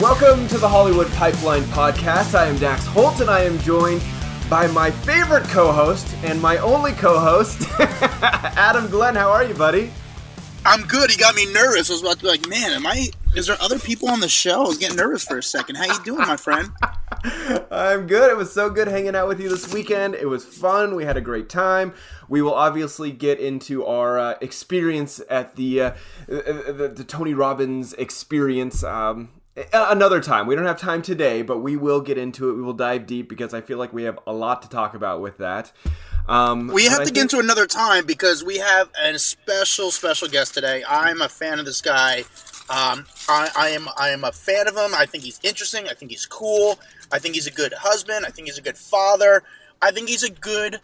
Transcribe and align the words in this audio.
Welcome 0.00 0.46
to 0.46 0.58
the 0.58 0.68
Hollywood 0.68 1.08
Pipeline 1.14 1.64
Podcast. 1.64 2.36
I 2.38 2.46
am 2.46 2.56
Dax 2.58 2.86
Holt 2.86 3.20
and 3.20 3.28
I 3.28 3.40
am 3.40 3.58
joined 3.58 4.00
by 4.48 4.68
my 4.68 4.92
favorite 4.92 5.42
co-host 5.48 6.14
and 6.22 6.40
my 6.40 6.56
only 6.58 6.92
co-host, 6.92 7.68
Adam 7.80 8.86
Glenn. 8.86 9.16
How 9.16 9.28
are 9.32 9.42
you, 9.42 9.54
buddy? 9.54 9.90
I'm 10.64 10.82
good. 10.82 11.10
He 11.10 11.16
got 11.16 11.34
me 11.34 11.52
nervous. 11.52 11.90
I 11.90 11.94
was 11.94 12.02
about 12.02 12.18
to 12.18 12.22
be 12.22 12.28
like, 12.28 12.48
man, 12.48 12.70
am 12.70 12.86
I? 12.86 13.10
Is 13.34 13.48
there 13.48 13.56
other 13.60 13.80
people 13.80 14.08
on 14.08 14.20
the 14.20 14.28
show? 14.28 14.62
I 14.62 14.68
was 14.68 14.78
getting 14.78 14.96
nervous 14.96 15.24
for 15.24 15.36
a 15.36 15.42
second. 15.42 15.74
How 15.74 15.86
you 15.86 16.04
doing, 16.04 16.28
my 16.28 16.36
friend? 16.36 16.70
I'm 17.72 18.06
good. 18.06 18.30
It 18.30 18.36
was 18.36 18.52
so 18.52 18.70
good 18.70 18.86
hanging 18.86 19.16
out 19.16 19.26
with 19.26 19.40
you 19.40 19.48
this 19.48 19.72
weekend. 19.74 20.14
It 20.14 20.28
was 20.28 20.44
fun. 20.44 20.94
We 20.94 21.06
had 21.06 21.16
a 21.16 21.20
great 21.20 21.48
time. 21.48 21.92
We 22.28 22.40
will 22.40 22.54
obviously 22.54 23.10
get 23.10 23.40
into 23.40 23.84
our 23.84 24.16
uh, 24.16 24.34
experience 24.40 25.20
at 25.28 25.56
the, 25.56 25.80
uh, 25.80 25.94
the, 26.28 26.92
the 26.94 27.04
Tony 27.04 27.34
Robbins 27.34 27.94
experience. 27.94 28.84
Um, 28.84 29.30
another 29.72 30.20
time. 30.20 30.46
We 30.46 30.54
don't 30.54 30.66
have 30.66 30.78
time 30.78 31.02
today, 31.02 31.42
but 31.42 31.58
we 31.58 31.76
will 31.76 32.00
get 32.00 32.18
into 32.18 32.50
it. 32.50 32.54
We 32.54 32.62
will 32.62 32.72
dive 32.72 33.06
deep 33.06 33.28
because 33.28 33.54
I 33.54 33.60
feel 33.60 33.78
like 33.78 33.92
we 33.92 34.04
have 34.04 34.18
a 34.26 34.32
lot 34.32 34.62
to 34.62 34.68
talk 34.68 34.94
about 34.94 35.20
with 35.20 35.38
that. 35.38 35.72
Um, 36.28 36.68
we 36.68 36.84
have 36.84 36.98
to 36.98 37.04
think... 37.04 37.14
get 37.14 37.22
into 37.22 37.38
another 37.38 37.66
time 37.66 38.04
because 38.04 38.44
we 38.44 38.58
have 38.58 38.90
a 39.02 39.18
special, 39.18 39.90
special 39.90 40.28
guest 40.28 40.54
today. 40.54 40.84
I'm 40.86 41.22
a 41.22 41.28
fan 41.28 41.58
of 41.58 41.64
this 41.64 41.80
guy. 41.80 42.24
Um, 42.70 43.06
I, 43.28 43.50
I, 43.56 43.68
am 43.70 43.88
I 43.96 44.10
am 44.10 44.24
a 44.24 44.32
fan 44.32 44.68
of 44.68 44.76
him. 44.76 44.92
I 44.94 45.06
think 45.06 45.24
he's 45.24 45.40
interesting. 45.42 45.88
I 45.88 45.94
think 45.94 46.10
he's 46.10 46.26
cool. 46.26 46.78
I 47.10 47.18
think 47.18 47.34
he's 47.34 47.46
a 47.46 47.50
good 47.50 47.72
husband. 47.72 48.26
I 48.26 48.30
think 48.30 48.48
he's 48.48 48.58
a 48.58 48.62
good 48.62 48.76
father. 48.76 49.42
I 49.80 49.90
think 49.90 50.08
he's 50.08 50.22
a 50.22 50.30
good 50.30 50.80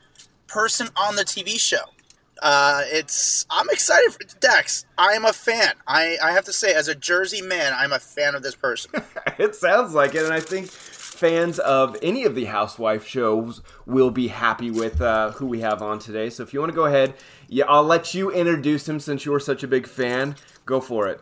person 0.46 0.88
on 0.96 1.16
the 1.16 1.24
TV 1.24 1.60
show. 1.60 1.93
Uh, 2.42 2.82
it's 2.86 3.46
I'm 3.50 3.68
excited 3.70 4.12
for 4.12 4.38
Dex. 4.40 4.86
I 4.98 5.12
am 5.12 5.24
a 5.24 5.32
fan. 5.32 5.74
I, 5.86 6.18
I 6.22 6.32
have 6.32 6.44
to 6.46 6.52
say, 6.52 6.74
as 6.74 6.88
a 6.88 6.94
Jersey 6.94 7.42
man, 7.42 7.72
I'm 7.74 7.92
a 7.92 7.98
fan 7.98 8.34
of 8.34 8.42
this 8.42 8.54
person. 8.54 8.90
it 9.38 9.54
sounds 9.54 9.94
like 9.94 10.14
it, 10.14 10.24
and 10.24 10.32
I 10.32 10.40
think 10.40 10.68
fans 10.68 11.58
of 11.60 11.96
any 12.02 12.24
of 12.24 12.34
the 12.34 12.46
housewife 12.46 13.06
shows 13.06 13.62
will 13.86 14.10
be 14.10 14.28
happy 14.28 14.70
with 14.70 15.00
uh, 15.00 15.30
who 15.32 15.46
we 15.46 15.60
have 15.60 15.80
on 15.80 15.98
today. 15.98 16.28
So 16.28 16.42
if 16.42 16.52
you 16.52 16.60
want 16.60 16.70
to 16.70 16.76
go 16.76 16.86
ahead, 16.86 17.14
yeah, 17.48 17.64
I'll 17.68 17.84
let 17.84 18.14
you 18.14 18.30
introduce 18.30 18.88
him 18.88 18.98
since 19.00 19.24
you're 19.24 19.40
such 19.40 19.62
a 19.62 19.68
big 19.68 19.86
fan. 19.86 20.36
Go 20.66 20.80
for 20.80 21.08
it. 21.08 21.20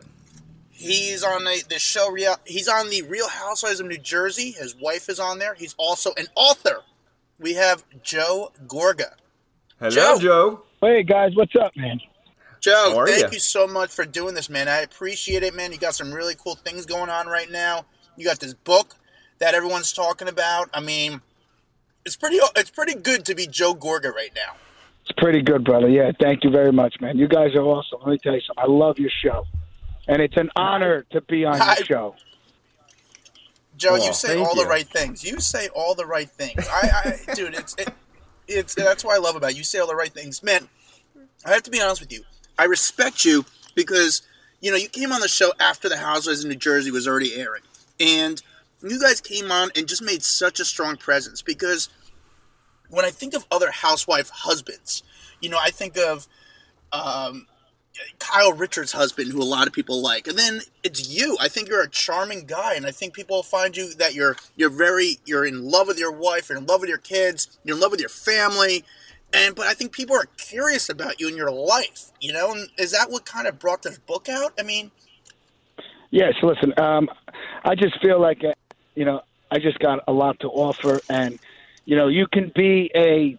He's 0.71 1.23
on 1.23 1.43
the, 1.43 1.63
the 1.69 1.79
show. 1.79 2.11
Real. 2.11 2.35
He's 2.45 2.67
on 2.67 2.89
the 2.89 3.03
Real 3.03 3.29
Housewives 3.29 3.79
of 3.79 3.85
New 3.85 3.97
Jersey. 3.97 4.51
His 4.51 4.75
wife 4.75 5.07
is 5.07 5.19
on 5.19 5.39
there. 5.39 5.53
He's 5.53 5.75
also 5.77 6.11
an 6.17 6.25
author. 6.35 6.81
We 7.39 7.53
have 7.53 7.85
Joe 8.01 8.51
Gorga. 8.65 9.13
Hello, 9.79 9.91
Joe. 9.91 10.19
Joe. 10.19 10.63
Hey 10.83 11.01
guys, 11.01 11.33
what's 11.33 11.55
up, 11.55 11.71
man? 11.77 12.01
Joe, 12.59 13.05
thank 13.07 13.21
you? 13.21 13.29
you 13.35 13.39
so 13.39 13.65
much 13.65 13.89
for 13.89 14.03
doing 14.03 14.35
this, 14.35 14.49
man. 14.49 14.67
I 14.67 14.79
appreciate 14.79 15.41
it, 15.41 15.55
man. 15.55 15.71
You 15.71 15.77
got 15.77 15.95
some 15.95 16.11
really 16.11 16.35
cool 16.35 16.55
things 16.55 16.85
going 16.85 17.09
on 17.09 17.27
right 17.27 17.49
now. 17.49 17.85
You 18.17 18.25
got 18.25 18.41
this 18.41 18.53
book 18.53 18.95
that 19.39 19.53
everyone's 19.53 19.93
talking 19.93 20.27
about. 20.27 20.69
I 20.73 20.81
mean, 20.81 21.21
it's 22.05 22.17
pretty 22.17 22.37
it's 22.57 22.69
pretty 22.69 22.95
good 22.95 23.23
to 23.27 23.33
be 23.33 23.47
Joe 23.47 23.73
Gorga 23.73 24.13
right 24.13 24.31
now. 24.35 24.57
It's 25.03 25.13
pretty 25.17 25.41
good, 25.41 25.63
brother. 25.63 25.87
Yeah, 25.87 26.11
thank 26.19 26.43
you 26.43 26.49
very 26.49 26.73
much, 26.73 26.95
man. 26.99 27.17
You 27.17 27.29
guys 27.29 27.55
are 27.55 27.61
awesome. 27.61 27.99
Let 28.01 28.11
me 28.11 28.17
tell 28.17 28.33
you 28.33 28.41
something. 28.41 28.65
I 28.65 28.67
love 28.67 28.99
your 28.99 29.11
show, 29.23 29.45
and 30.09 30.21
it's 30.21 30.35
an 30.35 30.49
honor 30.57 31.05
to 31.11 31.21
be 31.21 31.45
on 31.45 31.59
your 31.59 31.85
show. 31.85 32.15
Joe, 33.77 33.95
you 33.95 34.11
say 34.11 34.37
all 34.37 34.53
you. 34.53 34.63
the 34.63 34.69
right 34.69 34.87
things. 34.87 35.23
You 35.23 35.39
say 35.39 35.69
all 35.69 35.95
the 35.95 36.05
right 36.05 36.29
things. 36.29 36.67
I, 36.69 37.19
I 37.29 37.33
dude, 37.35 37.53
it's 37.53 37.73
it, 37.77 37.93
it's 38.47 38.75
that's 38.75 39.03
what 39.03 39.15
I 39.15 39.19
love 39.19 39.35
about 39.35 39.51
you. 39.53 39.59
You 39.59 39.63
say 39.63 39.79
all 39.79 39.87
the 39.87 39.95
right 39.95 40.13
things, 40.13 40.43
man. 40.43 40.67
I 41.45 41.51
have 41.51 41.63
to 41.63 41.71
be 41.71 41.81
honest 41.81 42.01
with 42.01 42.11
you. 42.11 42.23
I 42.57 42.65
respect 42.65 43.25
you 43.25 43.45
because 43.75 44.21
you 44.61 44.71
know 44.71 44.77
you 44.77 44.89
came 44.89 45.11
on 45.11 45.21
the 45.21 45.27
show 45.27 45.51
after 45.59 45.89
the 45.89 45.97
Housewives 45.97 46.43
in 46.43 46.49
New 46.49 46.55
Jersey 46.55 46.91
was 46.91 47.07
already 47.07 47.35
airing, 47.35 47.63
and 47.99 48.41
you 48.81 48.99
guys 48.99 49.21
came 49.21 49.51
on 49.51 49.71
and 49.75 49.87
just 49.87 50.01
made 50.01 50.23
such 50.23 50.59
a 50.59 50.65
strong 50.65 50.97
presence. 50.97 51.41
Because 51.41 51.89
when 52.89 53.05
I 53.05 53.09
think 53.09 53.33
of 53.33 53.45
other 53.51 53.71
housewife 53.71 54.29
husbands, 54.29 55.03
you 55.41 55.49
know, 55.49 55.59
I 55.61 55.71
think 55.71 55.97
of 55.97 56.27
um, 56.91 57.47
Kyle 58.19 58.53
Richards' 58.53 58.91
husband, 58.91 59.31
who 59.31 59.41
a 59.41 59.43
lot 59.43 59.67
of 59.67 59.73
people 59.73 60.01
like, 60.01 60.27
and 60.27 60.37
then 60.37 60.61
it's 60.83 61.09
you. 61.09 61.37
I 61.39 61.47
think 61.47 61.67
you're 61.67 61.83
a 61.83 61.89
charming 61.89 62.45
guy, 62.45 62.73
and 62.75 62.85
I 62.85 62.91
think 62.91 63.13
people 63.13 63.43
find 63.43 63.75
you 63.77 63.93
that 63.95 64.15
you're 64.15 64.35
you're 64.55 64.69
very 64.69 65.19
you're 65.25 65.45
in 65.45 65.69
love 65.69 65.87
with 65.87 65.99
your 65.99 66.11
wife, 66.11 66.49
you're 66.49 66.57
in 66.57 66.65
love 66.65 66.81
with 66.81 66.89
your 66.89 66.97
kids, 66.97 67.59
you're 67.63 67.75
in 67.75 67.81
love 67.81 67.91
with 67.91 67.99
your 67.99 68.09
family, 68.09 68.83
and 69.31 69.55
but 69.55 69.67
I 69.67 69.73
think 69.73 69.91
people 69.91 70.15
are 70.15 70.27
curious 70.37 70.89
about 70.89 71.19
you 71.19 71.27
and 71.27 71.37
your 71.37 71.51
life. 71.51 72.11
You 72.19 72.33
know, 72.33 72.51
and 72.53 72.67
is 72.77 72.91
that 72.91 73.11
what 73.11 73.25
kind 73.25 73.47
of 73.47 73.59
brought 73.59 73.83
this 73.83 73.99
book 73.99 74.27
out? 74.27 74.53
I 74.59 74.63
mean, 74.63 74.89
yes. 76.09 76.33
Listen, 76.41 76.73
um, 76.77 77.09
I 77.63 77.75
just 77.75 78.01
feel 78.01 78.19
like 78.19 78.43
uh, 78.43 78.53
you 78.95 79.05
know 79.05 79.21
I 79.51 79.59
just 79.59 79.77
got 79.79 80.03
a 80.07 80.11
lot 80.11 80.39
to 80.39 80.47
offer, 80.47 80.99
and 81.09 81.37
you 81.85 81.95
know 81.95 82.07
you 82.07 82.25
can 82.25 82.51
be 82.55 82.89
a 82.95 83.37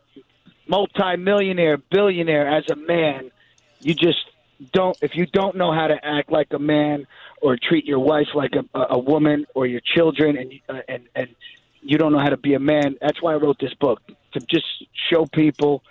multimillionaire, 0.69 1.79
billionaire 1.79 2.49
as 2.49 2.65
a 2.71 2.77
man. 2.77 3.33
You 3.81 3.95
just 3.95 4.25
don't 4.73 4.97
if 5.03 5.13
you 5.15 5.27
don't 5.27 5.57
know 5.57 5.73
how 5.73 5.87
to 5.87 5.97
act 6.05 6.31
like 6.31 6.49
a 6.53 6.59
man 6.59 7.07
or 7.43 7.57
treat 7.57 7.85
your 7.85 7.99
wife 7.99 8.29
like 8.35 8.53
a, 8.55 8.79
a 8.91 8.99
woman 8.99 9.47
or 9.55 9.67
your 9.67 9.81
children 9.81 10.37
and 10.37 10.53
uh, 10.69 10.81
and 10.89 11.09
and 11.15 11.29
you 11.83 11.99
don't 11.99 12.13
know 12.13 12.19
how 12.19 12.31
to 12.31 12.37
be 12.37 12.55
a 12.55 12.61
man 12.61 12.97
that's 13.01 13.21
why 13.21 13.33
i 13.33 13.37
wrote 13.37 13.59
this 13.59 13.75
book 13.75 14.01
to 14.35 14.41
just 14.41 14.67
show 15.11 15.27
people 15.27 15.83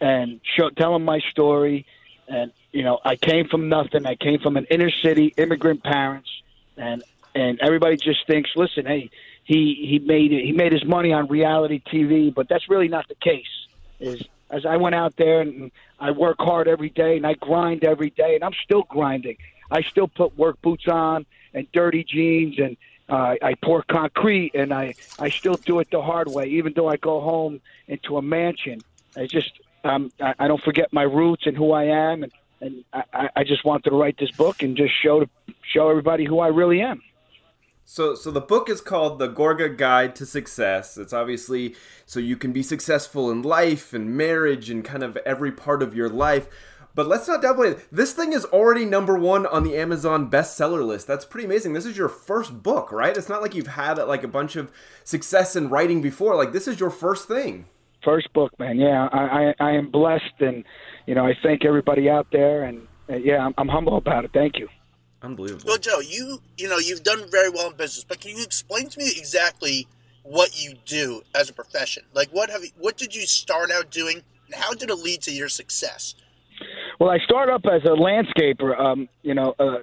and 0.00 0.40
show 0.56 0.70
tell 0.70 0.92
them 0.92 1.04
my 1.04 1.20
story. 1.30 1.86
And 2.28 2.52
you 2.72 2.82
know 2.82 2.98
i 3.04 3.16
came 3.16 3.48
from 3.48 3.68
nothing. 3.68 4.06
I 4.06 4.14
came 4.14 4.40
from 4.40 4.56
an 4.56 4.66
inner 4.70 4.90
city 4.90 5.34
immigrant 5.36 5.82
parents. 5.82 6.30
And 6.76 7.02
and 7.34 7.60
everybody 7.60 7.96
just 7.96 8.26
thinks 8.26 8.50
listen 8.56 8.86
hey 8.86 9.10
he 9.44 9.86
he 9.88 9.98
made 9.98 10.32
it, 10.32 10.44
he 10.44 10.52
made 10.52 10.72
his 10.72 10.84
money 10.84 11.12
on 11.12 11.28
reality 11.28 11.80
tv 11.80 12.34
but 12.34 12.48
that's 12.48 12.68
really 12.68 12.88
not 12.88 13.08
the 13.08 13.14
case. 13.16 13.46
Is 14.00 14.22
as 14.50 14.64
I 14.64 14.76
went 14.76 14.94
out 14.94 15.16
there 15.16 15.40
and 15.40 15.70
I 15.98 16.10
work 16.10 16.36
hard 16.38 16.68
every 16.68 16.90
day 16.90 17.16
and 17.16 17.26
I 17.26 17.34
grind 17.34 17.84
every 17.84 18.10
day 18.10 18.34
and 18.34 18.44
I'm 18.44 18.54
still 18.64 18.82
grinding. 18.82 19.36
I 19.70 19.82
still 19.82 20.08
put 20.08 20.36
work 20.38 20.60
boots 20.62 20.88
on 20.88 21.26
and 21.54 21.70
dirty 21.72 22.04
jeans 22.04 22.58
and 22.58 22.76
uh, 23.08 23.36
I 23.42 23.54
pour 23.62 23.82
concrete 23.82 24.52
and 24.54 24.72
I 24.72 24.94
I 25.18 25.30
still 25.30 25.54
do 25.54 25.78
it 25.80 25.90
the 25.90 26.02
hard 26.02 26.28
way. 26.28 26.46
Even 26.46 26.72
though 26.74 26.88
I 26.88 26.96
go 26.96 27.20
home 27.20 27.60
into 27.86 28.16
a 28.16 28.22
mansion, 28.22 28.80
I 29.16 29.26
just 29.26 29.52
um, 29.84 30.12
I, 30.20 30.34
I 30.38 30.48
don't 30.48 30.62
forget 30.62 30.92
my 30.92 31.02
roots 31.02 31.46
and 31.46 31.56
who 31.56 31.72
I 31.72 31.84
am 31.84 32.22
and 32.22 32.32
and 32.60 32.84
I, 32.92 33.30
I 33.36 33.44
just 33.44 33.64
wanted 33.64 33.90
to 33.90 33.96
write 33.96 34.18
this 34.18 34.30
book 34.32 34.62
and 34.62 34.76
just 34.76 34.92
show 35.00 35.26
show 35.62 35.88
everybody 35.88 36.24
who 36.24 36.40
I 36.40 36.48
really 36.48 36.80
am. 36.80 37.02
So, 37.90 38.14
so 38.14 38.30
the 38.30 38.42
book 38.42 38.68
is 38.68 38.82
called 38.82 39.18
The 39.18 39.30
Gorga 39.30 39.74
Guide 39.74 40.14
to 40.16 40.26
Success. 40.26 40.98
It's 40.98 41.14
obviously 41.14 41.74
so 42.04 42.20
you 42.20 42.36
can 42.36 42.52
be 42.52 42.62
successful 42.62 43.30
in 43.30 43.40
life 43.40 43.94
and 43.94 44.14
marriage 44.14 44.68
and 44.68 44.84
kind 44.84 45.02
of 45.02 45.16
every 45.24 45.50
part 45.50 45.82
of 45.82 45.94
your 45.94 46.10
life. 46.10 46.48
But 46.94 47.06
let's 47.06 47.26
not 47.26 47.42
downplay 47.42 47.72
it. 47.72 47.88
This 47.90 48.12
thing 48.12 48.34
is 48.34 48.44
already 48.44 48.84
number 48.84 49.16
one 49.16 49.46
on 49.46 49.64
the 49.64 49.74
Amazon 49.74 50.30
bestseller 50.30 50.86
list. 50.86 51.06
That's 51.06 51.24
pretty 51.24 51.46
amazing. 51.46 51.72
This 51.72 51.86
is 51.86 51.96
your 51.96 52.10
first 52.10 52.62
book, 52.62 52.92
right? 52.92 53.16
It's 53.16 53.30
not 53.30 53.40
like 53.40 53.54
you've 53.54 53.68
had 53.68 53.94
like 53.94 54.22
a 54.22 54.28
bunch 54.28 54.54
of 54.56 54.70
success 55.02 55.56
in 55.56 55.70
writing 55.70 56.02
before. 56.02 56.36
Like 56.36 56.52
this 56.52 56.68
is 56.68 56.78
your 56.78 56.90
first 56.90 57.26
thing. 57.26 57.68
First 58.04 58.30
book, 58.34 58.52
man. 58.58 58.78
Yeah, 58.78 59.08
I, 59.10 59.18
I, 59.18 59.54
I 59.60 59.70
am 59.72 59.90
blessed, 59.90 60.40
and 60.40 60.62
you 61.06 61.14
know 61.14 61.24
I 61.24 61.32
thank 61.42 61.64
everybody 61.64 62.10
out 62.10 62.26
there, 62.32 62.64
and 62.64 62.86
uh, 63.08 63.16
yeah, 63.16 63.46
I'm, 63.46 63.54
I'm 63.56 63.68
humble 63.68 63.96
about 63.96 64.26
it. 64.26 64.32
Thank 64.34 64.58
you. 64.58 64.68
Unbelievable. 65.22 65.64
Well, 65.66 65.78
Joe, 65.78 66.00
you 66.00 66.40
you 66.56 66.68
know 66.68 66.78
you've 66.78 67.02
done 67.02 67.28
very 67.30 67.50
well 67.50 67.70
in 67.70 67.76
business, 67.76 68.04
but 68.04 68.20
can 68.20 68.36
you 68.36 68.42
explain 68.42 68.88
to 68.88 68.98
me 68.98 69.12
exactly 69.16 69.88
what 70.22 70.62
you 70.62 70.74
do 70.84 71.22
as 71.34 71.50
a 71.50 71.52
profession? 71.52 72.04
Like, 72.14 72.28
what 72.30 72.50
have 72.50 72.62
you, 72.62 72.70
what 72.78 72.96
did 72.96 73.14
you 73.14 73.26
start 73.26 73.70
out 73.70 73.90
doing, 73.90 74.22
and 74.46 74.54
how 74.54 74.74
did 74.74 74.90
it 74.90 74.96
lead 74.96 75.22
to 75.22 75.32
your 75.32 75.48
success? 75.48 76.14
Well, 77.00 77.10
I 77.10 77.18
started 77.18 77.52
up 77.52 77.62
as 77.66 77.82
a 77.84 77.94
landscaper. 77.94 78.78
Um, 78.78 79.08
you 79.22 79.34
know, 79.34 79.54
uh, 79.58 79.78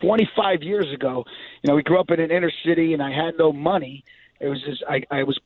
25 0.00 0.62
years 0.62 0.92
ago. 0.92 1.24
You 1.62 1.68
know, 1.68 1.74
we 1.74 1.82
grew 1.82 1.98
up 1.98 2.10
in 2.10 2.20
an 2.20 2.30
inner 2.30 2.52
city, 2.64 2.92
and 2.92 3.02
I 3.02 3.10
had 3.10 3.36
no 3.38 3.52
money. 3.52 4.04
It 4.40 4.48
was 4.48 4.62
just 4.62 4.82
I, 4.88 5.02
I 5.10 5.22
was 5.24 5.38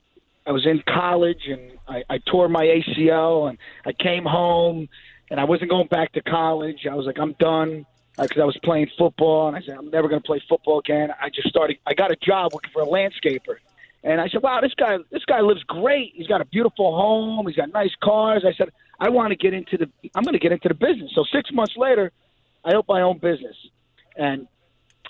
I 0.47 0.53
was 0.53 0.67
in 0.67 0.83
college, 0.87 1.43
and 1.47 1.79
I, 1.89 2.03
I 2.11 2.19
tore 2.19 2.49
my 2.49 2.65
ACL, 2.65 3.49
and 3.49 3.59
I 3.87 3.93
came 3.93 4.25
home, 4.25 4.89
and 5.31 5.41
I 5.41 5.45
wasn't 5.45 5.71
going 5.71 5.87
back 5.87 6.13
to 6.13 6.23
college. 6.23 6.87
I 6.91 6.95
was 6.95 7.07
like, 7.07 7.19
I'm 7.19 7.35
done 7.39 7.87
because 8.21 8.39
uh, 8.39 8.43
I 8.43 8.45
was 8.45 8.57
playing 8.63 8.89
football, 8.99 9.49
and 9.49 9.57
I 9.57 9.63
said 9.63 9.77
I'm 9.77 9.91
never 9.91 10.09
going 10.09 10.21
to 10.21 10.27
play 10.27 10.43
football 10.49 10.79
again. 10.81 11.11
I 11.21 11.31
just 11.31 11.49
started. 11.49 11.79
I 11.87 11.95
got 11.95 12.11
a 12.11 12.17
job 12.17 12.53
working 12.53 12.71
for 12.73 12.83
a 12.83 12.87
landscaper, 12.87 13.57
and 14.05 14.21
I 14.21 14.29
said, 14.29 14.43
"Wow, 14.43 14.61
this 14.61 14.75
guy, 14.75 14.99
this 15.11 15.25
guy 15.25 15.41
lives 15.41 15.63
great. 15.65 16.13
He's 16.15 16.27
got 16.27 16.41
a 16.41 16.45
beautiful 16.45 16.95
home. 16.95 17.47
He's 17.47 17.57
got 17.57 17.73
nice 17.73 17.95
cars." 18.03 18.45
I 18.47 18.53
said, 18.53 18.71
"I 19.01 19.09
want 19.09 19.31
to 19.31 19.37
get 19.37 19.55
into 19.55 19.79
the. 19.79 19.89
I'm 20.15 20.25
going 20.25 20.35
to 20.35 20.39
get 20.39 20.53
into 20.53 20.69
the 20.69 20.75
business." 20.75 21.13
So 21.15 21.25
six 21.33 21.51
months 21.53 21.75
later, 21.77 22.13
I 22.65 22.75
opened 22.75 22.89
my 22.89 23.03
own 23.03 23.19
business, 23.19 23.57
and 24.17 24.47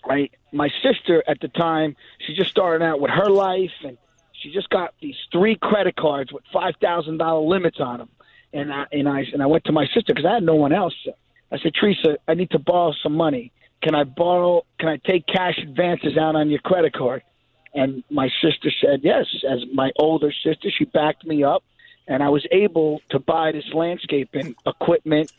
I 0.04 0.30
my 0.52 0.70
sister 0.82 1.22
at 1.26 1.40
the 1.40 1.48
time, 1.48 1.96
she 2.26 2.34
just 2.34 2.50
started 2.50 2.84
out 2.84 3.00
with 3.00 3.10
her 3.10 3.30
life, 3.30 3.72
and 3.84 3.98
she 4.32 4.52
just 4.52 4.68
got 4.70 4.94
these 5.00 5.16
three 5.30 5.56
credit 5.56 5.96
cards 5.96 6.32
with 6.32 6.44
five 6.52 6.74
thousand 6.80 7.18
dollar 7.18 7.46
limits 7.46 7.78
on 7.80 7.98
them. 7.98 8.08
And 8.52 8.72
I 8.72 8.86
and 8.92 9.08
I 9.08 9.24
and 9.32 9.42
I 9.42 9.46
went 9.46 9.64
to 9.64 9.72
my 9.72 9.86
sister 9.86 10.12
because 10.14 10.24
I 10.24 10.34
had 10.34 10.42
no 10.42 10.54
one 10.54 10.72
else. 10.72 10.94
I 11.52 11.58
said, 11.58 11.72
Teresa, 11.78 12.16
I 12.26 12.34
need 12.34 12.50
to 12.50 12.58
borrow 12.58 12.92
some 13.02 13.14
money. 13.14 13.52
Can 13.82 13.94
I 13.94 14.04
borrow? 14.04 14.64
Can 14.78 14.88
I 14.88 14.96
take 14.96 15.26
cash 15.26 15.58
advances 15.58 16.16
out 16.16 16.34
on 16.34 16.48
your 16.48 16.60
credit 16.60 16.94
card? 16.94 17.22
And 17.74 18.02
my 18.10 18.30
sister 18.42 18.70
said 18.80 19.00
yes. 19.02 19.26
As 19.48 19.60
my 19.72 19.90
older 19.96 20.32
sister, 20.32 20.70
she 20.70 20.84
backed 20.84 21.26
me 21.26 21.42
up, 21.44 21.62
and 22.06 22.22
I 22.22 22.28
was 22.28 22.46
able 22.50 23.00
to 23.10 23.18
buy 23.18 23.52
this 23.52 23.64
landscaping 23.74 24.54
equipment 24.66 25.32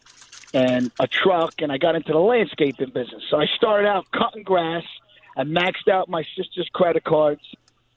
and 0.53 0.91
a 0.99 1.07
truck, 1.07 1.61
and 1.61 1.71
I 1.71 1.77
got 1.77 1.95
into 1.95 2.11
the 2.11 2.19
landscaping 2.19 2.89
business. 2.89 3.23
So 3.29 3.37
I 3.37 3.45
started 3.55 3.87
out 3.87 4.05
cutting 4.11 4.43
grass. 4.43 4.83
I 5.35 5.43
maxed 5.43 5.87
out 5.91 6.09
my 6.09 6.23
sister's 6.35 6.69
credit 6.73 7.03
cards, 7.03 7.41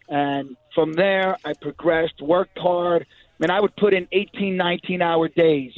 and 0.08 0.56
from 0.74 0.94
there 0.94 1.36
I 1.44 1.52
progressed, 1.52 2.22
worked 2.22 2.58
hard. 2.58 3.02
I 3.02 3.34
mean, 3.40 3.50
I 3.50 3.60
would 3.60 3.76
put 3.76 3.92
in 3.92 4.08
18, 4.12 4.56
19 4.56 5.02
hour 5.02 5.28
days 5.28 5.72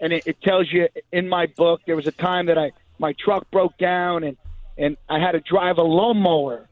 and 0.00 0.12
it, 0.12 0.26
it 0.26 0.40
tells 0.42 0.70
you 0.72 0.88
in 1.12 1.28
my 1.28 1.46
book 1.46 1.82
there 1.86 1.96
was 1.96 2.06
a 2.06 2.12
time 2.12 2.46
that 2.46 2.58
I 2.58 2.72
my 2.98 3.12
truck 3.12 3.50
broke 3.50 3.76
down 3.78 4.24
and 4.24 4.36
and 4.78 4.96
I 5.08 5.18
had 5.18 5.32
to 5.32 5.40
drive 5.40 5.78
a 5.78 5.82
lawnmower 5.82 6.68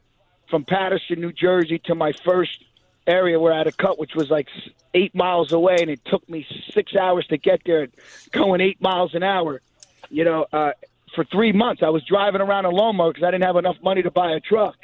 from 0.49 0.63
Paterson, 0.63 1.19
New 1.19 1.31
Jersey, 1.31 1.79
to 1.85 1.95
my 1.95 2.13
first 2.23 2.63
area 3.07 3.39
where 3.39 3.51
I 3.51 3.57
had 3.57 3.67
a 3.67 3.71
cut, 3.71 3.97
which 3.97 4.13
was 4.13 4.29
like 4.29 4.47
eight 4.93 5.15
miles 5.15 5.51
away, 5.51 5.77
and 5.81 5.89
it 5.89 6.05
took 6.05 6.27
me 6.29 6.45
six 6.71 6.95
hours 6.95 7.25
to 7.27 7.37
get 7.37 7.61
there, 7.65 7.87
going 8.31 8.61
eight 8.61 8.79
miles 8.79 9.15
an 9.15 9.23
hour. 9.23 9.61
You 10.09 10.23
know, 10.23 10.45
uh, 10.53 10.71
for 11.15 11.23
three 11.23 11.51
months 11.51 11.81
I 11.81 11.89
was 11.89 12.03
driving 12.03 12.41
around 12.41 12.65
a 12.65 12.69
lawnmower 12.69 13.11
because 13.11 13.27
I 13.27 13.31
didn't 13.31 13.45
have 13.45 13.57
enough 13.57 13.77
money 13.81 14.03
to 14.03 14.11
buy 14.11 14.31
a 14.33 14.39
truck. 14.39 14.75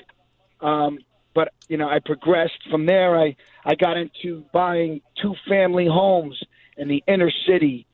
Um, 0.61 0.99
but 1.33 1.53
you 1.67 1.77
know, 1.77 1.87
I 1.87 1.99
progressed 1.99 2.69
from 2.69 2.85
there. 2.85 3.19
I 3.19 3.35
I 3.63 3.75
got 3.75 3.97
into 3.97 4.43
buying 4.51 5.01
two 5.21 5.35
family 5.47 5.85
homes 5.85 6.41
in 6.77 6.87
the 6.87 7.03
inner 7.07 7.31
city 7.47 7.85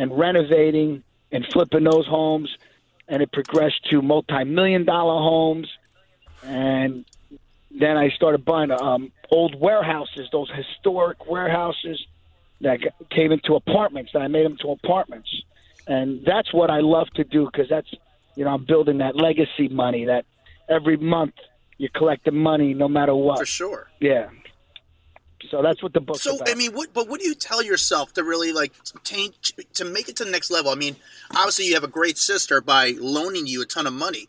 and 0.00 0.18
renovating 0.18 1.02
and 1.30 1.46
flipping 1.52 1.84
those 1.84 2.06
homes, 2.06 2.48
and 3.06 3.22
it 3.22 3.30
progressed 3.30 3.84
to 3.90 4.00
multi-million 4.00 4.86
dollar 4.86 5.20
homes, 5.22 5.68
and 6.42 7.04
then 7.70 7.98
I 7.98 8.08
started 8.08 8.42
buying 8.42 8.70
um, 8.70 9.12
old 9.30 9.54
warehouses, 9.60 10.30
those 10.32 10.50
historic 10.50 11.26
warehouses 11.26 12.04
that 12.62 12.80
came 13.10 13.30
into 13.30 13.56
apartments. 13.56 14.12
That 14.14 14.22
I 14.22 14.28
made 14.28 14.46
them 14.46 14.56
to 14.62 14.70
apartments, 14.70 15.28
and 15.86 16.24
that's 16.24 16.50
what 16.50 16.70
I 16.70 16.80
love 16.80 17.10
to 17.16 17.24
do 17.24 17.44
because 17.44 17.68
that's 17.68 17.92
you 18.36 18.44
know 18.46 18.54
I'm 18.54 18.64
building 18.64 18.98
that 18.98 19.16
legacy 19.16 19.68
money 19.68 20.06
that 20.06 20.24
every 20.66 20.96
month 20.96 21.34
you're 21.76 21.90
collecting 21.90 22.36
money 22.36 22.72
no 22.72 22.88
matter 22.88 23.14
what. 23.14 23.38
For 23.38 23.44
sure. 23.44 23.90
Yeah. 24.00 24.30
So 25.48 25.62
that's 25.62 25.82
what 25.82 25.92
the 25.92 26.00
book. 26.00 26.18
so, 26.18 26.36
about. 26.36 26.50
I 26.50 26.54
mean, 26.54 26.72
what, 26.72 26.92
but 26.92 27.08
what 27.08 27.20
do 27.20 27.26
you 27.26 27.34
tell 27.34 27.62
yourself 27.62 28.12
to 28.14 28.24
really 28.24 28.52
like 28.52 28.72
change 29.04 29.54
to 29.74 29.84
make 29.84 30.08
it 30.08 30.16
to 30.16 30.24
the 30.24 30.30
next 30.30 30.50
level? 30.50 30.70
I 30.70 30.74
mean, 30.74 30.96
obviously 31.30 31.66
you 31.66 31.74
have 31.74 31.84
a 31.84 31.88
great 31.88 32.18
sister 32.18 32.60
by 32.60 32.94
loaning 32.98 33.46
you 33.46 33.62
a 33.62 33.66
ton 33.66 33.86
of 33.86 33.92
money, 33.92 34.28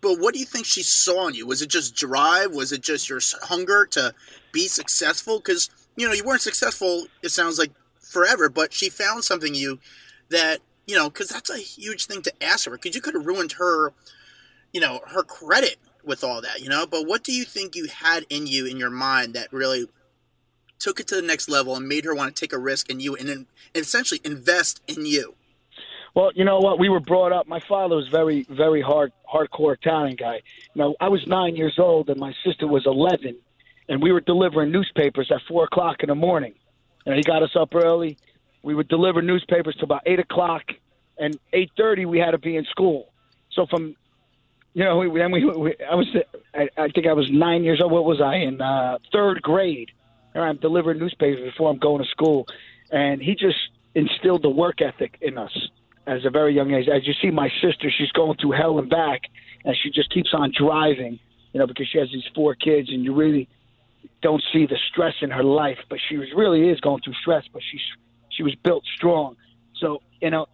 but 0.00 0.18
what 0.18 0.34
do 0.34 0.40
you 0.40 0.46
think 0.46 0.66
she 0.66 0.82
saw 0.82 1.28
in 1.28 1.34
you? 1.34 1.46
Was 1.46 1.62
it 1.62 1.70
just 1.70 1.94
drive? 1.94 2.52
Was 2.52 2.72
it 2.72 2.82
just 2.82 3.08
your 3.08 3.20
hunger 3.42 3.86
to 3.92 4.14
be 4.52 4.68
successful? 4.68 5.38
Because 5.38 5.70
you 5.96 6.06
know 6.06 6.12
you 6.12 6.24
weren't 6.24 6.42
successful. 6.42 7.06
It 7.22 7.30
sounds 7.30 7.58
like 7.58 7.72
forever, 8.00 8.48
but 8.48 8.72
she 8.72 8.90
found 8.90 9.24
something 9.24 9.54
in 9.54 9.60
you 9.60 9.78
that 10.28 10.60
you 10.86 10.96
know 10.96 11.08
because 11.08 11.28
that's 11.28 11.50
a 11.50 11.58
huge 11.58 12.06
thing 12.06 12.22
to 12.22 12.42
ask 12.42 12.66
her. 12.66 12.72
Because 12.72 12.94
you 12.94 13.00
could 13.00 13.14
have 13.14 13.26
ruined 13.26 13.52
her, 13.52 13.92
you 14.72 14.80
know, 14.80 15.00
her 15.08 15.22
credit 15.22 15.76
with 16.04 16.24
all 16.24 16.40
that, 16.42 16.60
you 16.60 16.68
know. 16.68 16.86
But 16.86 17.06
what 17.06 17.24
do 17.24 17.32
you 17.32 17.44
think 17.44 17.74
you 17.74 17.86
had 17.86 18.26
in 18.28 18.46
you 18.46 18.66
in 18.66 18.76
your 18.76 18.90
mind 18.90 19.34
that 19.34 19.52
really 19.52 19.86
took 20.82 20.98
it 21.00 21.06
to 21.08 21.14
the 21.14 21.22
next 21.22 21.48
level 21.48 21.76
and 21.76 21.86
made 21.86 22.04
her 22.04 22.14
want 22.14 22.34
to 22.34 22.40
take 22.40 22.52
a 22.52 22.58
risk 22.58 22.90
in 22.90 22.98
you 22.98 23.14
and, 23.14 23.28
and 23.28 23.46
essentially 23.74 24.20
invest 24.24 24.82
in 24.88 25.06
you? 25.06 25.34
Well, 26.14 26.30
you 26.34 26.44
know 26.44 26.58
what? 26.58 26.78
We 26.78 26.88
were 26.90 27.00
brought 27.00 27.32
up. 27.32 27.46
My 27.46 27.60
father 27.60 27.96
was 27.96 28.08
very, 28.08 28.44
very 28.50 28.82
hard, 28.82 29.12
hardcore 29.32 29.74
Italian 29.74 30.16
guy. 30.16 30.42
You 30.74 30.78
know, 30.82 30.94
I 31.00 31.08
was 31.08 31.26
nine 31.26 31.56
years 31.56 31.76
old 31.78 32.10
and 32.10 32.20
my 32.20 32.34
sister 32.44 32.66
was 32.66 32.84
eleven, 32.84 33.34
and 33.88 34.02
we 34.02 34.12
were 34.12 34.20
delivering 34.20 34.70
newspapers 34.72 35.30
at 35.34 35.40
four 35.48 35.64
o'clock 35.64 35.96
in 36.02 36.08
the 36.08 36.14
morning. 36.14 36.54
And 37.06 37.16
he 37.16 37.22
got 37.22 37.42
us 37.42 37.54
up 37.56 37.74
early. 37.74 38.18
We 38.62 38.74
would 38.74 38.88
deliver 38.88 39.22
newspapers 39.22 39.74
to 39.76 39.84
about 39.84 40.02
eight 40.06 40.18
o'clock, 40.18 40.64
and 41.18 41.38
eight 41.52 41.70
thirty 41.76 42.04
we 42.04 42.18
had 42.18 42.32
to 42.32 42.38
be 42.38 42.56
in 42.56 42.64
school. 42.66 43.10
So 43.52 43.66
from, 43.66 43.96
you 44.74 44.84
know, 44.84 44.98
we, 44.98 45.18
then 45.18 45.30
we, 45.30 45.44
we 45.44 45.74
I 45.90 45.94
was, 45.94 46.08
I, 46.54 46.68
I 46.76 46.88
think 46.88 47.06
I 47.06 47.14
was 47.14 47.28
nine 47.30 47.64
years 47.64 47.80
old. 47.82 47.90
What 47.90 48.04
was 48.04 48.20
I 48.20 48.36
in 48.36 48.60
uh, 48.60 48.98
third 49.12 49.40
grade? 49.42 49.90
I'm 50.34 50.56
delivering 50.56 50.98
newspapers 50.98 51.44
before 51.44 51.70
I'm 51.70 51.78
going 51.78 52.02
to 52.02 52.08
school, 52.08 52.46
and 52.90 53.20
he 53.20 53.34
just 53.34 53.58
instilled 53.94 54.42
the 54.42 54.50
work 54.50 54.80
ethic 54.80 55.18
in 55.20 55.38
us 55.38 55.52
as 56.06 56.24
a 56.24 56.30
very 56.30 56.54
young 56.54 56.72
age. 56.72 56.88
As 56.88 57.06
you 57.06 57.14
see, 57.20 57.30
my 57.30 57.50
sister, 57.60 57.90
she's 57.90 58.10
going 58.12 58.38
through 58.38 58.52
hell 58.52 58.78
and 58.78 58.88
back, 58.88 59.22
and 59.64 59.76
she 59.76 59.90
just 59.90 60.10
keeps 60.10 60.30
on 60.32 60.52
driving, 60.56 61.18
you 61.52 61.60
know, 61.60 61.66
because 61.66 61.86
she 61.88 61.98
has 61.98 62.08
these 62.12 62.24
four 62.34 62.54
kids, 62.54 62.88
and 62.90 63.04
you 63.04 63.14
really 63.14 63.48
don't 64.20 64.42
see 64.52 64.66
the 64.66 64.78
stress 64.90 65.14
in 65.20 65.30
her 65.30 65.44
life, 65.44 65.78
but 65.88 65.98
she 66.08 66.16
was 66.16 66.28
really 66.34 66.68
is 66.68 66.80
going 66.80 67.02
through 67.02 67.14
stress, 67.14 67.44
but 67.52 67.62
she's 67.70 67.80
she 68.30 68.42
was 68.42 68.54
built 68.54 68.84
strong. 68.96 69.36
So 69.78 70.02
you 70.20 70.30
know, 70.30 70.46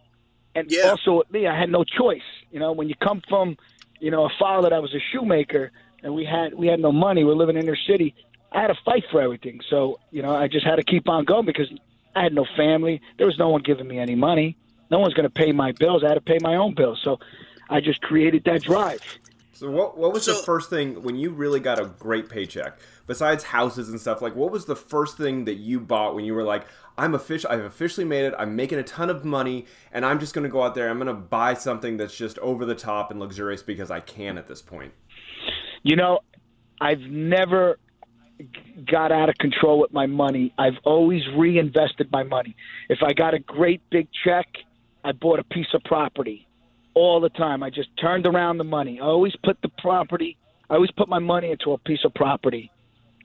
and 0.55 0.69
yeah. 0.69 0.89
also 0.89 1.19
with 1.19 1.31
me, 1.31 1.47
I 1.47 1.57
had 1.57 1.69
no 1.69 1.83
choice. 1.83 2.21
You 2.51 2.59
know, 2.59 2.71
when 2.71 2.89
you 2.89 2.95
come 2.95 3.21
from, 3.29 3.57
you 3.99 4.11
know, 4.11 4.25
a 4.25 4.29
father 4.39 4.69
that 4.69 4.81
was 4.81 4.93
a 4.93 4.99
shoemaker, 5.11 5.71
and 6.03 6.13
we 6.13 6.25
had 6.25 6.53
we 6.53 6.67
had 6.67 6.79
no 6.79 6.91
money, 6.91 7.23
we're 7.23 7.33
living 7.33 7.57
in 7.57 7.63
inner 7.63 7.77
city. 7.87 8.15
I 8.51 8.61
had 8.61 8.67
to 8.67 8.77
fight 8.83 9.03
for 9.11 9.21
everything. 9.21 9.59
So, 9.69 9.99
you 10.11 10.21
know, 10.21 10.35
I 10.35 10.47
just 10.47 10.65
had 10.65 10.77
to 10.77 10.83
keep 10.83 11.07
on 11.07 11.25
going 11.25 11.45
because 11.45 11.71
I 12.15 12.23
had 12.23 12.33
no 12.33 12.45
family. 12.57 13.01
There 13.17 13.27
was 13.27 13.37
no 13.37 13.49
one 13.49 13.61
giving 13.61 13.87
me 13.87 13.99
any 13.99 14.15
money. 14.15 14.57
No 14.89 14.99
one's 14.99 15.13
going 15.13 15.25
to 15.25 15.29
pay 15.29 15.51
my 15.51 15.71
bills. 15.73 16.03
I 16.03 16.09
had 16.09 16.15
to 16.15 16.21
pay 16.21 16.39
my 16.41 16.55
own 16.55 16.73
bills. 16.73 16.99
So 17.03 17.19
I 17.69 17.79
just 17.79 18.01
created 18.01 18.43
that 18.45 18.63
drive. 18.63 19.01
So 19.53 19.69
what 19.69 19.97
what 19.97 20.13
was 20.13 20.23
so, 20.23 20.35
the 20.35 20.43
first 20.43 20.69
thing 20.69 21.03
when 21.03 21.17
you 21.17 21.31
really 21.31 21.59
got 21.59 21.79
a 21.79 21.85
great 21.85 22.29
paycheck 22.29 22.79
besides 23.07 23.43
houses 23.43 23.89
and 23.89 23.99
stuff 23.99 24.21
like 24.21 24.33
what 24.33 24.51
was 24.53 24.63
the 24.63 24.75
first 24.75 25.17
thing 25.17 25.43
that 25.45 25.55
you 25.55 25.81
bought 25.81 26.15
when 26.15 26.23
you 26.23 26.33
were 26.33 26.45
like 26.45 26.65
I'm 26.97 27.13
official 27.13 27.51
I've 27.51 27.65
officially 27.65 28.05
made 28.05 28.23
it 28.23 28.33
I'm 28.39 28.55
making 28.55 28.79
a 28.79 28.83
ton 28.83 29.09
of 29.09 29.25
money 29.25 29.65
and 29.91 30.05
I'm 30.05 30.17
just 30.21 30.33
going 30.33 30.43
to 30.43 30.49
go 30.49 30.63
out 30.63 30.75
there 30.75 30.89
I'm 30.89 30.95
going 30.95 31.07
to 31.07 31.13
buy 31.13 31.55
something 31.55 31.97
that's 31.97 32.15
just 32.15 32.39
over 32.39 32.63
the 32.63 32.73
top 32.73 33.11
and 33.11 33.19
luxurious 33.19 33.61
because 33.61 33.91
I 33.91 33.99
can 33.99 34.37
at 34.37 34.47
this 34.47 34.61
point. 34.61 34.93
You 35.83 35.97
know, 35.97 36.19
I've 36.79 37.01
never 37.01 37.79
got 38.85 39.11
out 39.11 39.29
of 39.29 39.35
control 39.35 39.79
with 39.79 39.93
my 39.93 40.05
money. 40.05 40.53
I've 40.57 40.77
always 40.83 41.21
reinvested 41.35 42.11
my 42.11 42.23
money. 42.23 42.55
If 42.89 42.99
I 43.03 43.13
got 43.13 43.33
a 43.33 43.39
great 43.39 43.81
big 43.89 44.07
check, 44.23 44.47
I 45.03 45.11
bought 45.11 45.39
a 45.39 45.43
piece 45.43 45.67
of 45.73 45.83
property 45.83 46.47
all 46.93 47.19
the 47.19 47.29
time. 47.29 47.63
I 47.63 47.69
just 47.69 47.89
turned 47.97 48.25
around 48.25 48.57
the 48.57 48.63
money. 48.63 48.99
I 48.99 49.05
always 49.05 49.35
put 49.43 49.61
the 49.61 49.69
property. 49.77 50.37
I 50.69 50.75
always 50.75 50.91
put 50.91 51.09
my 51.09 51.19
money 51.19 51.51
into 51.51 51.71
a 51.71 51.77
piece 51.77 52.03
of 52.05 52.13
property. 52.13 52.71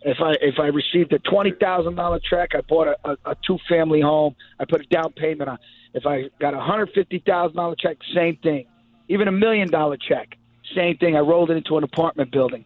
If 0.03 0.19
I 0.21 0.33
if 0.41 0.59
I 0.59 0.67
received 0.67 1.13
a 1.13 1.19
twenty 1.21 1.53
thousand 1.53 1.95
dollar 1.95 2.21
check, 2.21 2.51
I 2.55 2.61
bought 2.61 2.89
a, 2.89 2.97
a, 3.05 3.17
a 3.33 3.37
two 3.47 3.59
family 3.69 4.01
home. 4.01 4.37
I 4.61 4.65
put 4.67 4.83
a 4.83 4.85
down 4.85 5.13
payment 5.13 5.49
on. 5.49 5.59
If 5.95 6.07
I 6.07 6.25
got 6.41 6.55
a 6.55 6.61
hundred 6.61 6.91
fifty 6.95 7.23
thousand 7.25 7.57
dollar 7.57 7.75
check, 7.79 7.97
same 8.15 8.37
thing. 8.43 8.67
Even 9.09 9.29
a 9.29 9.33
million 9.33 9.71
dollar 9.71 9.97
check, 9.97 10.37
same 10.75 10.97
thing. 10.99 11.17
I 11.17 11.21
rolled 11.21 11.51
it 11.51 11.57
into 11.57 11.79
an 11.79 11.85
apartment 11.85 12.31
building 12.33 12.65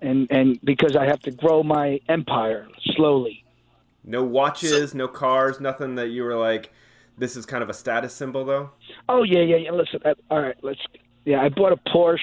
and 0.00 0.26
and 0.30 0.58
because 0.62 0.96
I 0.96 1.06
have 1.06 1.20
to 1.20 1.30
grow 1.30 1.62
my 1.62 2.00
empire 2.08 2.68
slowly. 2.96 3.44
No 4.04 4.22
watches, 4.22 4.90
so, 4.90 4.98
no 4.98 5.08
cars, 5.08 5.60
nothing 5.60 5.94
that 5.96 6.08
you 6.08 6.24
were 6.24 6.36
like. 6.36 6.72
This 7.16 7.36
is 7.36 7.46
kind 7.46 7.62
of 7.62 7.70
a 7.70 7.74
status 7.74 8.12
symbol, 8.12 8.44
though. 8.44 8.70
Oh 9.08 9.22
yeah, 9.22 9.40
yeah, 9.40 9.56
yeah. 9.56 9.70
Listen, 9.70 10.00
I, 10.04 10.14
all 10.30 10.40
right, 10.42 10.56
let's. 10.62 10.80
Yeah, 11.24 11.40
I 11.40 11.48
bought 11.48 11.72
a 11.72 11.76
Porsche. 11.76 12.18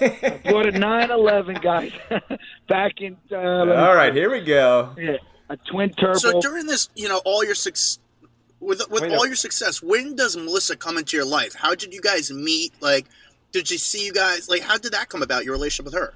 I 0.00 0.40
bought 0.44 0.66
a 0.66 0.70
911, 0.78 1.56
guys. 1.60 1.90
Back 2.68 3.00
in. 3.00 3.16
Uh, 3.32 3.36
all 3.36 3.94
right, 3.96 4.14
here 4.14 4.30
we 4.30 4.40
go. 4.40 4.94
Yeah, 4.96 5.16
a 5.48 5.56
twin 5.56 5.90
turbo. 5.90 6.18
So 6.18 6.40
during 6.40 6.66
this, 6.66 6.88
you 6.94 7.08
know, 7.08 7.20
all 7.24 7.44
your 7.44 7.56
success, 7.56 7.98
with 8.60 8.88
with 8.90 9.02
Wait 9.02 9.12
all 9.12 9.22
up. 9.22 9.26
your 9.26 9.36
success, 9.36 9.82
when 9.82 10.14
does 10.14 10.36
Melissa 10.36 10.76
come 10.76 10.96
into 10.96 11.16
your 11.16 11.26
life? 11.26 11.54
How 11.54 11.74
did 11.74 11.92
you 11.92 12.00
guys 12.00 12.30
meet? 12.30 12.72
Like, 12.80 13.06
did 13.52 13.70
you 13.70 13.78
see 13.78 14.06
you 14.06 14.12
guys? 14.12 14.48
Like, 14.48 14.62
how 14.62 14.78
did 14.78 14.92
that 14.92 15.08
come 15.08 15.22
about? 15.22 15.44
Your 15.44 15.54
relationship 15.54 15.86
with 15.86 15.94
her? 15.94 16.14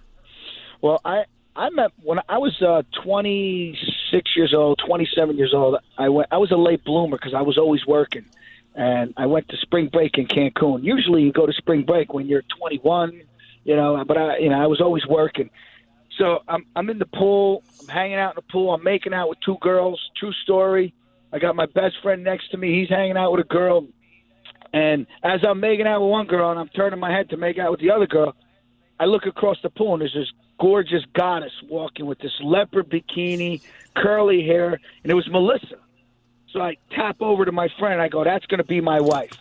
Well, 0.82 1.00
I 1.04 1.25
I 1.56 1.70
met 1.70 1.92
when 2.02 2.20
I 2.28 2.38
was 2.38 2.60
uh, 2.62 2.82
26 3.04 4.37
years 4.37 4.54
old, 4.54 4.80
27 4.87 5.37
years 5.37 5.52
old. 5.54 5.76
I 5.99 6.08
went. 6.08 6.28
I 6.32 6.38
was 6.38 6.50
a 6.52 6.56
late 6.56 6.84
bloomer 6.84 7.16
because 7.16 7.34
I 7.34 7.42
was 7.42 7.58
always 7.58 7.87
working. 7.87 8.25
and 8.75 9.12
I 9.16 9.26
went 9.26 9.49
to 9.49 9.56
spring 9.58 9.88
break 9.88 10.16
in 10.18 10.26
Cancun. 10.26 10.84
Usually, 10.84 11.22
you 11.22 11.32
go 11.32 11.46
to 11.46 11.52
spring 11.52 11.82
break 11.84 12.12
when 12.14 12.26
you're 12.26 12.42
21, 12.58 13.22
you 13.64 13.76
know. 13.76 14.04
But 14.06 14.16
I, 14.16 14.38
you 14.38 14.50
know, 14.50 14.60
I 14.62 14.66
was 14.66 14.80
always 14.80 15.06
working. 15.06 15.50
So 16.18 16.40
I'm 16.49 16.64
I'm 16.76 16.88
in 16.90 16.99
the 16.99 17.06
pool. 17.06 17.62
I'm 17.80 17.88
hanging 17.88 18.18
out 18.18 18.32
in 18.32 18.37
the 18.37 18.52
pool. 18.52 18.75
I'm 18.75 18.84
making 18.84 19.12
out 19.14 19.28
with 19.28 19.38
two 19.44 19.56
girls. 19.60 20.00
True 20.18 20.32
story. 20.44 20.94
I 21.32 21.38
got 21.38 21.56
my 21.56 21.66
best 21.66 21.96
friend 22.02 22.25
next 22.25 22.50
to 22.52 22.56
me. 22.56 22.80
He's 22.80 22.88
hanging 22.88 23.16
out 23.16 23.32
with 23.32 23.40
a 23.44 23.49
girl. 23.49 23.87
And 24.72 25.06
as 25.22 25.40
I'm 25.49 25.60
making 25.60 25.87
out 25.87 26.00
with 26.00 26.10
one 26.10 26.26
girl 26.26 26.50
and 26.50 26.58
I'm 26.58 26.68
turning 26.68 27.00
my 27.00 27.10
head 27.10 27.30
to 27.30 27.37
make 27.37 27.58
out 27.58 27.70
with 27.72 27.80
the 27.80 27.90
other 27.90 28.06
girl, 28.06 28.34
I 28.99 29.06
look 29.06 29.26
across 29.26 29.56
the 29.62 29.70
pool 29.70 29.94
and 29.94 30.02
there's 30.02 30.14
this 30.14 30.30
gorgeous 30.61 31.05
goddess 31.14 31.52
walking 31.69 32.07
with 32.07 32.19
this 32.21 32.38
leopard 32.40 32.88
bikini, 32.88 33.62
curly 33.97 34.43
hair, 34.43 34.79
and 35.02 35.11
it 35.11 35.14
was 35.14 35.29
Melissa. 35.29 35.79
So 36.52 36.61
I 36.61 36.76
tap 36.90 37.17
over 37.21 37.45
to 37.45 37.52
my 37.52 37.69
friend. 37.79 37.95
And 37.95 38.02
I 38.02 38.09
go, 38.09 38.23
"That's 38.23 38.47
going 38.47 38.59
to 38.59 38.64
be 38.64 38.81
my 38.81 39.00
wife." 39.00 39.33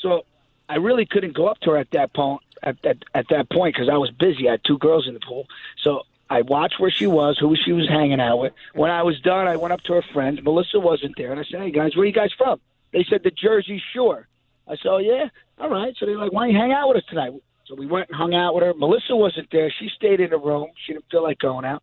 So 0.00 0.24
I 0.68 0.76
really 0.76 1.04
couldn't 1.06 1.34
go 1.34 1.46
up 1.48 1.58
to 1.60 1.72
her 1.72 1.76
at 1.76 1.90
that 1.90 2.14
point. 2.14 2.42
At, 2.62 2.84
at, 2.84 3.04
at 3.14 3.26
that 3.28 3.50
point, 3.50 3.74
because 3.74 3.88
I 3.88 3.98
was 3.98 4.10
busy, 4.10 4.48
I 4.48 4.52
had 4.52 4.64
two 4.64 4.78
girls 4.78 5.06
in 5.06 5.14
the 5.14 5.20
pool. 5.20 5.46
So 5.82 6.02
I 6.30 6.42
watched 6.42 6.80
where 6.80 6.90
she 6.90 7.06
was, 7.06 7.38
who 7.38 7.54
she 7.54 7.72
was 7.72 7.86
hanging 7.88 8.20
out 8.20 8.38
with. 8.38 8.54
When 8.74 8.90
I 8.90 9.02
was 9.02 9.20
done, 9.20 9.46
I 9.46 9.56
went 9.56 9.72
up 9.72 9.82
to 9.82 9.92
her 9.92 10.02
friends. 10.12 10.42
Melissa 10.42 10.80
wasn't 10.80 11.16
there, 11.16 11.30
and 11.30 11.38
I 11.38 11.44
said, 11.44 11.60
"Hey 11.60 11.70
guys, 11.70 11.94
where 11.94 12.02
are 12.04 12.06
you 12.06 12.12
guys 12.12 12.32
from?" 12.36 12.60
They 12.92 13.04
said 13.04 13.22
the 13.22 13.30
Jersey 13.30 13.82
Shore. 13.92 14.26
I 14.66 14.76
said, 14.76 14.86
"Oh 14.86 14.98
yeah, 14.98 15.28
all 15.58 15.68
right." 15.68 15.94
So 15.98 16.06
they're 16.06 16.18
like, 16.18 16.32
"Why 16.32 16.46
don't 16.46 16.54
you 16.54 16.60
hang 16.60 16.72
out 16.72 16.88
with 16.88 16.98
us 16.98 17.04
tonight?" 17.08 17.32
So 17.68 17.74
we 17.74 17.86
went 17.86 18.08
and 18.08 18.16
hung 18.16 18.34
out 18.34 18.54
with 18.54 18.64
her. 18.64 18.74
Melissa 18.74 19.16
wasn't 19.16 19.48
there; 19.50 19.72
she 19.78 19.88
stayed 19.96 20.20
in 20.20 20.30
the 20.30 20.38
room. 20.38 20.68
She 20.84 20.92
didn't 20.92 21.06
feel 21.10 21.22
like 21.22 21.38
going 21.38 21.64
out. 21.64 21.82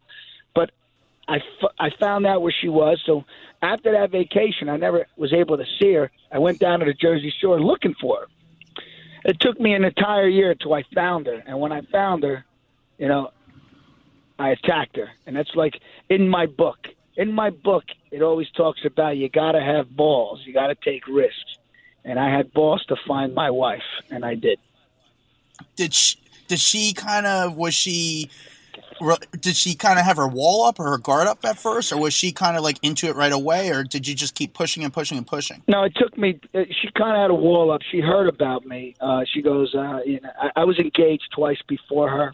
But 0.56 0.72
I, 1.28 1.38
f- 1.38 1.72
I 1.80 1.90
found 2.00 2.26
out 2.26 2.42
where 2.42 2.54
she 2.62 2.70
was. 2.70 3.02
So 3.06 3.24
after 3.62 3.92
that 3.94 4.12
vacation, 4.12 4.70
I 4.70 4.78
never 4.78 5.08
was 5.18 5.34
able 5.34 5.58
to 5.58 5.66
see 5.80 5.94
her. 5.94 6.12
I 6.32 6.40
went 6.40 6.60
down 6.60 6.80
to 6.80 6.86
the 6.86 6.94
Jersey 6.94 7.34
Shore 7.42 7.62
looking 7.62 7.96
for 8.00 8.22
her. 8.22 8.28
It 9.26 9.40
took 9.40 9.60
me 9.60 9.74
an 9.74 9.86
entire 9.86 10.28
year 10.28 10.52
until 10.52 10.74
I 10.74 10.84
found 10.94 11.28
her. 11.28 11.42
And 11.46 11.60
when 11.60 11.72
I 11.72 11.82
found 11.92 12.24
her, 12.24 12.46
you 12.98 13.08
know, 13.08 13.32
I 14.38 14.50
attacked 14.50 14.98
her. 14.98 15.10
And 15.26 15.36
that's 15.36 15.56
like 15.56 15.80
in 16.10 16.28
my 16.28 16.46
book. 16.46 16.78
In 17.16 17.32
my 17.32 17.52
book, 17.52 17.84
it 18.12 18.22
always 18.22 18.50
talks 18.52 18.82
about 18.86 19.18
you 19.18 19.30
got 19.30 19.52
to 19.52 19.62
have 19.62 19.96
balls, 19.96 20.42
you 20.46 20.54
got 20.54 20.68
to 20.68 20.76
take 20.76 21.08
risks. 21.08 21.58
And 22.04 22.20
I 22.20 22.36
had 22.36 22.52
balls 22.52 22.84
to 22.88 22.96
find 23.08 23.34
my 23.34 23.52
wife, 23.52 23.84
and 24.10 24.26
I 24.26 24.36
did. 24.36 24.60
Did 25.76 25.94
she? 25.94 26.18
Did 26.48 26.60
she 26.60 26.94
kind 26.94 27.26
of 27.26 27.56
was 27.56 27.74
she 27.74 28.30
did 29.40 29.56
she 29.56 29.76
kind 29.76 30.00
of 30.00 30.06
have 30.06 30.18
her 30.18 30.28
wall 30.28 30.66
up 30.66 30.80
or 30.80 30.86
her 30.90 30.98
guard 30.98 31.28
up 31.28 31.44
at 31.44 31.58
first, 31.58 31.92
or 31.92 32.00
was 32.00 32.14
she 32.14 32.32
kind 32.32 32.58
of 32.58 32.64
like 32.64 32.78
into 32.82 33.08
it 33.08 33.16
right 33.16 33.32
away, 33.32 33.70
or 33.70 33.84
did 33.84 34.08
you 34.08 34.16
just 34.16 34.36
keep 34.36 34.54
pushing 34.54 34.84
and 34.84 34.94
pushing 34.94 35.18
and 35.18 35.28
pushing? 35.28 35.62
No, 35.68 35.84
it 35.84 35.94
took 35.96 36.18
me. 36.18 36.40
Uh, 36.54 36.62
she 36.82 36.90
kind 36.96 37.16
of 37.16 37.22
had 37.22 37.32
a 37.32 37.36
wall 37.36 37.72
up. 37.72 37.82
She 37.92 38.00
heard 38.00 38.28
about 38.28 38.66
me. 38.66 38.96
Uh, 39.02 39.22
she 39.32 39.42
goes, 39.42 39.74
uh, 39.76 40.00
you 40.06 40.20
know, 40.22 40.30
I, 40.40 40.62
I 40.62 40.64
was 40.66 40.78
engaged 40.80 41.30
twice 41.36 41.60
before 41.68 42.10
her, 42.10 42.34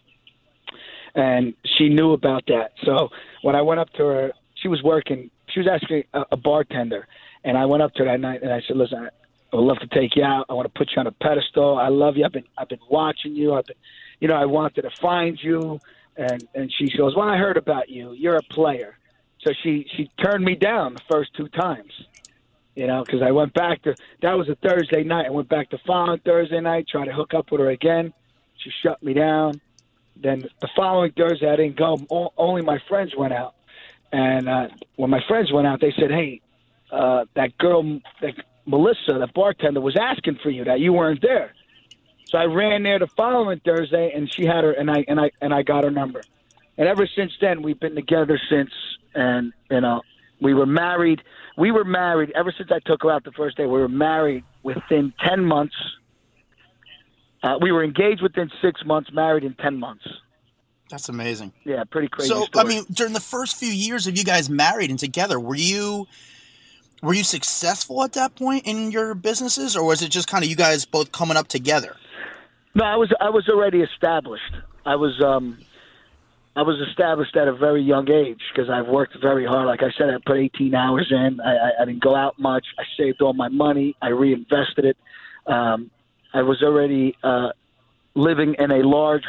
and 1.15 1.53
she 1.77 1.89
knew 1.89 2.13
about 2.13 2.45
that. 2.47 2.73
So 2.83 3.09
when 3.41 3.55
I 3.55 3.61
went 3.61 3.79
up 3.79 3.91
to 3.93 4.05
her, 4.05 4.31
she 4.55 4.67
was 4.67 4.83
working. 4.83 5.29
She 5.47 5.59
was 5.59 5.67
actually 5.67 6.07
a, 6.13 6.25
a 6.33 6.37
bartender, 6.37 7.07
and 7.43 7.57
I 7.57 7.65
went 7.65 7.83
up 7.83 7.93
to 7.93 7.99
her 7.99 8.05
that 8.05 8.19
night 8.19 8.43
and 8.43 8.51
I 8.51 8.61
said, 8.67 8.77
"Listen, 8.77 9.09
I 9.51 9.55
would 9.55 9.63
love 9.63 9.79
to 9.79 9.87
take 9.87 10.15
you 10.15 10.23
out. 10.23 10.45
I 10.49 10.53
want 10.53 10.71
to 10.71 10.77
put 10.77 10.91
you 10.95 10.99
on 10.99 11.07
a 11.07 11.11
pedestal. 11.11 11.77
I 11.77 11.87
love 11.89 12.17
you. 12.17 12.25
I've 12.25 12.31
been 12.31 12.47
I've 12.57 12.69
been 12.69 12.79
watching 12.89 13.35
you. 13.35 13.53
I've 13.53 13.65
been, 13.65 13.77
you 14.19 14.27
know, 14.27 14.35
I 14.35 14.45
wanted 14.45 14.83
to 14.83 14.91
find 15.01 15.39
you." 15.41 15.79
and 16.19 16.47
and 16.53 16.71
she 16.77 16.95
goes, 16.95 17.15
"Well, 17.15 17.27
I 17.27 17.37
heard 17.37 17.57
about 17.57 17.89
you. 17.89 18.11
You're 18.11 18.35
a 18.35 18.43
player." 18.43 18.97
So 19.45 19.53
she 19.63 19.87
she 19.95 20.09
turned 20.23 20.43
me 20.43 20.55
down 20.55 20.93
the 20.93 21.01
first 21.09 21.33
two 21.35 21.47
times, 21.47 21.91
you 22.75 22.87
know, 22.87 23.03
because 23.03 23.21
I 23.21 23.31
went 23.31 23.53
back 23.53 23.81
to 23.83 23.95
that 24.21 24.37
was 24.37 24.49
a 24.49 24.55
Thursday 24.55 25.03
night. 25.03 25.27
I 25.27 25.29
went 25.29 25.47
back 25.47 25.69
the 25.69 25.79
following 25.87 26.19
Thursday 26.19 26.59
night, 26.59 26.87
tried 26.89 27.05
to 27.05 27.13
hook 27.13 27.33
up 27.33 27.51
with 27.51 27.61
her 27.61 27.69
again. 27.69 28.13
She 28.57 28.71
shut 28.83 29.01
me 29.01 29.13
down. 29.13 29.61
Then 30.17 30.45
the 30.59 30.69
following 30.75 31.13
Thursday, 31.13 31.49
I 31.49 31.55
didn't 31.55 31.77
go. 31.77 31.97
O- 32.11 32.33
only 32.35 32.61
my 32.61 32.79
friends 32.89 33.15
went 33.17 33.31
out, 33.31 33.55
and 34.11 34.49
uh, 34.49 34.67
when 34.97 35.09
my 35.09 35.21
friends 35.29 35.51
went 35.53 35.67
out, 35.67 35.79
they 35.79 35.93
said, 35.97 36.11
"Hey, 36.11 36.41
uh, 36.91 37.23
that 37.35 37.57
girl, 37.57 38.01
that 38.21 38.33
Melissa, 38.69 39.17
the 39.19 39.27
bartender, 39.33 39.81
was 39.81 39.97
asking 39.99 40.37
for 40.43 40.49
you. 40.49 40.63
That 40.63 40.79
you 40.79 40.93
weren't 40.93 41.21
there." 41.21 41.53
So 42.29 42.37
I 42.37 42.45
ran 42.45 42.83
there 42.83 42.99
the 42.99 43.07
following 43.07 43.59
Thursday, 43.65 44.11
and 44.13 44.31
she 44.31 44.45
had 44.45 44.63
her, 44.63 44.71
and 44.71 44.89
I 44.89 45.03
and 45.07 45.19
I 45.19 45.31
and 45.41 45.53
I 45.53 45.63
got 45.63 45.83
her 45.83 45.89
number. 45.91 46.21
And 46.77 46.87
ever 46.87 47.07
since 47.07 47.31
then, 47.41 47.63
we've 47.63 47.79
been 47.79 47.95
together 47.95 48.39
since, 48.49 48.69
and 49.15 49.51
you 49.71 49.81
know, 49.81 50.01
we 50.39 50.53
were 50.53 50.67
married. 50.67 51.21
We 51.57 51.71
were 51.71 51.83
married 51.83 52.31
ever 52.35 52.53
since 52.55 52.69
I 52.71 52.79
took 52.85 53.01
her 53.03 53.11
out 53.11 53.23
the 53.23 53.31
first 53.31 53.57
day. 53.57 53.65
We 53.65 53.79
were 53.79 53.89
married 53.89 54.43
within 54.63 55.11
ten 55.27 55.43
months. 55.43 55.75
Uh, 57.41 57.57
we 57.61 57.71
were 57.71 57.83
engaged 57.83 58.21
within 58.21 58.51
six 58.61 58.85
months, 58.85 59.11
married 59.11 59.43
in 59.43 59.55
ten 59.55 59.79
months. 59.79 60.05
That's 60.89 61.09
amazing. 61.09 61.53
Yeah, 61.65 61.83
pretty 61.83 62.07
crazy. 62.07 62.29
So, 62.29 62.43
story. 62.43 62.65
I 62.65 62.67
mean, 62.67 62.85
during 62.91 63.13
the 63.13 63.19
first 63.19 63.57
few 63.57 63.71
years 63.71 64.07
of 64.07 64.17
you 64.17 64.23
guys 64.23 64.49
married 64.49 64.89
and 64.89 64.99
together, 64.99 65.39
were 65.39 65.55
you 65.55 66.07
were 67.01 67.13
you 67.13 67.23
successful 67.23 68.03
at 68.03 68.13
that 68.13 68.35
point 68.35 68.65
in 68.65 68.91
your 68.91 69.15
businesses, 69.15 69.75
or 69.75 69.85
was 69.85 70.01
it 70.01 70.09
just 70.09 70.27
kind 70.27 70.43
of 70.43 70.49
you 70.49 70.55
guys 70.55 70.85
both 70.85 71.11
coming 71.11 71.37
up 71.37 71.47
together? 71.47 71.95
No, 72.75 72.85
I 72.85 72.95
was 72.95 73.11
I 73.19 73.29
was 73.29 73.47
already 73.49 73.81
established. 73.81 74.53
I 74.85 74.95
was 74.95 75.21
um, 75.21 75.57
I 76.55 76.61
was 76.61 76.79
established 76.89 77.35
at 77.35 77.47
a 77.47 77.53
very 77.53 77.81
young 77.81 78.09
age 78.09 78.41
because 78.53 78.69
I've 78.69 78.87
worked 78.87 79.15
very 79.21 79.45
hard. 79.45 79.67
Like 79.67 79.81
I 79.81 79.91
said, 79.97 80.09
I 80.09 80.17
put 80.25 80.37
18 80.37 80.75
hours 80.75 81.07
in. 81.09 81.39
I, 81.39 81.55
I, 81.55 81.69
I 81.81 81.85
didn't 81.85 82.03
go 82.03 82.15
out 82.15 82.37
much. 82.37 82.65
I 82.77 82.83
saved 82.97 83.21
all 83.21 83.33
my 83.33 83.47
money. 83.47 83.95
I 84.01 84.09
reinvested 84.09 84.85
it. 84.85 84.97
Um, 85.47 85.89
I 86.33 86.41
was 86.41 86.61
already 86.61 87.15
uh, 87.23 87.49
living 88.13 88.55
in 88.59 88.71
a 88.71 88.85
large 88.87 89.23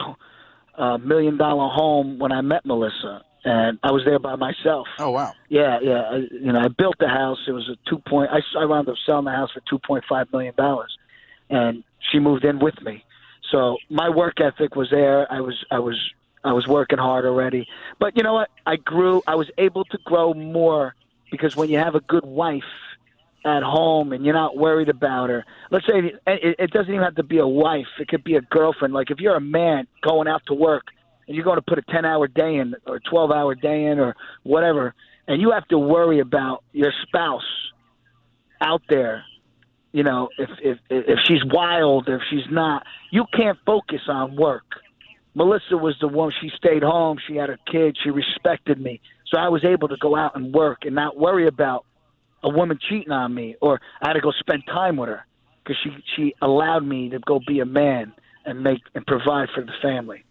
uh, 0.77 0.99
million 0.99 1.37
dollar 1.37 1.69
home 1.69 2.19
when 2.19 2.33
I 2.33 2.41
met 2.41 2.67
Melissa, 2.67 3.23
and 3.45 3.79
I 3.83 3.91
was 3.91 4.03
there 4.05 4.19
by 4.19 4.37
myself. 4.37 4.87
Oh 4.99 5.11
wow! 5.11 5.33
Yeah, 5.49 5.79
yeah. 5.83 6.03
I, 6.03 6.17
you 6.17 6.53
know, 6.53 6.61
I 6.61 6.69
built 6.69 6.97
the 6.99 7.09
house. 7.09 7.39
It 7.49 7.53
was 7.53 7.69
a 7.69 7.77
two 7.89 7.99
point. 7.99 8.31
I, 8.31 8.41
I 8.59 8.65
wound 8.67 8.89
up 8.89 8.97
selling 9.07 9.25
the 9.25 9.31
house 9.31 9.51
for 9.53 9.63
two 9.69 9.79
point 9.79 10.05
five 10.09 10.31
million 10.33 10.55
dollars, 10.57 10.97
and 11.49 11.83
she 12.11 12.19
moved 12.19 12.45
in 12.45 12.59
with 12.59 12.81
me. 12.83 13.05
So 13.51 13.79
my 13.89 14.09
work 14.09 14.41
ethic 14.41 14.77
was 14.77 14.91
there. 14.91 15.31
I 15.33 15.41
was 15.41 15.65
I 15.71 15.79
was 15.79 15.97
I 16.45 16.53
was 16.53 16.67
working 16.67 16.99
hard 16.99 17.25
already. 17.25 17.67
But 17.99 18.17
you 18.17 18.23
know 18.23 18.35
what? 18.35 18.51
I 18.67 18.77
grew. 18.77 19.23
I 19.27 19.35
was 19.35 19.51
able 19.59 19.85
to 19.87 19.99
grow 20.05 20.35
more 20.35 20.95
because 21.31 21.57
when 21.57 21.71
you 21.71 21.79
have 21.79 21.95
a 21.95 22.01
good 22.01 22.25
wife 22.25 22.63
at 23.45 23.63
home 23.63 24.13
and 24.13 24.25
you're 24.25 24.35
not 24.35 24.57
worried 24.57 24.89
about 24.89 25.31
her. 25.31 25.45
Let's 25.71 25.87
say 25.87 26.13
it, 26.27 26.57
it 26.59 26.71
doesn't 26.73 26.93
even 26.93 27.03
have 27.03 27.15
to 27.15 27.23
be 27.23 27.39
a 27.39 27.47
wife. 27.47 27.87
It 27.99 28.09
could 28.09 28.23
be 28.23 28.37
a 28.37 28.43
girlfriend. 28.43 28.93
Like 28.93 29.11
if 29.11 29.19
you're 29.19 29.37
a 29.37 29.41
man 29.41 29.87
going 30.03 30.29
out 30.29 30.43
to 30.47 30.55
work 30.55 30.85
and 31.31 31.37
you're 31.37 31.45
going 31.45 31.59
to 31.59 31.63
put 31.63 31.79
a 31.79 31.83
10 31.93 32.05
hour 32.05 32.27
day 32.27 32.57
in 32.57 32.75
or 32.87 32.99
12 33.09 33.31
hour 33.31 33.55
day 33.55 33.87
in 33.87 34.01
or 34.01 34.17
whatever, 34.43 34.93
and 35.29 35.41
you 35.41 35.53
have 35.53 35.67
to 35.69 35.79
worry 35.79 36.19
about 36.19 36.65
your 36.73 36.93
spouse 37.07 37.47
out 38.61 38.83
there 38.89 39.25
you 39.93 40.05
know, 40.05 40.29
if 40.39 40.51
if 40.63 40.79
if 40.89 41.19
she's 41.27 41.45
wild, 41.45 42.09
if 42.09 42.21
she's 42.31 42.49
not, 42.51 42.85
you 43.11 43.25
can't 43.35 43.59
focus 43.67 44.03
on 44.09 44.37
work. 44.37 44.65
Melissa 45.35 45.77
was 45.77 45.97
the 46.01 46.09
one. 46.09 46.33
She 46.41 46.51
stayed 46.57 46.83
home. 46.83 47.19
She 47.27 47.37
had 47.37 47.49
her 47.49 47.59
kids. 47.71 47.99
She 48.03 48.11
respected 48.11 48.81
me, 48.81 49.01
so 49.27 49.39
I 49.39 49.49
was 49.49 49.65
able 49.65 49.89
to 49.89 49.97
go 49.97 50.17
out 50.17 50.37
and 50.37 50.55
work 50.55 50.85
and 50.85 50.95
not 50.95 51.17
worry 51.17 51.47
about 51.47 51.87
a 52.43 52.49
woman 52.49 52.79
cheating 52.89 53.13
on 53.13 53.35
me, 53.35 53.57
or 53.61 53.81
I 54.01 54.09
had 54.09 54.15
to 54.15 54.21
go 54.21 54.33
spend 54.33 54.65
time 54.67 54.97
with 54.97 55.09
her 55.09 55.27
because 55.63 55.77
she 55.83 55.91
she 56.15 56.35
allowed 56.41 56.87
me 56.87 57.11
to 57.11 57.19
go 57.19 57.41
be 57.45 57.59
a 57.59 57.67
man 57.67 58.13
and 58.45 58.63
make 58.63 58.83
and 58.95 59.05
provide 59.05 59.49
for 59.55 59.63
the 59.63 59.73
family. 59.83 60.25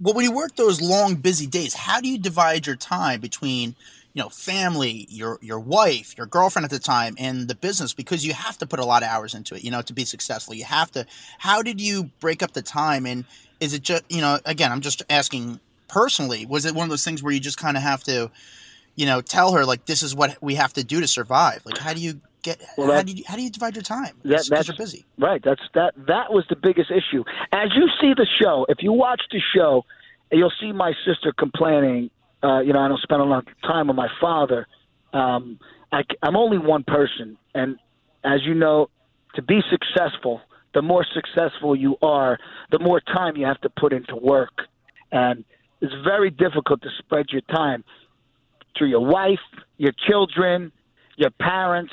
Well, 0.00 0.14
when 0.14 0.24
you 0.24 0.32
work 0.32 0.56
those 0.56 0.80
long, 0.80 1.16
busy 1.16 1.46
days, 1.46 1.74
how 1.74 2.00
do 2.00 2.08
you 2.08 2.18
divide 2.18 2.66
your 2.66 2.76
time 2.76 3.20
between 3.20 3.74
you 4.14 4.22
know, 4.22 4.28
family, 4.28 5.06
your 5.10 5.38
your 5.42 5.58
wife, 5.58 6.16
your 6.16 6.26
girlfriend 6.26 6.64
at 6.64 6.70
the 6.70 6.78
time, 6.78 7.16
and 7.18 7.48
the 7.48 7.54
business 7.54 7.92
because 7.92 8.24
you 8.24 8.32
have 8.32 8.56
to 8.58 8.66
put 8.66 8.78
a 8.78 8.84
lot 8.84 9.02
of 9.02 9.08
hours 9.08 9.34
into 9.34 9.56
it, 9.56 9.64
you 9.64 9.72
know, 9.72 9.82
to 9.82 9.92
be 9.92 10.04
successful. 10.04 10.54
You 10.54 10.64
have 10.64 10.90
to. 10.92 11.04
How 11.38 11.62
did 11.62 11.80
you 11.80 12.10
break 12.20 12.40
up 12.40 12.52
the 12.52 12.62
time? 12.62 13.06
And 13.06 13.24
is 13.58 13.74
it 13.74 13.82
just, 13.82 14.04
you 14.08 14.20
know, 14.20 14.38
again, 14.44 14.70
I'm 14.70 14.82
just 14.82 15.02
asking 15.10 15.58
personally. 15.88 16.46
Was 16.46 16.64
it 16.64 16.76
one 16.76 16.84
of 16.84 16.90
those 16.90 17.04
things 17.04 17.24
where 17.24 17.32
you 17.32 17.40
just 17.40 17.58
kind 17.58 17.76
of 17.76 17.82
have 17.82 18.04
to, 18.04 18.30
you 18.94 19.04
know, 19.04 19.20
tell 19.20 19.52
her 19.52 19.64
like 19.64 19.86
this 19.86 20.04
is 20.04 20.14
what 20.14 20.40
we 20.40 20.54
have 20.54 20.72
to 20.74 20.84
do 20.84 21.00
to 21.00 21.08
survive? 21.08 21.66
Like, 21.66 21.78
how 21.78 21.92
do 21.92 22.00
you 22.00 22.20
get? 22.44 22.62
Well, 22.78 22.92
how 22.92 23.02
do 23.02 23.12
you 23.12 23.24
how 23.26 23.34
do 23.34 23.42
you 23.42 23.50
divide 23.50 23.74
your 23.74 23.82
time? 23.82 24.14
That, 24.24 24.46
that's 24.48 24.68
you're 24.68 24.76
busy. 24.76 25.04
Right. 25.18 25.42
That's 25.42 25.62
that. 25.74 25.94
That 26.06 26.32
was 26.32 26.44
the 26.48 26.56
biggest 26.56 26.90
issue. 26.90 27.24
As 27.52 27.70
you 27.74 27.88
see 28.00 28.14
the 28.14 28.26
show, 28.40 28.66
if 28.68 28.78
you 28.82 28.92
watch 28.92 29.22
the 29.32 29.40
show, 29.54 29.84
you'll 30.30 30.52
see 30.60 30.70
my 30.70 30.92
sister 31.04 31.32
complaining 31.36 32.10
uh, 32.44 32.60
you 32.60 32.72
know, 32.74 32.80
I 32.80 32.88
don't 32.88 33.00
spend 33.00 33.22
a 33.22 33.24
lot 33.24 33.48
of 33.48 33.62
time 33.62 33.88
with 33.88 33.96
my 33.96 34.08
father. 34.20 34.66
Um, 35.14 35.58
I, 35.90 36.02
I'm 36.22 36.36
only 36.36 36.58
one 36.58 36.84
person, 36.84 37.38
and 37.54 37.76
as 38.22 38.40
you 38.44 38.54
know, 38.54 38.90
to 39.34 39.42
be 39.42 39.60
successful, 39.70 40.42
the 40.74 40.82
more 40.82 41.06
successful 41.14 41.74
you 41.74 41.96
are, 42.02 42.38
the 42.70 42.78
more 42.78 43.00
time 43.00 43.36
you 43.36 43.46
have 43.46 43.60
to 43.62 43.70
put 43.70 43.92
into 43.92 44.16
work, 44.16 44.52
and 45.10 45.44
it's 45.80 45.94
very 46.04 46.30
difficult 46.30 46.82
to 46.82 46.88
spread 46.98 47.26
your 47.30 47.42
time 47.42 47.82
through 48.76 48.88
your 48.88 49.06
wife, 49.06 49.38
your 49.78 49.92
children, 50.06 50.70
your 51.16 51.30
parents, 51.30 51.92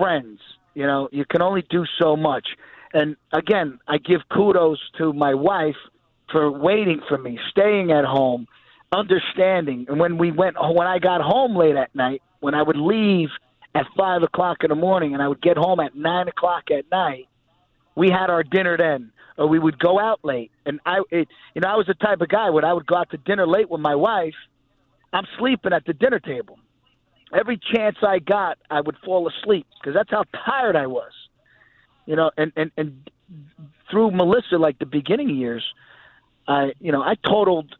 friends. 0.00 0.40
You 0.74 0.86
know, 0.86 1.08
you 1.12 1.24
can 1.28 1.42
only 1.42 1.64
do 1.68 1.84
so 2.00 2.16
much. 2.16 2.46
And 2.92 3.16
again, 3.32 3.78
I 3.86 3.98
give 3.98 4.20
kudos 4.32 4.78
to 4.98 5.12
my 5.12 5.34
wife 5.34 5.76
for 6.32 6.50
waiting 6.50 7.00
for 7.08 7.18
me, 7.18 7.38
staying 7.50 7.90
at 7.92 8.04
home, 8.04 8.46
understanding. 8.92 9.86
And 9.88 10.00
when 10.00 10.18
we 10.18 10.30
went, 10.30 10.56
when 10.60 10.86
I 10.86 10.98
got 10.98 11.20
home 11.20 11.56
late 11.56 11.76
at 11.76 11.94
night, 11.94 12.22
when 12.40 12.54
I 12.54 12.62
would 12.62 12.76
leave 12.76 13.28
at 13.74 13.86
five 13.96 14.22
o'clock 14.22 14.58
in 14.62 14.70
the 14.70 14.74
morning 14.74 15.14
and 15.14 15.22
I 15.22 15.28
would 15.28 15.42
get 15.42 15.56
home 15.56 15.80
at 15.80 15.94
nine 15.94 16.28
o'clock 16.28 16.64
at 16.70 16.90
night, 16.90 17.28
we 17.94 18.10
had 18.10 18.30
our 18.30 18.42
dinner 18.42 18.76
then, 18.76 19.12
or 19.36 19.46
we 19.46 19.58
would 19.58 19.78
go 19.78 19.98
out 20.00 20.20
late. 20.22 20.50
And 20.66 20.80
I, 20.86 21.02
it, 21.10 21.28
you 21.54 21.60
know, 21.60 21.68
I 21.68 21.76
was 21.76 21.86
the 21.86 21.94
type 21.94 22.20
of 22.20 22.28
guy 22.28 22.50
when 22.50 22.64
I 22.64 22.72
would 22.72 22.86
go 22.86 22.96
out 22.96 23.10
to 23.10 23.16
dinner 23.18 23.46
late 23.46 23.70
with 23.70 23.80
my 23.80 23.94
wife, 23.94 24.34
I'm 25.12 25.26
sleeping 25.38 25.72
at 25.72 25.84
the 25.84 25.92
dinner 25.92 26.20
table. 26.20 26.58
Every 27.32 27.58
chance 27.72 27.96
I 28.02 28.18
got, 28.18 28.58
I 28.70 28.80
would 28.80 28.96
fall 29.04 29.28
asleep 29.28 29.66
because 29.80 29.94
that's 29.94 30.10
how 30.10 30.24
tired 30.44 30.74
I 30.76 30.86
was. 30.86 31.12
You 32.06 32.16
know, 32.16 32.30
and 32.36 32.52
and 32.56 32.72
and 32.76 33.10
through 33.90 34.10
Melissa, 34.10 34.56
like 34.56 34.78
the 34.78 34.86
beginning 34.86 35.30
years, 35.30 35.64
I, 36.48 36.72
you 36.80 36.90
know, 36.92 37.02
I 37.02 37.14
totaled. 37.14 37.74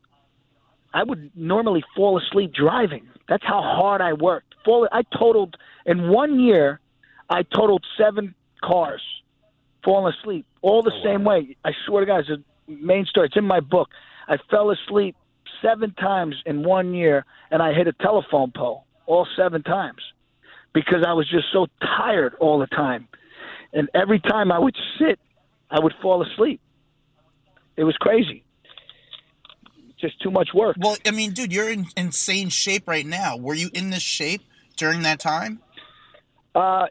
I 0.93 1.05
would 1.05 1.31
normally 1.37 1.85
fall 1.97 2.19
asleep 2.19 2.53
driving. 2.53 3.09
That's 3.29 3.45
how 3.45 3.63
hard 3.63 4.01
I 4.01 4.13
worked. 4.13 4.55
Fall. 4.65 4.89
I 4.93 5.03
totaled 5.17 5.57
in 5.87 6.11
one 6.11 6.39
year. 6.39 6.81
I 7.29 7.43
totaled 7.43 7.85
seven 7.97 8.35
cars, 8.63 9.03
falling 9.85 10.13
asleep, 10.21 10.47
all 10.63 10.83
the 10.83 10.93
oh, 10.93 11.05
same 11.05 11.25
wow. 11.25 11.39
way. 11.39 11.57
I 11.65 11.71
swear 11.87 12.01
to 12.01 12.07
God, 12.07 12.19
it's 12.21 12.31
a 12.31 12.43
main 12.69 13.07
story. 13.07 13.27
It's 13.27 13.37
in 13.37 13.45
my 13.45 13.61
book. 13.61 13.89
I 14.29 14.37
fell 14.51 14.71
asleep 14.71 15.17
seven 15.63 15.93
times 15.95 16.37
in 16.45 16.65
one 16.65 16.93
year, 16.93 17.25
and 17.51 17.63
I 17.63 17.73
hit 17.73 17.87
a 17.87 17.93
telephone 17.93 18.53
pole 18.55 18.85
all 19.11 19.27
seven 19.37 19.63
times 19.63 20.01
because 20.73 21.05
I 21.07 21.13
was 21.13 21.29
just 21.29 21.47
so 21.53 21.67
tired 21.81 22.35
all 22.41 22.59
the 22.59 22.67
time. 22.69 23.09
And 23.73 23.89
every 23.95 24.21
time 24.21 24.51
I 24.51 24.59
would 24.59 24.77
sit, 24.99 25.19
I 25.71 25.81
would 25.81 25.95
fall 26.01 26.23
asleep. 26.23 26.61
It 27.77 27.85
was 27.85 27.97
crazy 27.97 28.45
just 30.01 30.21
too 30.21 30.31
much 30.31 30.49
work. 30.55 30.77
Well, 30.81 30.97
I 31.07 31.11
mean, 31.11 31.33
dude, 31.33 31.53
you're 31.53 31.71
in 31.71 31.87
insane 31.97 32.49
shape 32.49 32.89
right 32.89 33.07
now. 33.07 33.37
Were 33.37 33.55
you 33.55 33.69
in 33.75 33.91
this 33.91 34.03
shape 34.03 34.41
during 34.77 35.03
that 35.03 35.21
time? 35.21 35.61
Uh, 36.55 36.87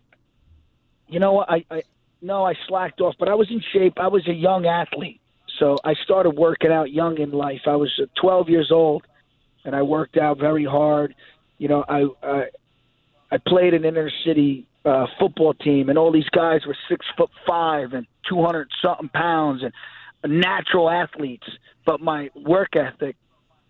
you 1.07 1.19
know, 1.19 1.39
I, 1.41 1.65
I 1.71 1.83
no, 2.21 2.45
I 2.45 2.53
slacked 2.67 3.01
off, 3.01 3.15
but 3.19 3.29
I 3.29 3.33
was 3.33 3.49
in 3.49 3.61
shape. 3.73 3.93
I 3.97 4.07
was 4.07 4.27
a 4.27 4.33
young 4.33 4.65
athlete, 4.65 5.21
so 5.57 5.77
I 5.83 5.95
started 6.03 6.31
working 6.31 6.71
out 6.71 6.91
young 6.91 7.17
in 7.17 7.31
life. 7.31 7.61
I 7.65 7.75
was 7.75 7.91
uh, 8.01 8.05
12 8.21 8.49
years 8.49 8.71
old, 8.71 9.05
and 9.65 9.75
I 9.75 9.81
worked 9.81 10.17
out 10.17 10.38
very 10.38 10.65
hard. 10.65 11.15
You 11.60 11.68
know, 11.68 11.86
I 11.88 12.08
I, 12.24 12.46
I 13.32 13.38
played 13.38 13.75
an 13.75 13.86
inner 13.86 14.12
city 14.25 14.66
uh, 14.84 15.06
football 15.20 15.54
team, 15.54 15.89
and 15.89 15.98
all 15.98 16.12
these 16.12 16.30
guys 16.30 16.66
were 16.66 16.78
six 16.89 17.06
foot 17.16 17.30
five 17.48 17.94
and 17.94 18.08
200 18.28 18.70
something 18.82 19.10
pounds, 19.10 19.63
and 19.63 20.42
natural 20.42 20.89
athletes, 20.89 21.48
but 21.86 22.01
my 22.01 22.30
work 22.36 22.75
ethic 22.75 23.16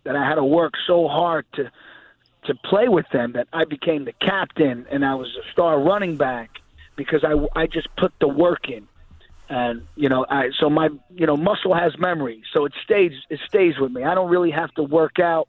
that 0.03 0.15
I 0.15 0.27
had 0.27 0.35
to 0.35 0.43
work 0.43 0.73
so 0.87 1.07
hard 1.07 1.45
to 1.55 1.71
to 2.45 2.55
play 2.55 2.87
with 2.87 3.05
them 3.11 3.33
that 3.33 3.47
I 3.51 3.65
became 3.65 4.05
the 4.05 4.13
captain 4.13 4.85
and 4.89 5.03
I 5.03 5.15
was 5.15 5.27
a 5.27 5.51
star 5.51 5.77
running 5.79 6.15
back 6.15 6.49
because 6.95 7.23
I 7.23 7.33
I 7.59 7.67
just 7.67 7.87
put 7.97 8.13
the 8.19 8.27
work 8.27 8.69
in. 8.69 8.87
And 9.49 9.87
you 9.95 10.09
know, 10.09 10.25
I 10.29 10.49
so 10.59 10.69
my 10.69 10.89
you 11.09 11.25
know 11.25 11.35
muscle 11.35 11.73
has 11.73 11.97
memory, 11.97 12.43
so 12.53 12.65
it 12.65 12.73
stays 12.83 13.13
it 13.29 13.39
stays 13.47 13.79
with 13.79 13.91
me. 13.91 14.03
I 14.03 14.13
don't 14.15 14.29
really 14.29 14.51
have 14.51 14.71
to 14.75 14.83
work 14.83 15.19
out, 15.19 15.47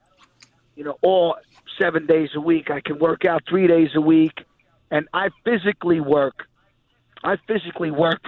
you 0.75 0.83
know, 0.83 0.97
all 1.01 1.37
seven 1.79 2.05
days 2.05 2.29
a 2.35 2.39
week. 2.39 2.69
I 2.71 2.81
can 2.81 2.99
work 2.99 3.25
out 3.25 3.43
three 3.49 3.67
days 3.67 3.89
a 3.95 4.01
week, 4.01 4.33
and 4.89 5.07
I 5.13 5.29
physically 5.43 5.99
work. 5.99 6.35
I 7.23 7.37
physically 7.47 7.91
work 7.91 8.21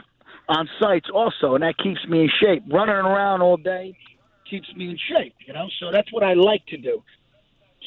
on 0.47 0.67
sites 0.81 1.07
also, 1.13 1.55
and 1.55 1.63
that 1.63 1.77
keeps 1.77 2.05
me 2.07 2.21
in 2.21 2.29
shape. 2.41 2.63
Running 2.71 2.95
around 2.95 3.41
all 3.41 3.57
day 3.57 3.97
keeps 4.49 4.73
me 4.75 4.89
in 4.89 4.97
shape, 4.97 5.35
you 5.47 5.53
know. 5.53 5.67
So 5.79 5.91
that's 5.91 6.11
what 6.11 6.23
I 6.23 6.33
like 6.33 6.65
to 6.67 6.77
do. 6.77 7.01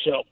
So 0.04 0.23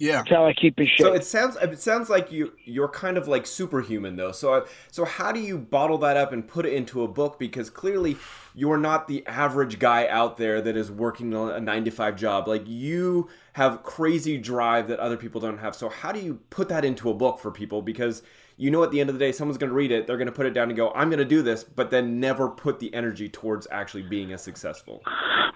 yeah, 0.00 0.16
that's 0.16 0.30
how 0.30 0.46
I 0.46 0.54
keep 0.54 0.80
in 0.80 0.86
shape. 0.86 0.98
So 0.98 1.12
it 1.12 1.24
sounds 1.24 1.56
it 1.56 1.78
sounds 1.78 2.08
like 2.08 2.32
you 2.32 2.54
you're 2.64 2.88
kind 2.88 3.18
of 3.18 3.28
like 3.28 3.46
superhuman 3.46 4.16
though. 4.16 4.32
So 4.32 4.66
so 4.90 5.04
how 5.04 5.30
do 5.30 5.40
you 5.40 5.58
bottle 5.58 5.98
that 5.98 6.16
up 6.16 6.32
and 6.32 6.48
put 6.48 6.64
it 6.64 6.72
into 6.72 7.02
a 7.02 7.08
book? 7.08 7.38
Because 7.38 7.68
clearly 7.68 8.16
you're 8.54 8.78
not 8.78 9.08
the 9.08 9.26
average 9.26 9.78
guy 9.78 10.08
out 10.08 10.38
there 10.38 10.62
that 10.62 10.74
is 10.74 10.90
working 10.90 11.34
on 11.34 11.50
a 11.50 11.60
nine 11.60 11.84
to 11.84 11.90
five 11.90 12.16
job. 12.16 12.48
Like 12.48 12.62
you 12.66 13.28
have 13.52 13.82
crazy 13.82 14.38
drive 14.38 14.88
that 14.88 14.98
other 15.00 15.18
people 15.18 15.38
don't 15.38 15.58
have. 15.58 15.76
So 15.76 15.90
how 15.90 16.12
do 16.12 16.20
you 16.20 16.40
put 16.48 16.70
that 16.70 16.82
into 16.82 17.10
a 17.10 17.14
book 17.14 17.38
for 17.38 17.50
people? 17.50 17.82
Because 17.82 18.22
you 18.56 18.70
know 18.70 18.82
at 18.82 18.90
the 18.90 19.00
end 19.00 19.10
of 19.10 19.14
the 19.14 19.18
day 19.18 19.32
someone's 19.32 19.58
going 19.58 19.70
to 19.70 19.74
read 19.74 19.90
it 19.90 20.06
they're 20.06 20.18
going 20.18 20.26
to 20.26 20.32
put 20.32 20.44
it 20.44 20.50
down 20.50 20.68
and 20.68 20.76
go 20.76 20.92
i'm 20.94 21.08
going 21.08 21.18
to 21.18 21.24
do 21.24 21.40
this 21.40 21.64
but 21.64 21.90
then 21.90 22.20
never 22.20 22.46
put 22.46 22.78
the 22.78 22.92
energy 22.92 23.26
towards 23.26 23.66
actually 23.70 24.02
being 24.02 24.34
as 24.34 24.42
successful 24.42 25.02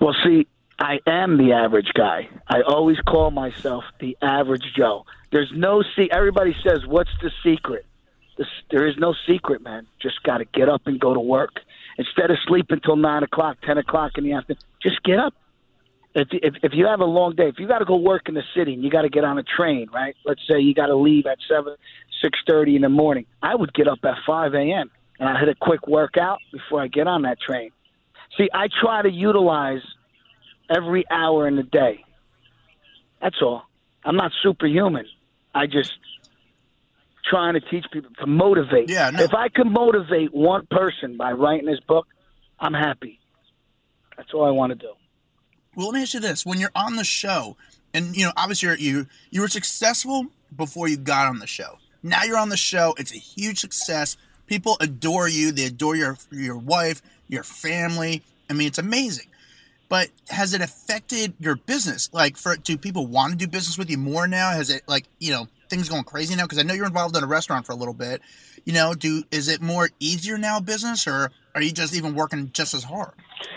well 0.00 0.14
see 0.24 0.46
i 0.78 0.98
am 1.06 1.37
the 1.38 1.52
average 1.52 1.92
guy 1.94 2.28
i 2.48 2.60
always 2.62 2.98
call 3.00 3.30
myself 3.30 3.84
the 4.00 4.16
average 4.22 4.64
joe 4.76 5.04
there's 5.32 5.52
no 5.54 5.82
see 5.96 6.08
everybody 6.10 6.54
says 6.62 6.87
what's 6.87 7.10
the 7.22 7.30
secret 7.42 7.87
this, 8.37 8.48
there 8.70 8.87
is 8.87 8.96
no 8.98 9.14
secret 9.26 9.62
man 9.62 9.87
just 10.00 10.22
got 10.22 10.38
to 10.38 10.44
get 10.46 10.68
up 10.68 10.82
and 10.87 10.98
go 11.00 11.14
to 11.14 11.20
work 11.20 11.60
instead 11.98 12.30
of 12.30 12.37
sleeping 12.46 12.76
until 12.76 12.96
9 12.96 13.22
o'clock 13.22 13.58
10 13.62 13.78
o'clock 13.78 14.12
in 14.16 14.24
the 14.24 14.32
afternoon 14.32 14.60
just 14.82 15.02
get 15.02 15.18
up 15.18 15.34
if, 16.14 16.28
if 16.30 16.54
if 16.62 16.72
you 16.74 16.87
have 16.87 17.00
a 17.00 17.04
long 17.04 17.34
day, 17.34 17.48
if 17.48 17.58
you 17.58 17.66
got 17.66 17.80
to 17.80 17.84
go 17.84 17.96
work 17.96 18.28
in 18.28 18.34
the 18.34 18.44
city 18.54 18.72
and 18.72 18.84
you 18.84 18.90
got 18.90 19.02
to 19.02 19.08
get 19.08 19.24
on 19.24 19.37
a 19.37 19.42
train, 19.42 19.88
right? 19.92 20.14
Let's 20.24 20.40
say 20.48 20.60
you 20.60 20.72
got 20.74 20.87
to 20.87 20.96
leave 20.96 21.26
at 21.26 21.38
seven, 21.48 21.74
six 22.22 22.38
thirty 22.48 22.76
in 22.76 22.82
the 22.82 22.88
morning. 22.88 23.26
I 23.42 23.54
would 23.54 23.74
get 23.74 23.88
up 23.88 23.98
at 24.04 24.14
five 24.24 24.54
a.m. 24.54 24.90
and 25.18 25.28
I 25.28 25.38
hit 25.40 25.48
a 25.48 25.54
quick 25.56 25.88
workout 25.88 26.38
before 26.52 26.80
I 26.80 26.87
get 26.87 27.08
on 27.08 27.22
that 27.22 27.40
train. 27.40 27.70
See, 28.38 28.48
I 28.54 28.68
try 28.80 29.02
to 29.02 29.10
utilize 29.10 29.82
every 30.70 31.05
hour 31.11 31.46
in 31.46 31.57
the 31.57 31.62
day. 31.62 32.05
That's 33.20 33.40
all. 33.42 33.62
I'm 34.05 34.16
not 34.16 34.33
superhuman. 34.42 35.07
I 35.55 35.66
just 35.66 35.92
trying 37.29 37.55
to 37.55 37.61
teach 37.61 37.87
people 37.92 38.11
to 38.20 38.27
motivate. 38.27 38.90
Yeah. 38.90 39.11
No. 39.11 39.22
If 39.22 39.35
I 39.35 39.48
can 39.48 39.72
motivate 39.72 40.35
one 40.35 40.66
person 40.70 41.16
by 41.16 41.33
writing 41.33 41.66
this 41.66 41.81
book, 41.81 42.07
I'm 42.61 42.74
happy. 42.74 43.18
That's 44.16 44.33
all 44.33 44.44
I 44.44 44.50
want 44.50 44.70
to 44.70 44.77
do. 44.77 44.92
Well, 45.74 45.87
let 45.88 45.94
me 45.94 46.03
ask 46.03 46.14
you 46.14 46.20
this: 46.20 46.46
When 46.46 46.59
you're 46.59 46.70
on 46.74 46.96
the 46.96 47.05
show, 47.05 47.57
and 47.92 48.16
you 48.16 48.27
know, 48.27 48.33
obviously 48.37 48.68
you're, 48.68 48.79
you 48.79 49.07
you 49.31 49.40
were 49.40 49.48
successful 49.48 50.27
before 50.55 50.88
you 50.88 50.96
got 50.96 51.27
on 51.27 51.38
the 51.38 51.46
show. 51.46 51.79
Now 52.03 52.22
you're 52.24 52.38
on 52.38 52.48
the 52.48 52.57
show; 52.57 52.94
it's 52.98 53.12
a 53.12 53.18
huge 53.18 53.59
success. 53.59 54.16
People 54.46 54.77
adore 54.81 55.29
you. 55.29 55.53
They 55.53 55.64
adore 55.64 55.96
your 55.96 56.16
your 56.31 56.57
wife, 56.59 57.03
your 57.29 57.42
family. 57.42 58.22
I 58.48 58.53
mean, 58.53 58.68
it's 58.68 58.79
amazing. 58.79 59.27
But 59.88 60.09
has 60.29 60.55
it 60.55 60.61
affected 60.61 61.35
your 61.38 61.57
business? 61.57 62.11
Like, 62.12 62.37
for 62.37 62.57
do 62.57 62.77
people 62.77 63.07
want 63.07 63.33
to 63.33 63.38
do 63.38 63.47
business 63.47 63.79
with 63.79 63.90
you 63.90 63.99
more 63.99 64.27
now? 64.27 64.51
Has 64.51 64.70
it 64.70 64.83
like 64.88 65.05
you 65.18 65.33
know 65.33 65.47
things 65.68 65.88
going 65.88 66.05
crazy 66.05 66.35
now? 66.35 66.44
Because 66.44 66.59
I 66.59 66.62
know 66.62 66.75
you're 66.75 66.87
involved 66.87 67.16
in 67.16 67.25
a 67.25 67.27
restaurant 67.27 67.66
for 67.66 67.73
a 67.73 67.77
little 67.77 67.94
bit. 67.94 68.23
You 68.64 68.73
know, 68.73 68.94
do 68.94 69.23
is 69.31 69.49
it 69.49 69.61
more 69.61 69.90
easier 70.01 70.38
now 70.38 70.61
business, 70.61 71.07
or 71.07 71.31
are 71.55 71.62
you 71.62 71.73
just 71.73 71.94
even 71.94 72.14
working 72.14 72.51
just 72.53 72.75
as 72.75 72.85
hard? 72.85 73.14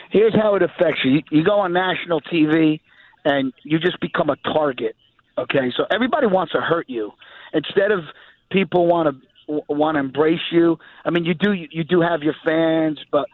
here's 0.10 0.36
how 0.36 0.56
it 0.56 0.64
affects 0.64 1.02
you. 1.04 1.22
You 1.32 1.44
go 1.44 1.60
on 1.60 1.74
national 1.74 2.22
TV 2.22 2.80
and 3.26 3.54
you 3.64 3.80
just 3.80 4.00
become 4.00 4.30
a 4.30 4.36
target. 4.38 4.96
Okay, 5.38 5.72
so 5.76 5.86
everybody 5.92 6.28
wants 6.28 6.54
to 6.54 6.62
hurt 6.62 6.90
you 6.90 7.12
instead 7.54 7.92
of 7.92 8.00
people 8.52 8.88
want 8.88 9.22
to 9.48 9.62
want 9.70 9.96
to 9.96 10.00
embrace 10.00 10.42
you. 10.52 10.78
I 11.06 11.10
mean, 11.12 11.26
you 11.26 11.34
do 11.34 11.54
you 11.54 11.84
do 11.84 12.02
have 12.02 12.22
your 12.24 12.36
fans, 12.44 13.00
but 13.12 13.28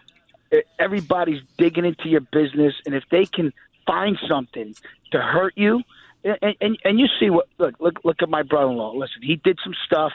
everybody's 0.79 1.41
digging 1.57 1.85
into 1.85 2.09
your 2.09 2.21
business, 2.21 2.73
and 2.85 2.95
if 2.95 3.03
they 3.09 3.25
can 3.25 3.53
find 3.85 4.17
something 4.27 4.75
to 5.11 5.19
hurt 5.19 5.53
you, 5.55 5.81
and 6.23 6.55
and, 6.61 6.77
and 6.83 6.99
you 6.99 7.07
see 7.19 7.29
what 7.29 7.47
look 7.57 7.79
look 7.79 7.99
look 8.03 8.21
at 8.21 8.29
my 8.29 8.43
brother-in-law. 8.43 8.93
Listen, 8.93 9.21
he 9.21 9.35
did 9.35 9.59
some 9.63 9.73
stuff. 9.85 10.13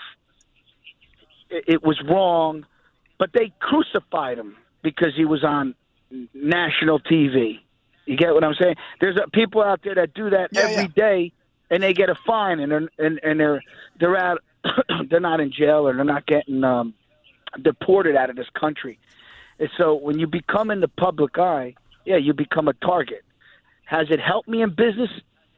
It, 1.51 1.65
it 1.67 1.83
was 1.83 2.01
wrong, 2.09 2.67
but 3.19 3.31
they 3.33 3.53
crucified 3.59 4.39
him 4.39 4.57
because 4.83 5.13
he 5.17 5.25
was 5.25 5.45
on 5.45 5.75
national 6.33 7.01
TV. 7.01 7.61
You 8.07 8.17
get 8.17 8.33
what 8.33 8.43
I'm 8.43 8.55
saying? 8.55 8.77
There's 9.01 9.17
a, 9.17 9.29
people 9.31 9.63
out 9.63 9.81
there 9.85 9.95
that 9.97 10.15
do 10.15 10.31
that 10.31 10.51
yeah, 10.53 10.63
every 10.63 10.85
yeah. 10.85 10.89
day, 10.97 11.33
and 11.71 11.83
they 11.83 11.93
get 11.93 12.09
a 12.09 12.15
fine, 12.27 12.61
and 12.61 12.73
they're 12.73 12.89
and, 12.99 13.21
and 13.23 13.41
they're 13.41 13.63
they're 14.01 14.17
out. 14.17 14.43
they're 15.11 15.21
not 15.21 15.41
in 15.41 15.53
jail, 15.53 15.87
or 15.87 15.95
they're 15.95 16.05
not 16.05 16.27
getting 16.27 16.65
um, 16.65 16.95
deported 17.61 18.17
out 18.17 18.31
of 18.31 18.37
this 18.37 18.49
country. 18.59 18.99
And 19.59 19.69
so 19.77 19.95
when 19.95 20.19
you 20.19 20.27
become 20.27 20.71
in 20.71 20.81
the 20.81 20.89
public 20.89 21.39
eye, 21.39 21.75
yeah, 22.05 22.17
you 22.17 22.33
become 22.33 22.69
a 22.69 22.75
target. 22.75 23.25
Has 23.85 24.07
it 24.11 24.21
helped 24.21 24.49
me 24.49 24.63
in 24.63 24.71
business? 24.71 25.11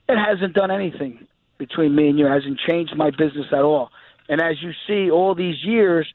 It 0.09 0.17
hasn't 0.17 0.55
done 0.55 0.71
anything 0.71 1.27
between 1.59 1.95
me 1.95 2.09
and 2.09 2.19
you. 2.19 2.27
It 2.27 2.31
hasn't 2.31 2.59
changed 2.69 2.97
my 2.97 3.11
business 3.11 3.47
at 3.53 3.63
all. 3.63 3.91
And 4.29 4.41
as 4.41 4.63
you 4.63 4.73
see, 4.87 5.11
all 5.11 5.35
these 5.35 5.63
years, 5.63 6.13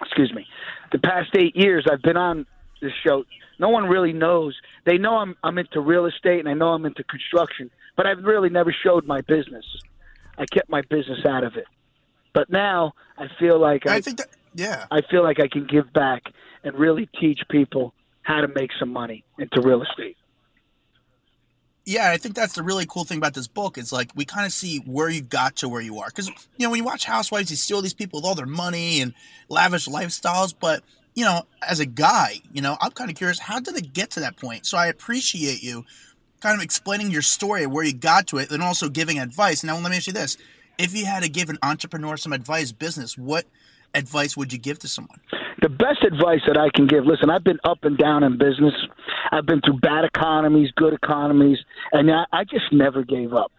excuse 0.02 0.34
me, 0.34 0.46
the 0.92 1.00
past 1.00 1.30
eight 1.36 1.56
years 1.56 1.86
I've 1.92 2.02
been 2.02 2.18
on 2.18 2.46
this 2.82 2.92
show, 3.06 3.24
no 3.60 3.70
one 3.70 3.86
really 3.86 4.14
knows. 4.14 4.56
They 4.86 4.98
know 4.98 5.18
I'm 5.18 5.36
I'm 5.44 5.58
into 5.58 5.80
real 5.80 6.06
estate 6.06 6.40
and 6.40 6.50
I 6.50 6.54
know 6.54 6.70
I'm 6.70 6.86
into 6.86 7.04
construction, 7.04 7.72
but 7.96 8.06
I've 8.06 8.24
really 8.24 8.50
never 8.50 8.76
showed 8.84 9.06
my 9.06 9.22
business. 9.22 9.66
I 10.38 10.46
kept 10.46 10.70
my 10.70 10.82
business 10.90 11.26
out 11.26 11.44
of 11.44 11.56
it. 11.56 11.66
But 12.34 12.50
now 12.50 12.94
I 13.18 13.28
feel 13.40 13.60
like 13.60 13.88
I, 13.88 13.96
I 13.96 14.02
think 14.02 14.18
that 14.18 14.28
yeah. 14.56 14.86
I 14.90 15.02
feel 15.02 15.24
like 15.24 15.40
I 15.40 15.48
can 15.48 15.68
give 15.68 15.92
back 15.94 16.24
and 16.64 16.74
really 16.78 17.08
teach 17.20 17.42
people 17.50 17.94
how 18.22 18.42
to 18.42 18.48
make 18.48 18.72
some 18.80 18.92
money 18.92 19.24
into 19.38 19.62
real 19.62 19.84
estate. 19.84 20.18
Yeah, 21.86 22.10
I 22.10 22.18
think 22.18 22.34
that's 22.34 22.54
the 22.54 22.64
really 22.64 22.88
cool 22.88 23.04
thing 23.04 23.20
about 23.20 23.36
this 23.36 23.48
book. 23.48 23.78
Is 23.78 23.94
like 23.94 24.10
we 24.16 24.26
kind 24.26 24.46
of 24.46 24.52
see 24.52 24.80
where 24.80 25.08
you 25.08 25.22
got 25.22 25.58
to 25.58 25.70
where 25.70 25.82
you 25.82 26.00
are. 26.00 26.08
Because 26.08 26.30
you 26.30 26.66
know 26.66 26.72
when 26.72 26.80
you 26.80 26.84
watch 26.84 27.06
Housewives, 27.06 27.52
you 27.52 27.58
see 27.58 27.76
all 27.76 27.84
these 27.84 27.94
people 27.94 28.20
with 28.20 28.26
all 28.26 28.34
their 28.34 28.48
money 28.48 29.02
and 29.02 29.14
lavish 29.50 29.88
lifestyles. 29.88 30.56
But 30.60 30.82
you 31.14 31.26
know, 31.26 31.44
as 31.62 31.80
a 31.80 31.86
guy, 31.86 32.42
you 32.52 32.62
know, 32.62 32.76
I'm 32.82 32.90
kind 32.92 33.12
of 33.12 33.16
curious 33.16 33.38
how 33.38 33.60
did 33.60 33.78
it 33.78 33.94
get 33.94 34.10
to 34.12 34.22
that 34.22 34.36
point. 34.38 34.66
So 34.66 34.80
I 34.80 34.88
appreciate 34.88 35.62
you 35.62 35.86
kind 36.40 36.58
of 36.58 36.64
explaining 36.64 37.12
your 37.12 37.22
story 37.22 37.68
where 37.68 37.84
you 37.84 37.94
got 37.94 38.28
to 38.28 38.40
it, 38.40 38.50
and 38.50 38.64
also 38.64 38.90
giving 38.90 39.20
advice. 39.20 39.64
Now 39.64 39.78
let 39.78 39.92
me 39.92 39.98
ask 39.98 40.08
you 40.08 40.14
this: 40.14 40.38
If 40.80 40.96
you 40.96 41.06
had 41.06 41.22
to 41.22 41.30
give 41.30 41.52
an 41.52 41.60
entrepreneur 41.62 42.18
some 42.18 42.34
advice, 42.34 42.72
business, 42.72 43.16
what 43.16 43.46
advice 43.96 44.36
would 44.38 44.52
you 44.54 44.60
give 44.60 44.80
to 44.80 44.88
someone? 44.88 45.20
The 45.62 45.70
best 45.70 46.04
advice 46.04 46.42
that 46.48 46.58
I 46.58 46.70
can 46.76 46.86
give 46.86 47.06
listen, 47.06 47.30
I've 47.30 47.44
been 47.44 47.60
up 47.64 47.80
and 47.84 47.98
down 47.98 48.24
in 48.24 48.38
business. 48.38 48.74
I've 49.32 49.46
been 49.46 49.62
through 49.62 49.80
bad 49.80 50.06
economies, 50.06 50.72
good 50.76 50.94
economies, 50.94 51.58
and 51.92 52.12
I, 52.12 52.26
I 52.32 52.44
just 52.44 52.72
never 52.72 53.04
gave 53.04 53.34
up. 53.34 53.52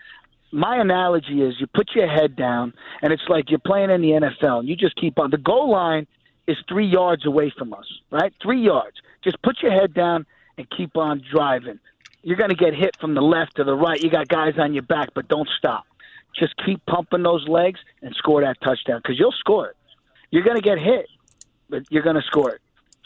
My 0.52 0.80
analogy 0.80 1.42
is 1.42 1.54
you 1.58 1.66
put 1.66 1.90
your 1.94 2.08
head 2.08 2.36
down, 2.36 2.72
and 3.02 3.12
it's 3.12 3.22
like 3.28 3.50
you're 3.50 3.58
playing 3.58 3.90
in 3.90 4.00
the 4.00 4.10
NFL, 4.10 4.60
and 4.60 4.68
you 4.68 4.76
just 4.76 4.94
keep 4.96 5.18
on. 5.18 5.30
The 5.30 5.38
goal 5.38 5.70
line 5.70 6.06
is 6.46 6.56
three 6.68 6.86
yards 6.86 7.26
away 7.26 7.52
from 7.56 7.74
us, 7.74 7.86
right? 8.10 8.32
Three 8.40 8.62
yards. 8.62 8.96
Just 9.24 9.42
put 9.42 9.56
your 9.62 9.72
head 9.72 9.92
down 9.92 10.24
and 10.56 10.68
keep 10.70 10.96
on 10.96 11.22
driving. 11.32 11.80
You're 12.22 12.36
going 12.36 12.50
to 12.50 12.56
get 12.56 12.74
hit 12.74 12.96
from 13.00 13.14
the 13.14 13.20
left 13.20 13.56
to 13.56 13.64
the 13.64 13.74
right. 13.74 14.00
You 14.00 14.10
got 14.10 14.28
guys 14.28 14.54
on 14.58 14.72
your 14.72 14.82
back, 14.82 15.10
but 15.14 15.28
don't 15.28 15.48
stop. 15.58 15.84
Just 16.38 16.54
keep 16.64 16.84
pumping 16.86 17.22
those 17.22 17.46
legs 17.48 17.80
and 18.02 18.14
score 18.14 18.42
that 18.42 18.60
touchdown 18.62 19.00
because 19.02 19.18
you'll 19.18 19.32
score 19.32 19.68
it 19.70 19.76
you're 20.30 20.42
going 20.42 20.56
to 20.56 20.62
get 20.62 20.78
hit, 20.78 21.06
but 21.68 21.82
you're 21.90 22.02
going 22.02 22.16
to 22.16 22.22
score 22.22 22.50
it. 22.50 22.60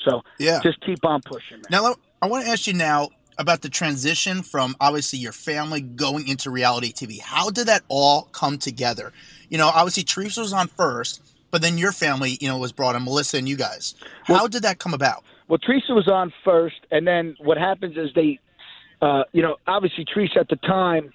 So 0.05 0.23
yeah. 0.39 0.61
just 0.63 0.81
keep 0.81 1.05
on 1.05 1.21
pushing. 1.23 1.59
Man. 1.59 1.65
Now, 1.71 1.95
I 2.23 2.27
want 2.27 2.45
to 2.45 2.51
ask 2.51 2.67
you 2.67 2.75
now 2.75 3.11
about 3.39 3.63
the 3.63 3.69
transition 3.69 4.43
from 4.43 4.77
obviously 4.81 5.19
your 5.19 5.33
family 5.33 5.81
going 5.81 6.29
into 6.29 6.51
reality 6.51 6.93
TV. 6.93 7.21
How 7.21 7.51
did 7.51 7.67
that 7.69 7.83
all 7.89 8.23
come 8.33 8.59
together? 8.59 9.13
You 9.49 9.59
know, 9.59 9.69
obviously 9.69 10.05
Teresa 10.05 10.41
was 10.41 10.53
on 10.53 10.69
first, 10.69 11.23
but 11.51 11.63
then 11.63 11.79
your 11.79 11.93
family, 11.93 12.39
you 12.41 12.49
know, 12.49 12.59
was 12.59 12.73
brought 12.73 12.97
in, 12.97 13.05
Melissa 13.05 13.39
and 13.39 13.49
you 13.49 13.57
guys. 13.57 13.95
How 14.25 14.35
well, 14.35 14.49
did 14.49 14.63
that 14.63 14.79
come 14.79 14.95
about? 14.95 15.25
Well, 15.49 15.59
Teresa 15.59 15.95
was 15.95 16.07
on 16.07 16.33
first, 16.45 16.77
and 16.91 17.07
then 17.07 17.35
what 17.41 17.59
happens 17.59 17.97
is 17.97 18.11
they, 18.15 18.39
uh, 19.03 19.25
you 19.33 19.43
know, 19.43 19.57
obviously 19.67 20.05
Teresa 20.05 20.41
at 20.41 20.49
the 20.49 20.57
time 20.57 21.13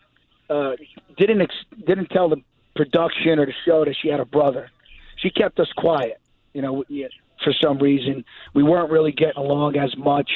uh, 0.49 0.71
didn't 1.17 1.41
ex- 1.41 1.53
didn't 1.85 2.09
tell 2.09 2.29
the 2.29 2.41
production 2.75 3.39
or 3.39 3.45
the 3.45 3.53
show 3.65 3.85
that 3.85 3.95
she 4.01 4.09
had 4.09 4.19
a 4.19 4.25
brother 4.25 4.69
she 5.15 5.29
kept 5.29 5.59
us 5.59 5.71
quiet. 5.75 6.19
You 6.53 6.61
know, 6.61 6.83
for 7.43 7.53
some 7.61 7.79
reason 7.79 8.23
we 8.53 8.63
weren't 8.63 8.91
really 8.91 9.11
getting 9.11 9.37
along 9.37 9.77
as 9.77 9.95
much. 9.97 10.29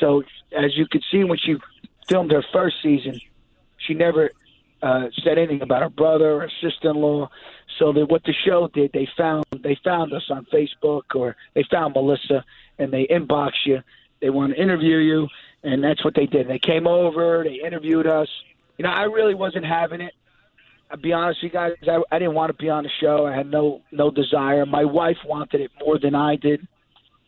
So 0.00 0.22
as 0.56 0.76
you 0.76 0.86
could 0.90 1.02
see 1.10 1.24
when 1.24 1.38
she 1.38 1.56
filmed 2.08 2.32
her 2.32 2.44
first 2.52 2.76
season, 2.82 3.20
she 3.78 3.94
never 3.94 4.30
uh, 4.82 5.06
said 5.24 5.38
anything 5.38 5.62
about 5.62 5.82
her 5.82 5.88
brother 5.88 6.42
or 6.42 6.50
sister-in-law. 6.60 7.30
So 7.78 7.92
that 7.92 8.06
what 8.10 8.22
the 8.24 8.34
show 8.44 8.68
did, 8.72 8.92
they 8.92 9.08
found 9.16 9.44
they 9.62 9.78
found 9.82 10.12
us 10.12 10.24
on 10.30 10.46
Facebook 10.52 11.02
or 11.14 11.36
they 11.54 11.64
found 11.70 11.94
Melissa 11.94 12.44
and 12.78 12.92
they 12.92 13.06
inbox 13.06 13.52
you. 13.64 13.80
They 14.20 14.30
want 14.30 14.54
to 14.54 14.60
interview 14.60 14.98
you, 14.98 15.28
and 15.64 15.82
that's 15.82 16.04
what 16.04 16.14
they 16.14 16.26
did. 16.26 16.48
They 16.48 16.58
came 16.58 16.86
over, 16.86 17.42
they 17.44 17.60
interviewed 17.64 18.06
us. 18.06 18.28
You 18.78 18.84
know, 18.84 18.90
I 18.90 19.04
really 19.04 19.34
wasn't 19.34 19.64
having 19.64 20.00
it. 20.00 20.14
I'll 20.92 20.98
be 20.98 21.12
honest 21.12 21.42
with 21.42 21.52
you 21.52 21.58
guys, 21.58 21.72
I, 21.88 22.14
I 22.14 22.18
didn't 22.18 22.34
want 22.34 22.50
to 22.54 22.62
be 22.62 22.68
on 22.68 22.84
the 22.84 22.90
show. 23.00 23.26
I 23.26 23.34
had 23.34 23.50
no 23.50 23.80
no 23.90 24.10
desire. 24.10 24.66
My 24.66 24.84
wife 24.84 25.16
wanted 25.24 25.62
it 25.62 25.70
more 25.84 25.98
than 25.98 26.14
I 26.14 26.36
did, 26.36 26.68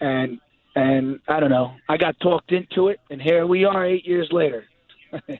and 0.00 0.38
and 0.76 1.20
I 1.26 1.40
don't 1.40 1.50
know. 1.50 1.74
I 1.88 1.96
got 1.96 2.20
talked 2.20 2.52
into 2.52 2.88
it, 2.88 3.00
and 3.08 3.22
here 3.22 3.46
we 3.46 3.64
are, 3.64 3.86
eight 3.86 4.06
years 4.06 4.28
later. 4.30 4.64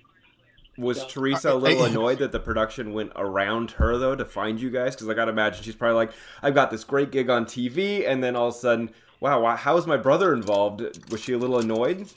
Was 0.78 1.02
so, 1.02 1.06
Teresa 1.06 1.52
a 1.52 1.54
little 1.54 1.84
annoyed 1.84 2.18
that 2.18 2.32
the 2.32 2.40
production 2.40 2.94
went 2.94 3.12
around 3.14 3.72
her 3.72 3.96
though 3.98 4.16
to 4.16 4.24
find 4.24 4.60
you 4.60 4.70
guys? 4.70 4.94
Because 4.94 5.08
I 5.08 5.14
gotta 5.14 5.30
imagine 5.30 5.62
she's 5.62 5.76
probably 5.76 5.96
like, 5.96 6.12
"I've 6.42 6.54
got 6.54 6.70
this 6.70 6.82
great 6.82 7.12
gig 7.12 7.28
on 7.28 7.44
TV," 7.44 8.08
and 8.08 8.24
then 8.24 8.36
all 8.36 8.48
of 8.48 8.54
a 8.54 8.58
sudden, 8.58 8.90
wow, 9.24 9.56
how 9.56 9.76
is 9.76 9.86
my 9.86 9.96
brother 9.96 10.32
involved? 10.32 10.82
Was 11.10 11.22
she 11.22 11.32
a 11.32 11.38
little 11.38 11.58
annoyed? 11.58 12.08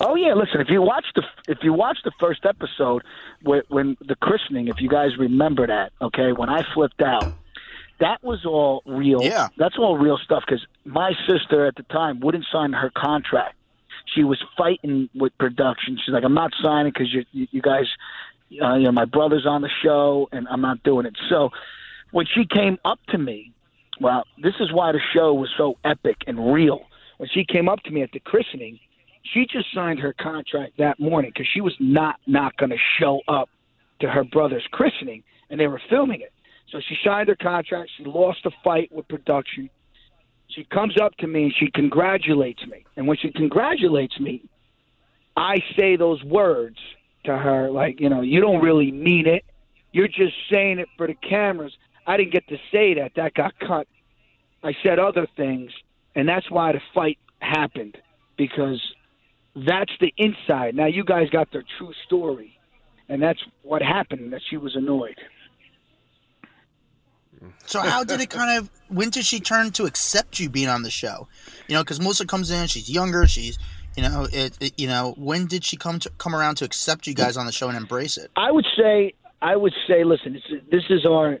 Oh 0.00 0.14
yeah, 0.14 0.34
listen. 0.34 0.60
If 0.60 0.68
you 0.70 0.82
watch 0.82 1.06
the 1.14 1.22
if 1.48 1.58
you 1.62 1.72
watch 1.72 1.98
the 2.04 2.12
first 2.18 2.44
episode, 2.44 3.02
when, 3.42 3.62
when 3.68 3.96
the 4.00 4.14
christening, 4.16 4.68
if 4.68 4.80
you 4.80 4.88
guys 4.88 5.16
remember 5.18 5.66
that, 5.66 5.92
okay, 6.00 6.32
when 6.32 6.48
I 6.48 6.62
flipped 6.74 7.02
out, 7.02 7.32
that 8.00 8.22
was 8.22 8.44
all 8.46 8.82
real. 8.86 9.22
Yeah, 9.22 9.48
that's 9.56 9.76
all 9.78 9.98
real 9.98 10.18
stuff. 10.18 10.44
Because 10.46 10.64
my 10.84 11.12
sister 11.28 11.66
at 11.66 11.76
the 11.76 11.82
time 11.84 12.20
wouldn't 12.20 12.46
sign 12.50 12.72
her 12.72 12.90
contract. 12.96 13.56
She 14.14 14.24
was 14.24 14.42
fighting 14.56 15.08
with 15.14 15.36
production. 15.38 15.98
She's 16.04 16.12
like, 16.12 16.24
"I'm 16.24 16.34
not 16.34 16.52
signing 16.62 16.92
because 16.92 17.12
you, 17.12 17.24
you 17.32 17.48
you 17.50 17.62
guys, 17.62 17.86
uh, 18.62 18.74
you 18.74 18.84
know, 18.84 18.92
my 18.92 19.04
brother's 19.04 19.46
on 19.46 19.62
the 19.62 19.70
show, 19.82 20.28
and 20.32 20.46
I'm 20.48 20.60
not 20.60 20.82
doing 20.82 21.06
it." 21.06 21.16
So 21.28 21.50
when 22.10 22.26
she 22.26 22.46
came 22.46 22.78
up 22.84 22.98
to 23.08 23.18
me, 23.18 23.52
well, 24.02 24.24
this 24.42 24.54
is 24.60 24.72
why 24.72 24.92
the 24.92 25.00
show 25.14 25.32
was 25.34 25.50
so 25.56 25.76
epic 25.84 26.16
and 26.26 26.52
real. 26.52 26.80
When 27.18 27.28
she 27.32 27.44
came 27.44 27.68
up 27.68 27.80
to 27.84 27.90
me 27.90 28.02
at 28.02 28.10
the 28.12 28.20
christening 28.20 28.78
she 29.22 29.46
just 29.46 29.72
signed 29.74 30.00
her 30.00 30.12
contract 30.12 30.78
that 30.78 30.98
morning 30.98 31.30
because 31.32 31.48
she 31.52 31.60
was 31.60 31.74
not 31.78 32.16
not 32.26 32.56
going 32.56 32.70
to 32.70 32.78
show 32.98 33.20
up 33.28 33.48
to 34.00 34.08
her 34.08 34.24
brother's 34.24 34.66
christening, 34.72 35.22
and 35.50 35.60
they 35.60 35.68
were 35.68 35.80
filming 35.88 36.20
it. 36.20 36.32
So 36.70 36.80
she 36.80 36.96
signed 37.04 37.28
her 37.28 37.36
contract. 37.36 37.90
She 37.96 38.04
lost 38.04 38.44
a 38.46 38.50
fight 38.64 38.90
with 38.92 39.06
production. 39.08 39.70
She 40.48 40.64
comes 40.64 40.94
up 41.00 41.16
to 41.18 41.26
me 41.26 41.44
and 41.44 41.54
she 41.58 41.70
congratulates 41.70 42.66
me. 42.66 42.84
And 42.96 43.06
when 43.06 43.16
she 43.16 43.30
congratulates 43.30 44.18
me, 44.18 44.42
I 45.36 45.58
say 45.76 45.96
those 45.96 46.22
words 46.24 46.78
to 47.24 47.36
her 47.36 47.70
like, 47.70 48.00
you 48.00 48.08
know, 48.08 48.22
you 48.22 48.40
don't 48.40 48.62
really 48.62 48.90
mean 48.90 49.26
it. 49.26 49.44
You're 49.92 50.08
just 50.08 50.34
saying 50.50 50.78
it 50.78 50.88
for 50.96 51.06
the 51.06 51.14
cameras. 51.14 51.72
I 52.06 52.16
didn't 52.16 52.32
get 52.32 52.48
to 52.48 52.56
say 52.70 52.94
that. 52.94 53.12
That 53.16 53.34
got 53.34 53.58
cut. 53.58 53.86
I 54.62 54.72
said 54.82 54.98
other 54.98 55.26
things, 55.36 55.70
and 56.14 56.28
that's 56.28 56.50
why 56.50 56.72
the 56.72 56.80
fight 56.94 57.18
happened 57.40 57.98
because 58.36 58.80
that's 59.54 59.92
the 60.00 60.12
inside. 60.16 60.74
Now 60.74 60.86
you 60.86 61.04
guys 61.04 61.30
got 61.30 61.50
the 61.52 61.62
true 61.78 61.92
story, 62.06 62.56
and 63.08 63.22
that's 63.22 63.40
what 63.62 63.82
happened. 63.82 64.32
That 64.32 64.40
she 64.48 64.56
was 64.56 64.76
annoyed. 64.76 65.18
So 67.66 67.80
how 67.80 68.04
did 68.04 68.20
it 68.20 68.30
kind 68.30 68.58
of? 68.58 68.70
When 68.88 69.10
did 69.10 69.24
she 69.24 69.40
turn 69.40 69.72
to 69.72 69.84
accept 69.84 70.38
you 70.38 70.48
being 70.48 70.68
on 70.68 70.82
the 70.82 70.90
show? 70.90 71.26
You 71.66 71.74
know, 71.74 71.82
because 71.82 72.00
Melissa 72.00 72.26
comes 72.26 72.50
in, 72.50 72.68
she's 72.68 72.88
younger, 72.88 73.26
she's 73.26 73.58
you 73.96 74.02
know, 74.02 74.26
it, 74.32 74.56
it, 74.60 74.78
you 74.78 74.86
know, 74.86 75.14
when 75.18 75.46
did 75.46 75.64
she 75.64 75.76
come 75.76 75.98
to 76.00 76.10
come 76.18 76.34
around 76.34 76.56
to 76.56 76.64
accept 76.64 77.06
you 77.06 77.14
guys 77.14 77.36
on 77.36 77.46
the 77.46 77.52
show 77.52 77.68
and 77.68 77.76
embrace 77.76 78.16
it? 78.16 78.30
I 78.36 78.50
would 78.50 78.66
say, 78.76 79.14
I 79.42 79.56
would 79.56 79.74
say, 79.86 80.04
listen, 80.04 80.40
this 80.70 80.84
is 80.88 81.04
our, 81.04 81.38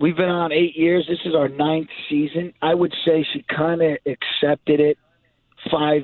we've 0.00 0.16
been 0.16 0.28
on 0.28 0.52
eight 0.52 0.76
years. 0.76 1.06
This 1.08 1.18
is 1.24 1.34
our 1.34 1.48
ninth 1.48 1.88
season. 2.08 2.52
I 2.62 2.74
would 2.74 2.94
say 3.04 3.26
she 3.32 3.44
kind 3.48 3.82
of 3.82 3.98
accepted 4.06 4.80
it 4.80 4.98
five 5.70 6.02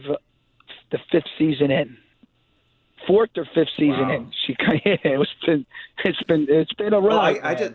the 0.90 0.98
fifth 1.10 1.24
season 1.38 1.70
in, 1.70 1.96
fourth 3.06 3.30
or 3.36 3.46
fifth 3.54 3.70
season 3.76 4.08
wow. 4.08 4.16
in. 4.16 4.32
She 4.46 4.56
it's 4.84 5.30
been 5.46 5.66
it's 6.04 6.22
been 6.24 6.46
it's 6.48 6.72
been 6.74 6.92
a 6.92 7.00
ride. 7.00 7.08
Well, 7.08 7.20
I, 7.20 7.50
I 7.50 7.54
just 7.54 7.74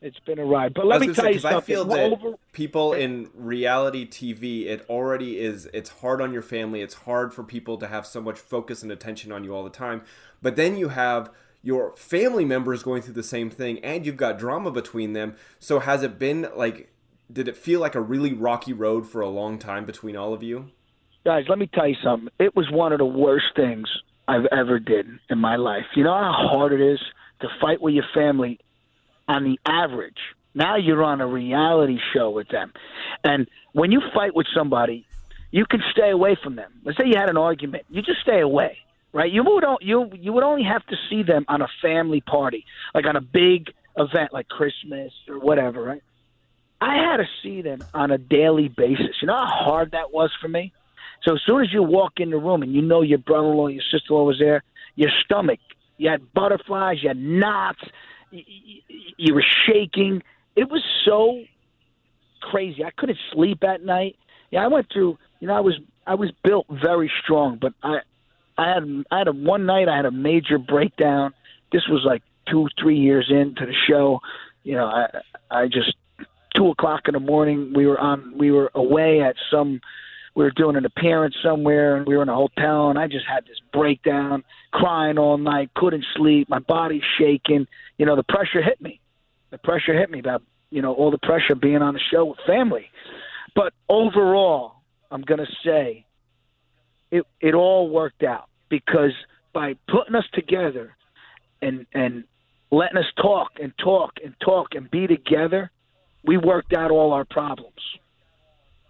it's 0.00 0.18
been 0.20 0.38
a 0.38 0.44
ride. 0.44 0.74
But 0.74 0.86
let 0.86 1.00
me 1.00 1.08
tell 1.08 1.24
say, 1.24 1.32
you 1.32 1.38
something. 1.40 1.58
I 1.58 1.60
feel 1.60 1.84
that 1.86 2.12
over... 2.12 2.34
people 2.52 2.92
in 2.92 3.30
reality 3.34 4.08
TV, 4.08 4.66
it 4.66 4.86
already 4.88 5.40
is. 5.40 5.68
It's 5.72 5.90
hard 5.90 6.20
on 6.20 6.32
your 6.32 6.42
family. 6.42 6.82
It's 6.82 6.94
hard 6.94 7.34
for 7.34 7.42
people 7.42 7.78
to 7.78 7.88
have 7.88 8.06
so 8.06 8.20
much 8.20 8.38
focus 8.38 8.82
and 8.82 8.92
attention 8.92 9.32
on 9.32 9.44
you 9.44 9.54
all 9.54 9.64
the 9.64 9.70
time. 9.70 10.02
But 10.40 10.56
then 10.56 10.76
you 10.76 10.88
have 10.88 11.30
your 11.68 11.94
family 11.96 12.46
members 12.46 12.82
going 12.82 13.02
through 13.02 13.12
the 13.12 13.22
same 13.22 13.50
thing, 13.50 13.78
and 13.84 14.06
you've 14.06 14.16
got 14.16 14.38
drama 14.38 14.70
between 14.70 15.12
them. 15.12 15.36
So 15.58 15.80
has 15.80 16.02
it 16.02 16.18
been 16.18 16.48
like? 16.56 16.90
Did 17.30 17.46
it 17.46 17.58
feel 17.58 17.78
like 17.78 17.94
a 17.94 18.00
really 18.00 18.32
rocky 18.32 18.72
road 18.72 19.06
for 19.06 19.20
a 19.20 19.28
long 19.28 19.58
time 19.58 19.84
between 19.84 20.16
all 20.16 20.32
of 20.32 20.42
you? 20.42 20.70
guys, 21.26 21.44
let 21.46 21.58
me 21.58 21.68
tell 21.74 21.86
you 21.86 21.96
something. 22.02 22.30
It 22.38 22.56
was 22.56 22.70
one 22.70 22.92
of 22.92 22.98
the 22.98 23.04
worst 23.04 23.48
things 23.54 23.86
I've 24.26 24.46
ever 24.50 24.78
did 24.78 25.06
in 25.28 25.36
my 25.36 25.56
life. 25.56 25.84
You 25.94 26.04
know 26.04 26.14
how 26.14 26.32
hard 26.32 26.72
it 26.72 26.80
is 26.80 26.98
to 27.42 27.48
fight 27.60 27.82
with 27.82 27.92
your 27.92 28.06
family 28.14 28.58
on 29.28 29.44
the 29.44 29.60
average. 29.70 30.16
Now 30.54 30.76
you're 30.76 31.04
on 31.04 31.20
a 31.20 31.26
reality 31.26 31.98
show 32.14 32.30
with 32.30 32.48
them. 32.48 32.72
And 33.24 33.46
when 33.72 33.92
you 33.92 34.00
fight 34.14 34.34
with 34.34 34.46
somebody, 34.56 35.06
you 35.50 35.66
can 35.66 35.82
stay 35.92 36.08
away 36.08 36.34
from 36.42 36.56
them. 36.56 36.72
Let's 36.82 36.96
say 36.96 37.04
you 37.08 37.18
had 37.18 37.28
an 37.28 37.36
argument. 37.36 37.84
You 37.90 38.00
just 38.00 38.22
stay 38.22 38.40
away. 38.40 38.78
Right? 39.12 39.32
You 39.32 39.42
would 39.44 39.64
you 39.80 40.10
you 40.14 40.32
would 40.32 40.44
only 40.44 40.64
have 40.64 40.84
to 40.86 40.96
see 41.08 41.22
them 41.22 41.44
on 41.48 41.62
a 41.62 41.68
family 41.80 42.20
party, 42.20 42.66
like 42.94 43.06
on 43.06 43.16
a 43.16 43.20
big 43.20 43.70
event 43.96 44.32
like 44.32 44.48
Christmas 44.48 45.12
or 45.28 45.38
whatever, 45.38 45.82
right? 45.82 46.02
I 46.80 46.96
had 46.96 47.16
to 47.16 47.26
see 47.42 47.62
them 47.62 47.82
on 47.94 48.10
a 48.10 48.18
daily 48.18 48.68
basis. 48.68 49.16
You 49.20 49.26
know 49.26 49.36
how 49.36 49.64
hard 49.64 49.92
that 49.92 50.12
was 50.12 50.30
for 50.40 50.48
me? 50.48 50.72
So 51.24 51.34
as 51.34 51.40
soon 51.44 51.62
as 51.62 51.72
you 51.72 51.82
walk 51.82 52.14
in 52.18 52.30
the 52.30 52.36
room 52.36 52.62
and 52.62 52.72
you 52.72 52.82
know 52.82 53.02
your 53.02 53.18
brother-in-law, 53.18 53.68
your 53.68 53.82
sister-in-law 53.90 54.24
was 54.24 54.38
there, 54.38 54.62
your 54.94 55.10
stomach, 55.24 55.58
you 55.96 56.08
had 56.08 56.32
butterflies, 56.32 57.02
you 57.02 57.08
had 57.08 57.16
knots, 57.18 57.80
you, 58.30 58.42
you, 58.46 58.80
you 59.16 59.34
were 59.34 59.44
shaking. 59.66 60.22
It 60.54 60.70
was 60.70 60.82
so 61.04 61.42
crazy. 62.40 62.84
I 62.84 62.90
couldn't 62.96 63.18
sleep 63.32 63.64
at 63.64 63.82
night. 63.82 64.16
Yeah, 64.50 64.64
I 64.64 64.68
went 64.68 64.86
through. 64.92 65.18
You 65.40 65.48
know, 65.48 65.54
I 65.54 65.60
was 65.60 65.74
I 66.06 66.14
was 66.14 66.30
built 66.44 66.66
very 66.70 67.10
strong, 67.22 67.58
but 67.60 67.74
I 67.82 67.98
I 68.58 68.68
had 68.74 69.04
I 69.10 69.18
had 69.18 69.28
a 69.28 69.32
one 69.32 69.64
night 69.64 69.88
I 69.88 69.96
had 69.96 70.04
a 70.04 70.10
major 70.10 70.58
breakdown. 70.58 71.32
This 71.72 71.86
was 71.88 72.02
like 72.04 72.22
two 72.50 72.66
three 72.78 72.98
years 72.98 73.30
into 73.30 73.64
the 73.64 73.74
show. 73.88 74.20
You 74.64 74.74
know, 74.74 74.86
I 74.86 75.06
I 75.50 75.68
just 75.68 75.94
two 76.56 76.68
o'clock 76.68 77.02
in 77.06 77.14
the 77.14 77.20
morning 77.20 77.72
we 77.74 77.86
were 77.86 77.98
on 77.98 78.36
we 78.36 78.50
were 78.50 78.70
away 78.74 79.22
at 79.22 79.36
some 79.50 79.80
we 80.34 80.44
were 80.44 80.50
doing 80.50 80.76
an 80.76 80.84
appearance 80.84 81.36
somewhere 81.42 81.96
and 81.96 82.06
we 82.06 82.16
were 82.16 82.22
in 82.22 82.28
a 82.28 82.34
hotel 82.34 82.90
and 82.90 82.98
I 82.98 83.06
just 83.06 83.26
had 83.26 83.44
this 83.46 83.58
breakdown, 83.72 84.44
crying 84.72 85.18
all 85.18 85.38
night, 85.38 85.70
couldn't 85.74 86.04
sleep, 86.14 86.48
my 86.48 86.60
body's 86.60 87.02
shaking. 87.18 87.66
You 87.96 88.06
know, 88.06 88.14
the 88.16 88.22
pressure 88.24 88.62
hit 88.62 88.80
me. 88.80 89.00
The 89.50 89.58
pressure 89.58 89.98
hit 89.98 90.10
me 90.10 90.18
about 90.18 90.42
you 90.70 90.82
know 90.82 90.94
all 90.94 91.12
the 91.12 91.18
pressure 91.18 91.54
being 91.54 91.82
on 91.82 91.94
the 91.94 92.00
show 92.10 92.24
with 92.24 92.38
family. 92.44 92.90
But 93.54 93.72
overall, 93.88 94.74
I'm 95.10 95.22
to 95.22 95.46
say 95.64 96.04
it 97.10 97.24
it 97.40 97.54
all 97.54 97.88
worked 97.88 98.22
out 98.22 98.48
because 98.68 99.12
by 99.52 99.74
putting 99.88 100.14
us 100.14 100.26
together 100.32 100.96
and 101.62 101.86
and 101.92 102.24
letting 102.70 102.98
us 102.98 103.06
talk 103.20 103.52
and 103.60 103.72
talk 103.82 104.12
and 104.24 104.34
talk 104.44 104.74
and 104.74 104.90
be 104.90 105.06
together, 105.06 105.70
we 106.24 106.36
worked 106.36 106.72
out 106.72 106.90
all 106.90 107.12
our 107.12 107.24
problems. 107.24 107.72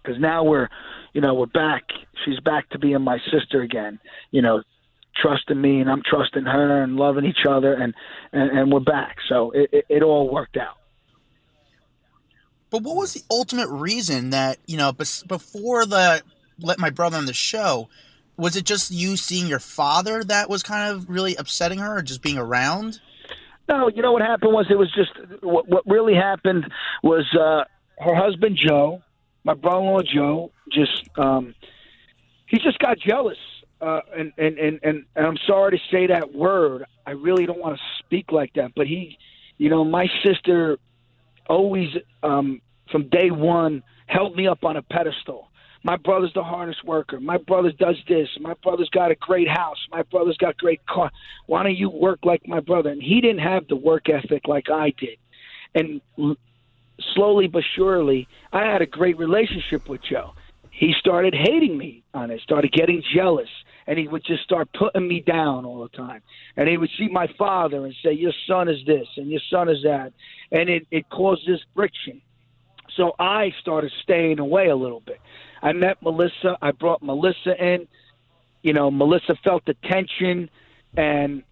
Because 0.01 0.19
now 0.19 0.43
we're, 0.43 0.69
you 1.13 1.21
know, 1.21 1.33
we're 1.33 1.45
back. 1.45 1.83
She's 2.25 2.39
back 2.39 2.69
to 2.69 2.79
being 2.79 3.01
my 3.01 3.19
sister 3.31 3.61
again. 3.61 3.99
You 4.31 4.41
know, 4.41 4.63
trusting 5.21 5.59
me 5.59 5.81
and 5.81 5.89
I'm 5.89 6.01
trusting 6.03 6.43
her 6.43 6.83
and 6.83 6.95
loving 6.95 7.25
each 7.25 7.45
other 7.47 7.73
and 7.73 7.93
and, 8.31 8.57
and 8.57 8.71
we're 8.71 8.79
back. 8.79 9.17
So 9.27 9.51
it, 9.51 9.69
it, 9.71 9.85
it 9.89 10.03
all 10.03 10.31
worked 10.31 10.57
out. 10.57 10.75
But 12.69 12.83
what 12.83 12.95
was 12.95 13.13
the 13.13 13.23
ultimate 13.31 13.69
reason 13.69 14.29
that 14.29 14.59
you 14.67 14.77
know 14.77 14.91
before 14.91 15.85
the 15.85 16.21
let 16.59 16.79
my 16.79 16.89
brother 16.89 17.17
on 17.17 17.25
the 17.25 17.33
show? 17.33 17.89
Was 18.39 18.55
it 18.55 18.63
just 18.63 18.89
you 18.89 19.17
seeing 19.17 19.47
your 19.47 19.59
father 19.59 20.23
that 20.23 20.49
was 20.49 20.63
kind 20.63 20.95
of 20.95 21.09
really 21.09 21.35
upsetting 21.35 21.79
her, 21.79 21.97
or 21.97 22.01
just 22.01 22.21
being 22.21 22.37
around? 22.37 23.01
No, 23.67 23.89
you 23.89 24.01
know 24.01 24.13
what 24.13 24.21
happened 24.21 24.53
was 24.53 24.67
it 24.69 24.77
was 24.77 24.91
just 24.93 25.11
what, 25.43 25.67
what 25.67 25.85
really 25.85 26.15
happened 26.15 26.65
was 27.03 27.25
uh, 27.35 27.65
her 28.01 28.15
husband 28.15 28.57
Joe, 28.57 29.03
my 29.43 29.53
brother-in-law 29.53 30.03
Joe, 30.11 30.51
just 30.71 31.09
um, 31.17 31.53
he 32.47 32.57
just 32.59 32.79
got 32.79 32.97
jealous, 32.97 33.37
uh, 33.81 33.99
and, 34.17 34.31
and 34.37 34.57
and 34.57 34.79
and 34.83 35.05
and 35.17 35.27
I'm 35.27 35.37
sorry 35.45 35.77
to 35.77 35.83
say 35.91 36.07
that 36.07 36.33
word. 36.33 36.85
I 37.05 37.11
really 37.11 37.45
don't 37.45 37.59
want 37.59 37.77
to 37.77 37.83
speak 37.99 38.31
like 38.31 38.53
that, 38.53 38.71
but 38.73 38.87
he, 38.87 39.17
you 39.57 39.69
know, 39.69 39.83
my 39.83 40.07
sister 40.25 40.77
always 41.47 41.89
um, 42.23 42.61
from 42.89 43.09
day 43.09 43.31
one 43.31 43.83
held 44.07 44.35
me 44.35 44.47
up 44.47 44.63
on 44.63 44.77
a 44.77 44.81
pedestal. 44.81 45.48
My 45.83 45.95
brother's 45.95 46.33
the 46.33 46.43
harness 46.43 46.77
worker. 46.83 47.19
My 47.19 47.37
brother 47.37 47.71
does 47.71 47.95
this. 48.07 48.27
My 48.39 48.53
brother's 48.63 48.89
got 48.89 49.11
a 49.11 49.15
great 49.15 49.47
house. 49.47 49.77
My 49.91 50.03
brother's 50.03 50.37
got 50.37 50.57
great 50.57 50.85
car. 50.85 51.09
Why 51.45 51.63
don't 51.63 51.77
you 51.77 51.89
work 51.89 52.19
like 52.23 52.47
my 52.47 52.59
brother? 52.59 52.89
And 52.89 53.01
he 53.01 53.21
didn't 53.21 53.39
have 53.39 53.67
the 53.67 53.77
work 53.77 54.09
ethic 54.09 54.47
like 54.47 54.69
I 54.69 54.93
did. 54.97 55.17
And 55.73 56.01
slowly 57.13 57.47
but 57.47 57.63
surely, 57.75 58.27
I 58.51 58.65
had 58.65 58.81
a 58.81 58.85
great 58.85 59.17
relationship 59.17 59.87
with 59.87 60.01
Joe. 60.03 60.33
He 60.71 60.93
started 60.97 61.33
hating 61.33 61.77
me 61.77 62.03
on 62.13 62.31
it, 62.31 62.41
started 62.41 62.71
getting 62.71 63.03
jealous, 63.13 63.49
and 63.85 63.97
he 63.97 64.07
would 64.07 64.23
just 64.23 64.43
start 64.43 64.69
putting 64.77 65.07
me 65.07 65.21
down 65.21 65.65
all 65.65 65.81
the 65.81 65.89
time. 65.89 66.21
And 66.55 66.69
he 66.69 66.77
would 66.77 66.89
see 66.97 67.07
my 67.09 67.27
father 67.37 67.85
and 67.85 67.93
say, 68.03 68.13
Your 68.13 68.33
son 68.47 68.69
is 68.69 68.79
this 68.85 69.07
and 69.17 69.29
your 69.29 69.41
son 69.49 69.69
is 69.69 69.83
that. 69.83 70.13
And 70.51 70.69
it, 70.69 70.87
it 70.91 71.09
caused 71.09 71.47
this 71.47 71.59
friction. 71.75 72.21
So 72.99 73.13
I 73.17 73.53
started 73.61 73.93
staying 74.03 74.39
away 74.39 74.67
a 74.67 74.75
little 74.75 74.99
bit. 74.99 75.21
I 75.61 75.71
met 75.71 76.01
Melissa. 76.03 76.57
I 76.61 76.71
brought 76.71 77.01
Melissa 77.01 77.55
in. 77.57 77.87
You 78.61 78.73
know, 78.73 78.91
Melissa 78.91 79.35
felt 79.41 79.63
the 79.65 79.73
tension, 79.89 80.49
and 80.97 81.43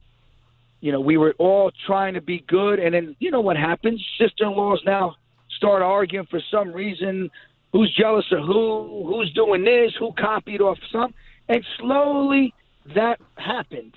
you 0.82 0.92
know 0.92 1.00
we 1.00 1.16
were 1.16 1.34
all 1.40 1.72
trying 1.86 2.16
to 2.16 2.22
be 2.22 2.44
good. 2.50 2.80
And 2.80 2.94
then 2.94 3.16
you 3.20 3.32
know 3.32 3.40
what 3.40 3.56
happens? 3.56 4.06
Sister-in-laws 4.20 4.82
now 4.86 5.16
start 5.56 5.82
arguing 5.82 6.28
for 6.30 6.42
some 6.52 6.74
reason. 6.74 7.32
Who's 7.72 7.96
jealous 7.96 8.26
of 8.34 8.40
who? 8.40 9.06
Who's 9.08 9.32
doing 9.32 9.64
this? 9.64 9.94
Who 9.98 10.12
copied 10.20 10.60
off 10.60 10.78
some? 10.92 11.14
And 11.48 11.64
slowly 11.80 12.54
that 12.94 13.22
happened, 13.38 13.96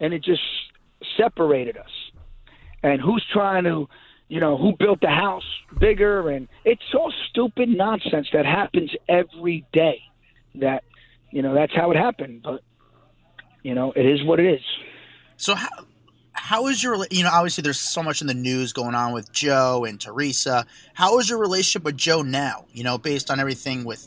and 0.00 0.12
it 0.12 0.22
just 0.22 0.42
separated 1.16 1.78
us. 1.78 2.12
And 2.82 3.00
who's 3.00 3.24
trying 3.32 3.64
to 3.64 3.88
you 4.30 4.38
know, 4.38 4.56
who 4.56 4.72
built 4.78 5.00
the 5.00 5.08
house 5.08 5.44
bigger, 5.78 6.30
and 6.30 6.48
it's 6.64 6.82
all 6.94 7.12
stupid 7.28 7.68
nonsense 7.68 8.28
that 8.32 8.46
happens 8.46 8.92
every 9.08 9.66
day. 9.72 10.00
That, 10.54 10.84
you 11.32 11.42
know, 11.42 11.52
that's 11.52 11.74
how 11.74 11.90
it 11.90 11.96
happened. 11.96 12.42
But, 12.44 12.62
you 13.64 13.74
know, 13.74 13.90
it 13.90 14.06
is 14.06 14.22
what 14.24 14.38
it 14.38 14.54
is. 14.54 14.60
So 15.36 15.56
how 15.56 15.68
how 16.32 16.68
is 16.68 16.82
your 16.82 17.06
you 17.10 17.24
know 17.24 17.30
obviously 17.32 17.62
there's 17.62 17.80
so 17.80 18.02
much 18.02 18.20
in 18.20 18.28
the 18.28 18.34
news 18.34 18.72
going 18.72 18.94
on 18.94 19.12
with 19.12 19.32
Joe 19.32 19.84
and 19.84 20.00
Teresa. 20.00 20.64
How 20.94 21.18
is 21.18 21.28
your 21.28 21.38
relationship 21.38 21.82
with 21.82 21.96
Joe 21.96 22.22
now? 22.22 22.66
You 22.72 22.84
know, 22.84 22.98
based 22.98 23.30
on 23.32 23.40
everything 23.40 23.84
with 23.84 24.06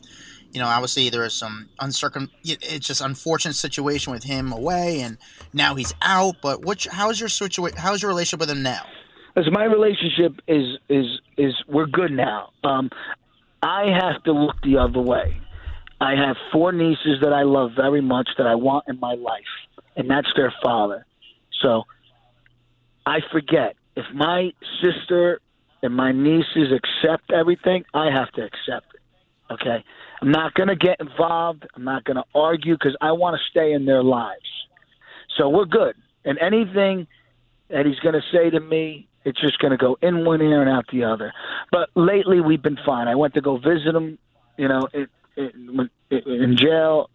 you 0.53 0.59
know, 0.59 0.67
obviously 0.67 1.09
there 1.09 1.25
is 1.25 1.33
some 1.33 1.67
uncircum. 1.81 2.29
It's 2.43 2.87
just 2.87 3.01
unfortunate 3.01 3.55
situation 3.55 4.13
with 4.13 4.23
him 4.23 4.53
away, 4.53 5.01
and 5.01 5.17
now 5.51 5.75
he's 5.75 5.93
out. 6.01 6.35
But 6.41 6.61
what? 6.61 6.87
How's 6.89 7.19
your 7.19 7.29
situation? 7.29 7.77
How's 7.77 8.01
your 8.01 8.09
relationship 8.09 8.39
with 8.39 8.51
him 8.51 8.63
now? 8.63 8.83
As 9.35 9.45
my 9.51 9.63
relationship 9.63 10.39
is 10.47 10.77
is 10.89 11.05
is 11.37 11.53
we're 11.67 11.87
good 11.87 12.11
now. 12.11 12.49
Um, 12.63 12.89
I 13.61 13.85
have 13.99 14.23
to 14.23 14.31
look 14.31 14.55
the 14.61 14.77
other 14.77 15.01
way. 15.01 15.37
I 15.99 16.15
have 16.15 16.35
four 16.51 16.71
nieces 16.71 17.19
that 17.21 17.33
I 17.33 17.43
love 17.43 17.71
very 17.75 18.01
much 18.01 18.27
that 18.37 18.45
I 18.45 18.55
want 18.55 18.85
in 18.87 18.99
my 18.99 19.13
life, 19.15 19.41
and 19.95 20.09
that's 20.09 20.27
their 20.35 20.53
father. 20.61 21.05
So 21.61 21.83
I 23.05 23.19
forget 23.31 23.75
if 23.95 24.05
my 24.13 24.51
sister 24.83 25.39
and 25.81 25.95
my 25.95 26.11
nieces 26.11 26.71
accept 26.71 27.31
everything, 27.31 27.85
I 27.93 28.11
have 28.11 28.31
to 28.33 28.41
accept 28.41 28.93
it. 28.93 29.01
Okay, 29.53 29.83
I'm 30.21 30.31
not 30.31 30.53
going 30.53 30.69
to 30.69 30.75
get 30.75 30.99
involved. 30.99 31.65
I'm 31.75 31.83
not 31.83 32.03
going 32.03 32.17
to 32.17 32.23
argue 32.35 32.75
because 32.75 32.95
I 33.01 33.13
want 33.13 33.35
to 33.35 33.41
stay 33.49 33.73
in 33.73 33.85
their 33.85 34.03
lives. 34.03 34.67
So 35.37 35.49
we're 35.49 35.65
good. 35.65 35.95
And 36.25 36.37
anything 36.39 37.07
that 37.69 37.85
he's 37.85 37.99
going 37.99 38.15
to 38.15 38.21
say 38.31 38.49
to 38.49 38.59
me, 38.59 39.07
it's 39.25 39.39
just 39.39 39.59
going 39.59 39.71
to 39.71 39.77
go 39.77 39.97
in 40.01 40.25
one 40.25 40.41
ear 40.41 40.61
and 40.61 40.69
out 40.69 40.85
the 40.91 41.03
other. 41.03 41.33
But 41.71 41.89
lately, 41.95 42.41
we've 42.41 42.61
been 42.61 42.77
fine. 42.85 43.07
I 43.07 43.15
went 43.15 43.33
to 43.35 43.41
go 43.41 43.57
visit 43.57 43.95
him, 43.95 44.17
you 44.57 44.67
know, 44.67 44.87
in, 44.93 45.07
in, 45.37 45.89
in 46.25 46.57
jail. 46.57 47.09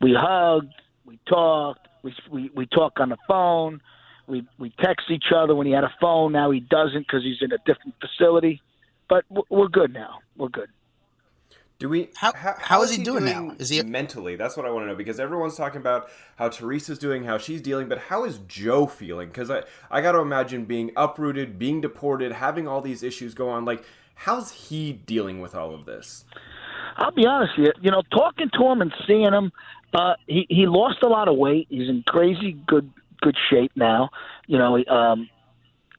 We 0.00 0.14
hugged, 0.14 0.72
we 1.04 1.18
talked, 1.28 1.88
we, 2.02 2.14
we 2.30 2.50
we 2.54 2.66
talk 2.66 3.00
on 3.00 3.08
the 3.08 3.16
phone, 3.26 3.80
we 4.26 4.46
we 4.58 4.72
text 4.80 5.10
each 5.10 5.32
other 5.34 5.54
when 5.54 5.66
he 5.66 5.72
had 5.72 5.84
a 5.84 5.92
phone. 6.00 6.32
Now 6.32 6.50
he 6.50 6.60
doesn't 6.60 7.00
because 7.00 7.24
he's 7.24 7.42
in 7.42 7.52
a 7.52 7.58
different 7.66 7.94
facility. 8.00 8.62
But 9.08 9.24
we're 9.48 9.68
good 9.68 9.92
now. 9.92 10.18
We're 10.36 10.50
good. 10.50 10.68
Do 11.78 11.88
we? 11.88 12.10
How, 12.16 12.32
how, 12.32 12.54
how 12.58 12.82
is, 12.82 12.90
he, 12.90 12.96
he 12.96 13.04
doing, 13.04 13.24
doing, 13.24 13.48
now? 13.48 13.54
Is 13.56 13.68
he 13.68 13.80
mentally? 13.82 14.34
That's 14.34 14.56
what 14.56 14.66
I 14.66 14.70
want 14.70 14.82
to 14.84 14.88
know 14.88 14.96
because 14.96 15.20
everyone's 15.20 15.56
talking 15.56 15.80
about 15.80 16.10
how 16.34 16.48
Teresa's 16.48 16.98
doing, 16.98 17.22
how 17.22 17.38
she's 17.38 17.62
dealing, 17.62 17.88
but 17.88 17.98
how 17.98 18.24
is 18.24 18.38
Joe 18.48 18.88
feeling? 18.88 19.28
Because 19.28 19.48
I 19.48 19.62
I 19.88 20.00
got 20.00 20.12
to 20.12 20.18
imagine 20.18 20.64
being 20.64 20.90
uprooted, 20.96 21.56
being 21.56 21.80
deported, 21.80 22.32
having 22.32 22.66
all 22.66 22.80
these 22.80 23.04
issues 23.04 23.32
go 23.34 23.48
on. 23.48 23.64
Like, 23.64 23.84
how's 24.16 24.50
he 24.50 24.92
dealing 24.92 25.40
with 25.40 25.54
all 25.54 25.72
of 25.72 25.86
this? 25.86 26.24
I'll 26.96 27.12
be 27.12 27.26
honest 27.26 27.56
with 27.56 27.68
you. 27.68 27.72
You 27.80 27.90
know, 27.92 28.02
talking 28.10 28.50
to 28.54 28.64
him 28.66 28.82
and 28.82 28.92
seeing 29.06 29.32
him, 29.32 29.52
uh, 29.94 30.14
he 30.26 30.46
he 30.48 30.66
lost 30.66 31.04
a 31.04 31.08
lot 31.08 31.28
of 31.28 31.36
weight. 31.36 31.68
He's 31.70 31.88
in 31.88 32.02
crazy 32.08 32.54
good 32.66 32.90
good 33.20 33.36
shape 33.50 33.70
now. 33.76 34.10
You 34.48 34.58
know, 34.58 34.84
um, 34.88 35.30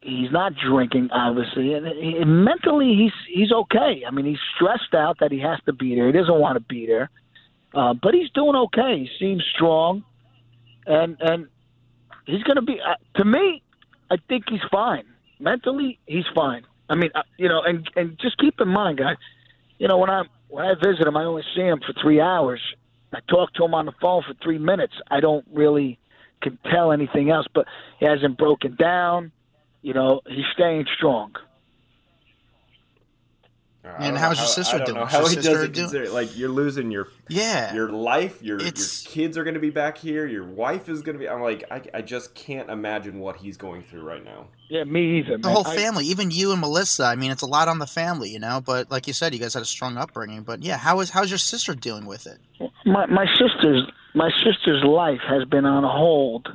he's 0.02 0.32
not 0.32 0.54
drinking, 0.56 1.10
obviously, 1.12 1.74
and, 1.74 1.86
and 1.86 2.46
mentally 2.46 2.96
he's 2.96 3.14
he's 3.34 3.52
okay. 3.52 4.04
I 4.08 4.12
mean, 4.12 4.26
he's 4.26 4.40
stressed 4.56 4.94
out 4.94 5.18
that 5.20 5.32
he 5.32 5.40
has 5.40 5.60
to 5.66 5.74
be 5.74 5.96
there. 5.96 6.08
He 6.08 6.14
doesn't 6.14 6.40
want 6.40 6.56
to 6.56 6.62
be 6.62 6.86
there, 6.86 7.10
uh, 7.74 7.94
but 7.94 8.14
he's 8.14 8.30
doing 8.32 8.56
okay. 8.56 9.00
He 9.00 9.10
seems 9.20 9.44
strong, 9.56 10.04
and 10.86 11.18
and 11.20 11.48
he's 12.26 12.44
going 12.44 12.56
to 12.56 12.62
be. 12.62 12.80
Uh, 12.80 12.96
to 13.16 13.26
me, 13.26 13.62
I 14.10 14.18
think 14.28 14.46
he's 14.50 14.62
fine. 14.72 15.06
Mentally, 15.40 16.00
he's 16.06 16.26
fine. 16.34 16.64
I 16.90 16.96
mean, 16.96 17.12
uh, 17.14 17.24
you 17.38 17.50
know, 17.50 17.62
and 17.62 17.90
and 17.96 18.18
just 18.20 18.38
keep 18.38 18.60
in 18.60 18.68
mind, 18.68 18.98
guys. 18.98 19.18
You 19.78 19.88
know, 19.88 19.98
when 19.98 20.10
I 20.10 20.24
when 20.48 20.66
I 20.66 20.74
visit 20.76 21.08
him, 21.08 21.18
I 21.18 21.24
only 21.26 21.44
see 21.56 21.62
him 21.62 21.80
for 21.86 21.94
three 22.02 22.22
hours. 22.22 22.62
I 23.14 23.20
talk 23.28 23.54
to 23.54 23.66
him 23.66 23.74
on 23.74 23.86
the 23.86 23.94
phone 24.00 24.22
for 24.22 24.36
three 24.44 24.60
minutes. 24.60 24.94
I 25.10 25.20
don't 25.20 25.46
really 25.52 25.98
can 26.42 26.58
tell 26.72 26.92
anything 26.92 27.32
else, 27.32 27.48
but 27.54 27.66
he 28.00 28.06
hasn't 28.06 28.38
broken 28.38 28.76
down 28.76 29.32
you 29.82 29.94
know, 29.94 30.22
he's 30.28 30.46
staying 30.54 30.86
strong. 30.96 31.34
Uh, 33.84 33.96
and 34.00 34.18
how's 34.18 34.38
your 34.38 34.48
sister 34.48 34.76
I 34.76 34.84
doing? 34.84 34.98
Know 34.98 35.06
how 35.06 35.26
he 35.26 35.36
doesn't 35.36 35.74
consider 35.74 36.10
like 36.10 36.38
you're 36.38 36.50
losing 36.50 36.92
your 36.92 37.08
yeah 37.30 37.74
your 37.74 37.90
life. 37.90 38.44
Your 38.44 38.60
your 38.60 38.74
kids 39.06 39.38
are 39.38 39.46
going 39.46 39.54
to 39.54 39.60
be 39.62 39.70
back 39.70 39.98
here. 39.98 40.28
Your 40.28 40.44
wife 40.44 40.90
is 40.90 41.02
going 41.02 41.14
to 41.14 41.20
be. 41.20 41.30
I'm 41.30 41.42
like 41.42 41.64
I, 41.72 41.82
I 41.94 42.02
just 42.02 42.36
can't 42.36 42.70
imagine 42.70 43.20
what 43.20 43.38
he's 43.38 43.56
going 43.56 43.84
through 43.84 44.02
right 44.02 44.24
now. 44.24 44.48
Yeah, 44.68 44.84
me 44.84 45.20
either. 45.20 45.38
The 45.38 45.48
man. 45.48 45.54
whole 45.54 45.64
family, 45.64 46.06
even 46.08 46.30
you 46.30 46.52
and 46.52 46.60
Melissa. 46.60 47.06
I 47.06 47.16
mean, 47.16 47.32
it's 47.32 47.42
a 47.42 47.48
lot 47.48 47.70
on 47.70 47.80
the 47.80 47.88
family, 47.88 48.30
you 48.30 48.40
know. 48.40 48.62
But 48.64 48.92
like 48.92 49.08
you 49.08 49.14
said, 49.14 49.34
you 49.34 49.40
guys 49.40 49.54
had 49.54 49.64
a 49.64 49.66
strong 49.66 49.96
upbringing. 49.96 50.44
But 50.44 50.62
yeah, 50.62 50.78
how 50.78 51.00
is 51.00 51.10
how's 51.10 51.32
your 51.32 51.40
sister 51.40 51.74
dealing 51.74 52.06
with 52.06 52.28
it? 52.28 52.38
My 52.86 53.06
my 53.06 53.28
sister's 53.38 53.90
my 54.14 54.30
sister's 54.44 54.84
life 54.84 55.22
has 55.30 55.46
been 55.46 55.66
on 55.66 55.84
hold 55.84 56.50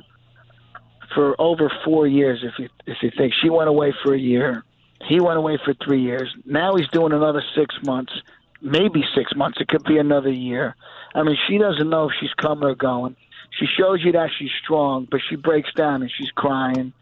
for 1.13 1.39
over 1.39 1.71
four 1.83 2.07
years. 2.07 2.43
If 2.43 2.59
you 2.59 2.69
if 2.85 2.97
you 3.01 3.11
think 3.17 3.33
she 3.41 3.49
went 3.49 3.69
away 3.69 3.93
for 4.03 4.13
a 4.13 4.19
year 4.19 4.63
he 5.07 5.19
went 5.19 5.37
away 5.37 5.57
for 5.63 5.73
three 5.73 6.01
years. 6.01 6.33
Now 6.45 6.75
he's 6.75 6.87
doing 6.89 7.13
another 7.13 7.43
six 7.55 7.75
months, 7.83 8.13
maybe 8.61 9.03
six 9.15 9.35
months. 9.35 9.59
It 9.59 9.67
could 9.67 9.83
be 9.83 9.97
another 9.97 10.31
year. 10.31 10.75
I 11.13 11.23
mean, 11.23 11.37
she 11.47 11.57
doesn't 11.57 11.89
know 11.89 12.09
if 12.09 12.15
she's 12.19 12.33
coming 12.33 12.67
or 12.67 12.75
going. 12.75 13.15
She 13.59 13.65
shows 13.65 14.03
you 14.03 14.11
that 14.13 14.29
she's 14.37 14.51
strong, 14.63 15.07
but 15.09 15.21
she 15.29 15.35
breaks 15.35 15.71
down 15.73 16.01
and 16.01 16.11
she's 16.11 16.31
crying. 16.31 16.93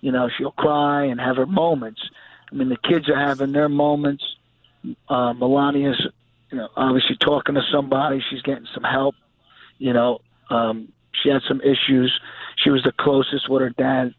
You 0.00 0.12
know, 0.12 0.28
she'll 0.36 0.52
cry 0.52 1.04
and 1.04 1.20
have 1.20 1.36
her 1.36 1.46
moments. 1.46 2.02
I 2.50 2.54
mean, 2.54 2.68
the 2.68 2.76
kids 2.76 3.08
are 3.08 3.18
having 3.18 3.52
their 3.52 3.68
moments. 3.68 4.24
Uh, 5.08 5.32
Milania's, 5.32 6.04
you 6.50 6.58
know, 6.58 6.68
obviously 6.76 7.16
talking 7.16 7.54
to 7.54 7.62
somebody. 7.72 8.22
She's 8.28 8.42
getting 8.42 8.66
some 8.74 8.82
help. 8.82 9.14
You 9.78 9.92
know, 9.92 10.20
um, 10.50 10.92
she 11.22 11.28
had 11.28 11.42
some 11.46 11.60
issues. 11.60 12.20
She 12.56 12.70
was 12.70 12.82
the 12.82 12.92
closest 12.92 13.48
with 13.48 13.62
her 13.62 13.70
dad. 13.70 14.14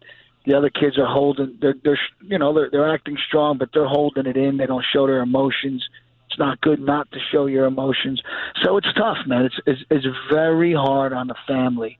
The 0.45 0.55
other 0.55 0.69
kids 0.69 0.97
are 0.97 1.05
holding 1.05 1.57
they're 1.61 1.75
they're 1.83 1.99
you 2.21 2.37
know 2.37 2.53
they're 2.53 2.69
they're 2.69 2.93
acting 2.93 3.17
strong 3.27 3.57
but 3.57 3.69
they're 3.73 3.87
holding 3.87 4.25
it 4.25 4.35
in. 4.35 4.57
They 4.57 4.65
don't 4.65 4.85
show 4.91 5.07
their 5.07 5.21
emotions. 5.21 5.87
It's 6.29 6.37
not 6.39 6.59
good 6.61 6.79
not 6.79 7.11
to 7.11 7.19
show 7.31 7.45
your 7.45 7.65
emotions. 7.65 8.21
So 8.63 8.77
it's 8.77 8.91
tough 8.93 9.17
man. 9.25 9.45
It's 9.45 9.59
it's, 9.65 9.81
it's 9.89 10.17
very 10.29 10.73
hard 10.73 11.13
on 11.13 11.27
the 11.27 11.35
family. 11.47 11.97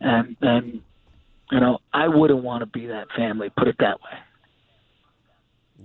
And 0.00 0.36
and 0.42 0.82
you 1.50 1.60
know 1.60 1.78
i 1.92 2.08
wouldn't 2.08 2.42
want 2.42 2.60
to 2.60 2.66
be 2.66 2.86
that 2.86 3.06
family 3.16 3.50
put 3.56 3.68
it 3.68 3.76
that 3.78 4.00
way. 4.00 4.18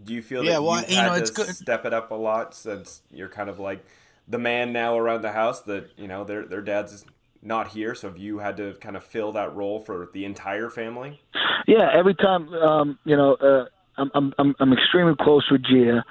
Do 0.04 0.14
you 0.14 0.22
feel 0.22 0.44
yeah, 0.44 0.54
that 0.54 0.64
well, 0.64 0.82
you've 0.82 0.90
you 0.90 0.96
had 0.96 1.08
know, 1.08 1.14
it's 1.14 1.30
to 1.32 1.46
good. 1.46 1.56
step 1.56 1.86
it 1.86 1.94
up 1.94 2.12
a 2.12 2.16
lot 2.16 2.56
since 2.56 3.02
you're 3.12 3.30
kind 3.30 3.50
of 3.50 3.60
like 3.60 3.86
the 4.28 4.40
man 4.40 4.74
now 4.74 4.98
around 4.98 5.22
the 5.22 5.34
house 5.34 5.62
that 5.62 5.92
you 5.98 6.08
know 6.08 6.24
their 6.24 6.46
their 6.46 6.62
dad's 6.62 7.06
not 7.42 7.70
here, 7.70 7.96
so 7.96 8.08
have 8.08 8.18
you 8.18 8.40
had 8.40 8.58
to 8.58 8.74
kind 8.76 8.96
of 8.96 9.04
fill 9.04 9.32
that 9.34 9.56
role 9.56 9.80
for 9.80 10.10
the 10.14 10.26
entire 10.26 10.70
family? 10.70 11.22
Yeah, 11.68 11.90
every 11.94 12.16
time 12.16 12.54
um, 12.54 13.00
you 13.04 13.18
know, 13.18 13.34
uh, 13.36 13.66
I'm 13.98 14.34
I'm 14.38 14.56
I'm 14.60 14.74
extremely 14.74 15.16
close 15.20 15.50
with 15.52 15.64
Gia. 15.64 16.04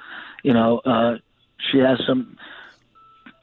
You 0.43 0.53
know, 0.53 0.79
uh, 0.79 1.15
she 1.71 1.79
has 1.79 2.01
some 2.05 2.37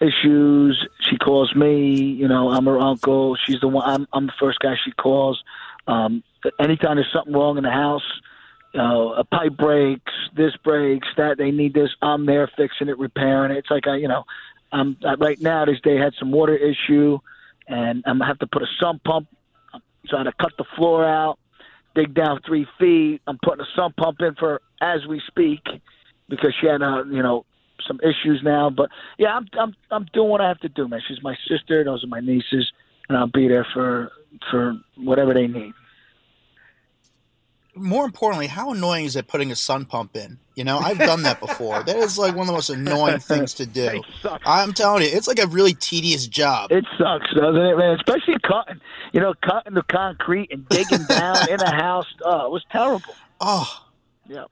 issues. 0.01 0.87
She 1.01 1.17
calls 1.17 1.55
me. 1.55 1.95
You 1.95 2.29
know, 2.29 2.51
I'm 2.51 2.67
her 2.67 2.79
uncle. 2.79 3.37
She's 3.37 3.61
the 3.61 3.69
one. 3.69 3.89
I'm 3.89 4.07
I'm 4.13 4.27
the 4.27 4.33
first 4.39 4.59
guy 4.61 4.75
she 4.85 4.93
calls. 4.93 5.43
Um, 5.87 6.23
anytime 6.61 6.97
there's 6.97 7.13
something 7.13 7.33
wrong 7.33 7.57
in 7.57 7.65
the 7.65 7.71
house, 7.71 8.03
you 8.75 8.81
know, 8.81 9.15
a 9.15 9.25
pipe 9.25 9.57
breaks, 9.57 10.13
this 10.37 10.55
breaks, 10.63 11.09
that 11.17 11.39
they 11.39 11.51
need 11.51 11.73
this. 11.73 11.91
I'm 12.03 12.27
there 12.27 12.51
fixing 12.57 12.89
it, 12.89 12.99
repairing 12.99 13.53
it. 13.53 13.59
It's 13.59 13.71
like 13.71 13.87
I, 13.87 13.97
you 13.97 14.09
know, 14.09 14.25
I'm 14.73 14.97
right 15.19 15.41
now. 15.41 15.65
This 15.65 15.81
day 15.81 15.97
had 15.97 16.13
some 16.19 16.31
water 16.31 16.55
issue 16.55 17.19
and 17.69 18.03
I'm 18.07 18.19
gonna 18.19 18.27
have 18.27 18.39
to 18.41 18.47
put 18.47 18.63
a 18.63 18.67
sump 18.81 19.05
pump. 19.05 19.29
So 20.09 20.17
I 20.17 20.21
had 20.21 20.25
to 20.25 20.33
cut 20.41 20.53
the 20.57 20.65
floor 20.77 21.05
out, 21.05 21.39
dig 21.95 22.15
down 22.15 22.41
three 22.47 22.67
feet. 22.79 23.21
I'm 23.27 23.39
putting 23.45 23.61
a 23.61 23.69
sump 23.77 23.97
pump 23.97 24.19
in 24.21 24.35
for 24.37 24.61
as 24.81 25.01
we 25.09 25.21
speak 25.27 25.61
because 26.29 26.55
she 26.61 26.67
had, 26.67 26.83
uh, 26.83 27.05
you 27.05 27.23
know, 27.23 27.45
some 27.87 28.01
issues 28.01 28.41
now. 28.43 28.71
But 28.71 28.89
yeah, 29.19 29.29
I'm 29.29 29.47
I'm 29.59 29.75
I'm 29.91 30.07
doing 30.13 30.31
what 30.31 30.41
I 30.41 30.49
have 30.49 30.61
to 30.61 30.69
do, 30.69 30.89
man. 30.89 31.01
She's 31.07 31.23
my 31.23 31.37
sister; 31.49 31.85
those 31.85 32.05
are 32.05 32.09
my 32.09 32.21
nieces, 32.21 32.73
and 33.09 33.19
I'll 33.19 33.27
be 33.27 33.49
there 33.49 33.67
for 33.75 34.11
for 34.51 34.75
whatever 34.97 35.35
they 35.35 35.47
need 35.47 35.73
more 37.79 38.05
importantly, 38.05 38.47
how 38.47 38.73
annoying 38.73 39.05
is 39.05 39.17
it 39.17 39.27
putting 39.29 39.51
a 39.51 39.57
sump 39.57 39.89
pump 39.89 40.17
in? 40.17 40.39
You 40.55 40.65
know, 40.65 40.79
I've 40.79 40.99
done 40.99 41.23
that 41.23 41.41
before. 41.41 41.83
that 41.83 41.97
is 41.97 42.19
like 42.19 42.35
one 42.35 42.43
of 42.43 42.47
the 42.49 42.53
most 42.53 42.71
annoying 42.71 43.21
things 43.21 43.55
to 43.55 43.67
do. 43.67 44.03
I'm 44.47 44.73
telling 44.73 45.03
you, 45.03 45.09
it's 45.09 45.29
like 45.29 45.39
a 45.39 45.47
really 45.47 45.75
tedious 45.75 46.27
job. 46.27 46.73
It 46.73 46.85
sucks, 46.99 47.33
doesn't 47.35 47.61
it, 47.61 47.77
man? 47.77 47.95
Especially 47.95 48.37
cutting, 48.43 48.81
you 49.13 49.21
know, 49.21 49.35
cutting 49.43 49.75
the 49.75 49.83
concrete 49.85 50.51
and 50.53 50.69
digging 50.69 51.05
down 51.05 51.49
in 51.49 51.61
a 51.61 51.71
house. 51.75 52.07
Oh, 52.25 52.47
it 52.47 52.51
was 52.51 52.65
terrible. 52.71 53.15
Oh, 53.41 53.87
yeah. 54.27 54.45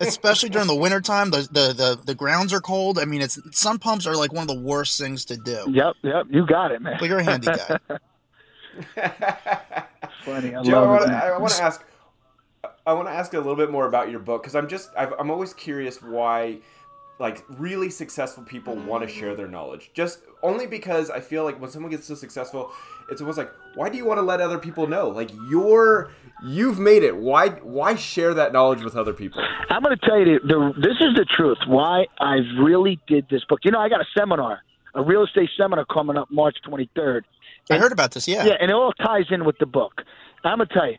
Especially 0.00 0.48
during 0.48 0.68
the 0.68 0.74
wintertime, 0.74 1.30
the, 1.30 1.48
the 1.50 1.72
the 1.72 2.00
the 2.04 2.14
grounds 2.14 2.52
are 2.52 2.60
cold. 2.60 2.98
I 2.98 3.04
mean, 3.06 3.22
it's 3.22 3.38
sump 3.58 3.80
pumps 3.80 4.06
are 4.06 4.14
like 4.14 4.32
one 4.32 4.42
of 4.42 4.48
the 4.48 4.60
worst 4.60 5.00
things 5.00 5.24
to 5.26 5.36
do. 5.36 5.64
Yep, 5.68 5.94
yep, 6.02 6.26
you 6.28 6.46
got 6.46 6.72
it, 6.72 6.82
man. 6.82 6.96
But 7.00 7.08
you're 7.08 7.18
a 7.18 7.24
handy 7.24 7.46
guy. 7.46 7.78
funny. 10.26 10.54
I 10.54 10.62
Joe, 10.62 10.82
love 10.82 11.08
I 11.08 11.38
want 11.38 11.52
to 11.54 11.62
ask 11.62 11.84
I 12.86 12.92
want 12.92 13.08
to 13.08 13.12
ask 13.12 13.34
a 13.34 13.38
little 13.38 13.56
bit 13.56 13.70
more 13.70 13.88
about 13.88 14.10
your 14.10 14.20
book 14.20 14.42
because 14.42 14.54
I'm 14.54 14.68
just 14.68 14.90
i 14.96 15.08
am 15.18 15.30
always 15.30 15.52
curious 15.52 16.00
why 16.00 16.58
like 17.18 17.44
really 17.58 17.90
successful 17.90 18.44
people 18.44 18.76
want 18.76 19.02
to 19.02 19.08
share 19.08 19.34
their 19.34 19.48
knowledge. 19.48 19.90
Just 19.94 20.20
only 20.42 20.66
because 20.66 21.10
I 21.10 21.18
feel 21.20 21.44
like 21.44 21.60
when 21.60 21.70
someone 21.70 21.90
gets 21.90 22.06
so 22.06 22.14
successful, 22.14 22.72
it's 23.10 23.20
almost 23.20 23.38
like 23.38 23.50
why 23.74 23.88
do 23.88 23.96
you 23.96 24.04
want 24.04 24.18
to 24.18 24.22
let 24.22 24.40
other 24.40 24.58
people 24.58 24.86
know? 24.86 25.08
Like 25.08 25.30
you're 25.50 26.12
you've 26.44 26.78
made 26.78 27.02
it. 27.02 27.16
Why 27.16 27.48
why 27.48 27.96
share 27.96 28.34
that 28.34 28.52
knowledge 28.52 28.82
with 28.82 28.94
other 28.94 29.12
people? 29.12 29.42
I'm 29.68 29.82
going 29.82 29.96
to 29.96 30.06
tell 30.06 30.18
you 30.18 30.38
the, 30.38 30.48
the 30.48 30.72
this 30.80 30.96
is 31.00 31.14
the 31.16 31.26
truth. 31.36 31.58
Why 31.66 32.06
I 32.20 32.36
really 32.60 33.00
did 33.08 33.26
this 33.30 33.44
book. 33.48 33.60
You 33.64 33.72
know, 33.72 33.80
I 33.80 33.88
got 33.88 34.00
a 34.00 34.06
seminar, 34.16 34.60
a 34.94 35.02
real 35.02 35.24
estate 35.24 35.50
seminar 35.56 35.86
coming 35.86 36.16
up 36.16 36.30
March 36.30 36.58
23rd. 36.68 37.22
I 37.68 37.78
heard 37.78 37.90
about 37.90 38.12
this. 38.12 38.28
Yeah, 38.28 38.44
yeah, 38.44 38.54
and 38.60 38.70
it 38.70 38.74
all 38.74 38.92
ties 38.92 39.24
in 39.30 39.44
with 39.44 39.58
the 39.58 39.66
book. 39.66 40.02
I'm 40.44 40.58
going 40.58 40.68
to 40.68 40.74
tell 40.74 40.88
you 40.88 40.98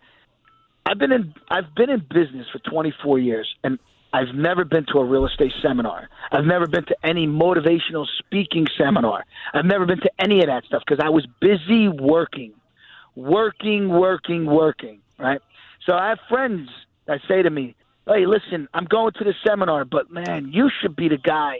I've 0.87 0.97
been 0.97 1.11
in 1.11 1.33
I've 1.49 1.75
been 1.75 1.89
in 1.89 1.99
business 1.99 2.47
for 2.51 2.59
24 2.59 3.19
years, 3.19 3.53
and 3.63 3.77
I've 4.13 4.33
never 4.33 4.63
been 4.63 4.85
to 4.93 4.99
a 4.99 5.05
real 5.05 5.25
estate 5.25 5.51
seminar. 5.61 6.07
I've 6.31 6.45
never 6.45 6.65
been 6.65 6.85
to 6.85 6.95
any 7.03 7.27
motivational 7.27 8.05
speaking 8.19 8.67
seminar. 8.77 9.25
I've 9.53 9.65
never 9.65 9.85
been 9.85 9.99
to 9.99 10.11
any 10.17 10.39
of 10.39 10.47
that 10.47 10.63
stuff 10.63 10.83
because 10.87 11.03
I 11.03 11.09
was 11.09 11.27
busy 11.41 11.89
working, 11.89 12.53
working, 13.15 13.89
working, 13.89 14.45
working. 14.45 15.01
Right. 15.19 15.41
So 15.85 15.93
I 15.93 16.09
have 16.09 16.19
friends 16.29 16.69
that 17.05 17.19
say 17.27 17.41
to 17.41 17.49
me, 17.49 17.75
"Hey, 18.07 18.25
listen, 18.25 18.69
I'm 18.73 18.85
going 18.85 19.11
to 19.13 19.25
the 19.25 19.33
seminar, 19.45 19.83
but 19.83 20.09
man, 20.09 20.51
you 20.53 20.69
should 20.81 20.95
be 20.95 21.09
the 21.09 21.17
guy 21.17 21.59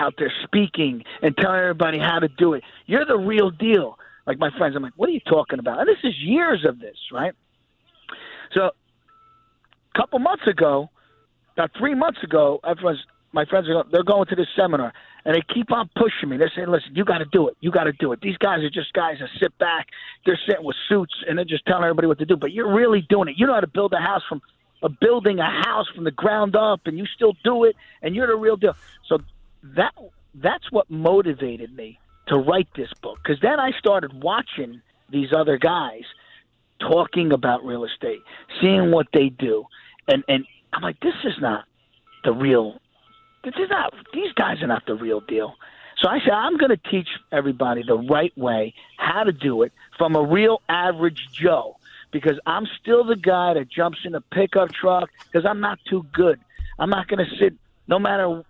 out 0.00 0.14
there 0.18 0.32
speaking 0.42 1.04
and 1.22 1.36
telling 1.36 1.60
everybody 1.60 1.98
how 1.98 2.18
to 2.18 2.28
do 2.28 2.54
it. 2.54 2.64
You're 2.86 3.06
the 3.06 3.18
real 3.18 3.50
deal." 3.50 4.00
Like 4.26 4.40
my 4.40 4.50
friends, 4.58 4.74
I'm 4.74 4.82
like, 4.82 4.94
"What 4.96 5.08
are 5.08 5.12
you 5.12 5.20
talking 5.20 5.60
about?" 5.60 5.78
And 5.78 5.88
this 5.88 6.02
is 6.02 6.18
years 6.18 6.64
of 6.64 6.80
this, 6.80 6.96
right? 7.12 7.34
So 8.52 8.70
a 9.94 9.98
couple 9.98 10.18
months 10.18 10.46
ago, 10.46 10.90
about 11.54 11.70
three 11.78 11.94
months 11.94 12.22
ago, 12.22 12.60
everyone's 12.64 13.04
my 13.32 13.44
friends 13.44 13.68
are 13.68 13.84
they're 13.92 14.04
going 14.04 14.26
to 14.26 14.36
this 14.36 14.46
seminar 14.56 14.92
and 15.24 15.34
they 15.34 15.42
keep 15.52 15.70
on 15.70 15.90
pushing 15.96 16.30
me. 16.30 16.38
They're 16.38 16.52
saying, 16.54 16.68
"Listen, 16.68 16.94
you 16.94 17.04
got 17.04 17.18
to 17.18 17.26
do 17.26 17.48
it. 17.48 17.56
You 17.60 17.70
got 17.70 17.84
to 17.84 17.92
do 17.92 18.12
it." 18.12 18.20
These 18.20 18.38
guys 18.38 18.60
are 18.60 18.70
just 18.70 18.92
guys 18.94 19.16
that 19.20 19.28
sit 19.38 19.56
back. 19.58 19.88
They're 20.24 20.40
sitting 20.48 20.64
with 20.64 20.76
suits 20.88 21.12
and 21.28 21.36
they're 21.36 21.44
just 21.44 21.66
telling 21.66 21.84
everybody 21.84 22.06
what 22.06 22.18
to 22.20 22.24
do. 22.24 22.36
But 22.36 22.52
you're 22.52 22.72
really 22.72 23.02
doing 23.08 23.28
it. 23.28 23.34
You 23.36 23.46
know 23.46 23.54
how 23.54 23.60
to 23.60 23.66
build 23.66 23.92
a 23.92 24.00
house 24.00 24.22
from 24.28 24.40
a 24.82 24.88
building 24.88 25.40
a 25.40 25.50
house 25.64 25.86
from 25.94 26.04
the 26.04 26.10
ground 26.10 26.56
up, 26.56 26.82
and 26.86 26.96
you 26.96 27.04
still 27.14 27.34
do 27.44 27.64
it, 27.64 27.76
and 28.00 28.14
you're 28.14 28.28
the 28.28 28.36
real 28.36 28.56
deal. 28.56 28.74
So 29.06 29.18
that 29.76 29.92
that's 30.34 30.70
what 30.70 30.88
motivated 30.88 31.74
me 31.74 31.98
to 32.28 32.36
write 32.36 32.68
this 32.76 32.92
book 33.02 33.18
because 33.22 33.40
then 33.42 33.58
I 33.58 33.72
started 33.78 34.22
watching 34.22 34.80
these 35.10 35.32
other 35.32 35.58
guys 35.58 36.04
talking 36.80 37.32
about 37.32 37.64
real 37.64 37.84
estate, 37.84 38.20
seeing 38.60 38.90
what 38.90 39.06
they 39.12 39.28
do, 39.28 39.64
and 40.06 40.24
and 40.28 40.44
I'm 40.72 40.82
like, 40.82 41.00
this 41.00 41.14
is 41.24 41.34
not 41.40 41.64
the 42.24 42.32
real. 42.32 42.80
This 43.44 43.54
is 43.54 43.70
not. 43.70 43.94
These 44.12 44.32
guys 44.34 44.62
are 44.62 44.66
not 44.66 44.84
the 44.86 44.94
real 44.94 45.20
deal. 45.20 45.54
So 46.00 46.08
I 46.08 46.18
said, 46.20 46.32
I'm 46.32 46.56
going 46.56 46.70
to 46.70 46.90
teach 46.90 47.08
everybody 47.32 47.82
the 47.86 47.98
right 47.98 48.36
way 48.38 48.74
how 48.98 49.24
to 49.24 49.32
do 49.32 49.62
it 49.62 49.72
from 49.96 50.14
a 50.14 50.22
real 50.22 50.62
average 50.68 51.28
Joe 51.32 51.76
because 52.12 52.38
I'm 52.46 52.66
still 52.80 53.04
the 53.04 53.16
guy 53.16 53.54
that 53.54 53.68
jumps 53.68 53.98
in 54.04 54.14
a 54.14 54.20
pickup 54.20 54.72
truck 54.72 55.10
because 55.30 55.44
I'm 55.44 55.60
not 55.60 55.78
too 55.90 56.06
good. 56.12 56.38
I'm 56.78 56.90
not 56.90 57.08
going 57.08 57.24
to 57.24 57.36
sit, 57.38 57.54
no 57.88 57.98
matter 57.98 58.44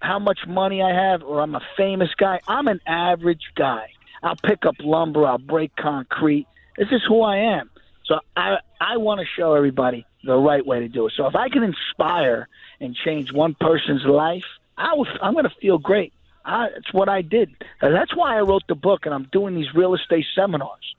how 0.00 0.18
much 0.18 0.40
money 0.48 0.82
I 0.82 0.94
have 0.94 1.22
or 1.22 1.40
I'm 1.40 1.54
a 1.54 1.60
famous 1.76 2.08
guy, 2.16 2.40
I'm 2.48 2.68
an 2.68 2.80
average 2.86 3.52
guy. 3.54 3.88
I'll 4.22 4.36
pick 4.36 4.64
up 4.64 4.76
lumber, 4.80 5.26
I'll 5.26 5.36
break 5.36 5.76
concrete. 5.76 6.46
This 6.78 6.88
is 6.90 7.02
who 7.06 7.22
I 7.22 7.36
am. 7.36 7.70
So 8.06 8.16
I 8.36 8.56
I 8.80 8.96
want 8.98 9.20
to 9.20 9.26
show 9.36 9.54
everybody 9.54 10.06
the 10.24 10.36
right 10.36 10.64
way 10.64 10.80
to 10.80 10.88
do 10.88 11.06
it. 11.06 11.14
So 11.16 11.26
if 11.26 11.34
I 11.34 11.48
can 11.48 11.62
inspire 11.62 12.48
and 12.80 12.94
change 12.94 13.32
one 13.32 13.54
person's 13.58 14.04
life, 14.04 14.44
I 14.76 14.94
was, 14.94 15.06
I'm 15.22 15.32
going 15.32 15.44
to 15.44 15.54
feel 15.60 15.78
great. 15.78 16.12
I, 16.44 16.66
it's 16.76 16.92
what 16.92 17.08
I 17.08 17.22
did. 17.22 17.50
And 17.80 17.94
that's 17.94 18.14
why 18.14 18.36
I 18.36 18.40
wrote 18.40 18.64
the 18.68 18.74
book, 18.74 19.00
and 19.04 19.14
I'm 19.14 19.28
doing 19.32 19.54
these 19.54 19.72
real 19.74 19.94
estate 19.94 20.26
seminars. 20.34 20.94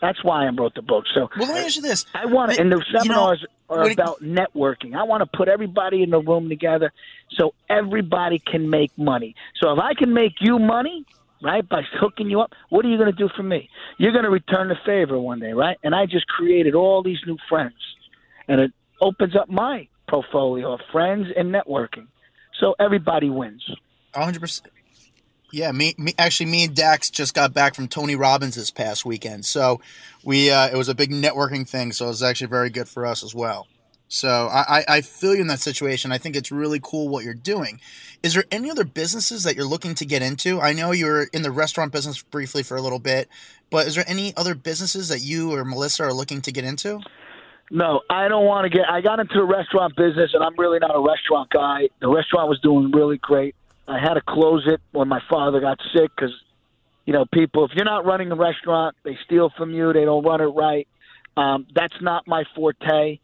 That's 0.00 0.22
why 0.24 0.46
I 0.46 0.50
wrote 0.50 0.74
the 0.74 0.82
book. 0.82 1.04
So 1.14 1.28
well, 1.36 1.48
let 1.48 1.54
me 1.54 1.66
ask 1.66 1.76
you 1.76 1.82
this: 1.82 2.04
I 2.14 2.26
want 2.26 2.58
and 2.58 2.70
the 2.70 2.84
seminars. 2.92 3.40
You 3.40 3.46
know, 3.48 3.52
are 3.68 3.90
about 3.90 4.22
networking. 4.22 4.94
I 4.94 5.02
want 5.04 5.22
to 5.22 5.36
put 5.36 5.48
everybody 5.48 6.02
in 6.02 6.10
the 6.10 6.20
room 6.20 6.48
together 6.48 6.92
so 7.32 7.54
everybody 7.68 8.38
can 8.38 8.70
make 8.70 8.96
money. 8.96 9.34
So 9.60 9.72
if 9.72 9.78
I 9.78 9.94
can 9.94 10.12
make 10.14 10.34
you 10.40 10.58
money, 10.58 11.04
right, 11.42 11.66
by 11.68 11.82
hooking 12.00 12.30
you 12.30 12.40
up, 12.40 12.52
what 12.70 12.84
are 12.84 12.88
you 12.88 12.96
going 12.96 13.10
to 13.10 13.16
do 13.16 13.28
for 13.36 13.42
me? 13.42 13.68
You're 13.98 14.12
going 14.12 14.24
to 14.24 14.30
return 14.30 14.68
the 14.68 14.76
favor 14.84 15.18
one 15.18 15.40
day, 15.40 15.52
right? 15.52 15.76
And 15.82 15.94
I 15.94 16.06
just 16.06 16.26
created 16.26 16.74
all 16.74 17.02
these 17.02 17.18
new 17.26 17.36
friends, 17.48 17.74
and 18.48 18.60
it 18.60 18.72
opens 19.00 19.36
up 19.36 19.48
my 19.48 19.88
portfolio 20.08 20.72
of 20.72 20.80
friends 20.92 21.28
and 21.36 21.54
networking. 21.54 22.06
So 22.60 22.74
everybody 22.78 23.30
wins. 23.30 23.68
100%. 24.14 24.62
Yeah, 25.52 25.72
me, 25.72 25.94
me 25.96 26.12
actually 26.18 26.46
me 26.46 26.64
and 26.64 26.74
Dax 26.74 27.08
just 27.08 27.32
got 27.32 27.54
back 27.54 27.74
from 27.74 27.86
Tony 27.86 28.16
Robbins 28.16 28.56
this 28.56 28.70
past 28.70 29.04
weekend. 29.04 29.44
So 29.46 29.80
we 30.24 30.50
uh, 30.50 30.68
it 30.68 30.76
was 30.76 30.88
a 30.88 30.94
big 30.94 31.10
networking 31.10 31.68
thing, 31.68 31.92
so 31.92 32.06
it 32.06 32.08
was 32.08 32.22
actually 32.22 32.48
very 32.48 32.68
good 32.68 32.88
for 32.88 33.06
us 33.06 33.22
as 33.22 33.34
well. 33.34 33.68
So 34.08 34.48
I, 34.52 34.84
I 34.88 35.00
feel 35.00 35.34
you 35.34 35.40
in 35.40 35.48
that 35.48 35.58
situation. 35.58 36.12
I 36.12 36.18
think 36.18 36.36
it's 36.36 36.52
really 36.52 36.80
cool 36.80 37.08
what 37.08 37.24
you're 37.24 37.34
doing. 37.34 37.80
Is 38.22 38.34
there 38.34 38.44
any 38.50 38.70
other 38.70 38.84
businesses 38.84 39.42
that 39.42 39.56
you're 39.56 39.66
looking 39.66 39.94
to 39.96 40.06
get 40.06 40.22
into? 40.22 40.60
I 40.60 40.72
know 40.72 40.92
you're 40.92 41.24
in 41.24 41.42
the 41.42 41.50
restaurant 41.50 41.92
business 41.92 42.22
briefly 42.22 42.62
for 42.62 42.76
a 42.76 42.80
little 42.80 43.00
bit, 43.00 43.28
but 43.70 43.86
is 43.86 43.96
there 43.96 44.04
any 44.06 44.36
other 44.36 44.54
businesses 44.54 45.08
that 45.08 45.20
you 45.20 45.52
or 45.52 45.64
Melissa 45.64 46.04
are 46.04 46.12
looking 46.12 46.40
to 46.42 46.52
get 46.52 46.64
into? 46.64 47.00
No, 47.70 48.02
I 48.08 48.28
don't 48.28 48.46
want 48.46 48.70
to 48.70 48.76
get. 48.76 48.88
I 48.88 49.00
got 49.00 49.18
into 49.18 49.34
the 49.34 49.44
restaurant 49.44 49.96
business, 49.96 50.30
and 50.34 50.42
I'm 50.42 50.54
really 50.56 50.78
not 50.78 50.94
a 50.94 51.00
restaurant 51.00 51.50
guy. 51.50 51.88
The 52.00 52.08
restaurant 52.08 52.48
was 52.48 52.60
doing 52.60 52.92
really 52.92 53.18
great. 53.18 53.56
I 53.88 53.98
had 53.98 54.14
to 54.14 54.20
close 54.20 54.64
it 54.66 54.80
when 54.92 55.08
my 55.08 55.20
father 55.28 55.60
got 55.60 55.78
sick 55.92 56.10
because, 56.16 56.32
you 57.06 57.12
know, 57.12 57.24
people, 57.32 57.64
if 57.64 57.72
you're 57.74 57.84
not 57.84 58.04
running 58.04 58.30
a 58.30 58.36
restaurant, 58.36 58.96
they 59.04 59.18
steal 59.24 59.50
from 59.56 59.74
you, 59.74 59.92
they 59.92 60.04
don't 60.04 60.24
run 60.24 60.40
it 60.40 60.44
right. 60.44 60.86
Um, 61.36 61.66
that's 61.74 61.94
not 62.00 62.26
my 62.26 62.44
forte. 62.54 63.18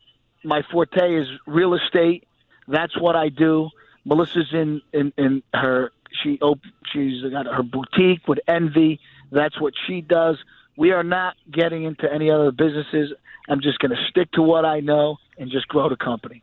My 0.45 0.63
forte 0.71 1.15
is 1.15 1.29
real 1.47 1.75
estate. 1.75 2.27
That's 2.69 2.99
what 3.01 3.17
I 3.17 3.29
do. 3.29 3.71
Melissa's 4.05 4.53
in, 4.53 4.83
in, 4.93 5.13
in 5.17 5.43
her, 5.55 5.93
she 6.23 6.39
op- 6.41 6.59
she's 6.93 7.23
got 7.31 7.47
her 7.47 7.63
boutique 7.63 8.27
with 8.27 8.41
Envy. 8.49 9.01
That's 9.31 9.61
what 9.61 9.75
she 9.87 10.01
does. 10.01 10.37
We 10.77 10.93
are 10.93 11.05
not 11.05 11.35
getting 11.51 11.85
into 11.85 12.13
any 12.13 12.31
other 12.31 12.51
businesses. 12.51 13.13
I'm 13.49 13.61
just 13.61 13.79
going 13.79 13.91
to 13.91 14.05
stick 14.11 14.31
to 14.33 14.43
what 14.43 14.65
I 14.65 14.81
know 14.81 15.19
and 15.39 15.51
just 15.51 15.69
grow 15.69 15.89
the 15.89 15.97
company. 15.97 16.43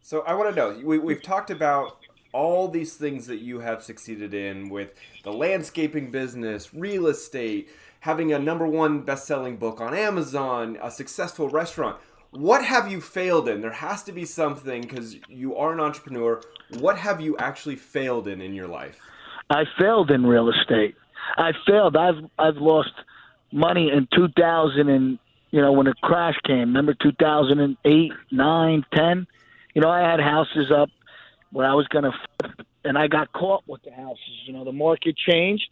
So 0.00 0.22
I 0.22 0.34
want 0.34 0.54
to 0.54 0.56
know. 0.56 0.80
We, 0.82 0.98
we've 0.98 1.22
talked 1.22 1.50
about 1.50 1.98
all 2.32 2.68
these 2.68 2.94
things 2.94 3.26
that 3.26 3.38
you 3.38 3.60
have 3.60 3.82
succeeded 3.82 4.32
in 4.34 4.68
with 4.68 4.94
the 5.24 5.32
landscaping 5.32 6.10
business, 6.10 6.72
real 6.72 7.06
estate, 7.06 7.68
having 8.00 8.32
a 8.32 8.38
number 8.38 8.66
one 8.66 9.00
best-selling 9.00 9.56
book 9.56 9.80
on 9.80 9.94
Amazon, 9.94 10.78
a 10.82 10.90
successful 10.90 11.48
restaurant. 11.48 11.98
What 12.38 12.64
have 12.64 12.88
you 12.88 13.00
failed 13.00 13.48
in? 13.48 13.62
There 13.62 13.72
has 13.72 14.04
to 14.04 14.12
be 14.12 14.24
something 14.24 14.82
because 14.82 15.16
you 15.28 15.56
are 15.56 15.72
an 15.72 15.80
entrepreneur. 15.80 16.40
What 16.78 16.96
have 16.96 17.20
you 17.20 17.36
actually 17.36 17.74
failed 17.74 18.28
in 18.28 18.40
in 18.40 18.54
your 18.54 18.68
life? 18.68 19.00
I 19.50 19.64
failed 19.76 20.12
in 20.12 20.24
real 20.24 20.48
estate. 20.48 20.94
I 21.36 21.50
failed. 21.66 21.96
I've 21.96 22.24
I've 22.38 22.58
lost 22.58 22.92
money 23.50 23.90
in 23.90 24.06
2000 24.14 24.88
and 24.88 25.18
you 25.50 25.60
know 25.60 25.72
when 25.72 25.86
the 25.86 25.94
crash 26.00 26.36
came. 26.44 26.60
Remember 26.60 26.94
2008, 26.94 28.12
9, 28.30 28.84
10? 28.94 29.26
You 29.74 29.82
know 29.82 29.90
I 29.90 30.08
had 30.08 30.20
houses 30.20 30.70
up 30.70 30.90
where 31.50 31.66
I 31.66 31.74
was 31.74 31.88
going 31.88 32.04
to, 32.04 32.12
and 32.84 32.96
I 32.96 33.08
got 33.08 33.32
caught 33.32 33.64
with 33.66 33.82
the 33.82 33.90
houses. 33.90 34.42
You 34.46 34.52
know, 34.52 34.64
the 34.64 34.70
market 34.70 35.16
changed, 35.16 35.70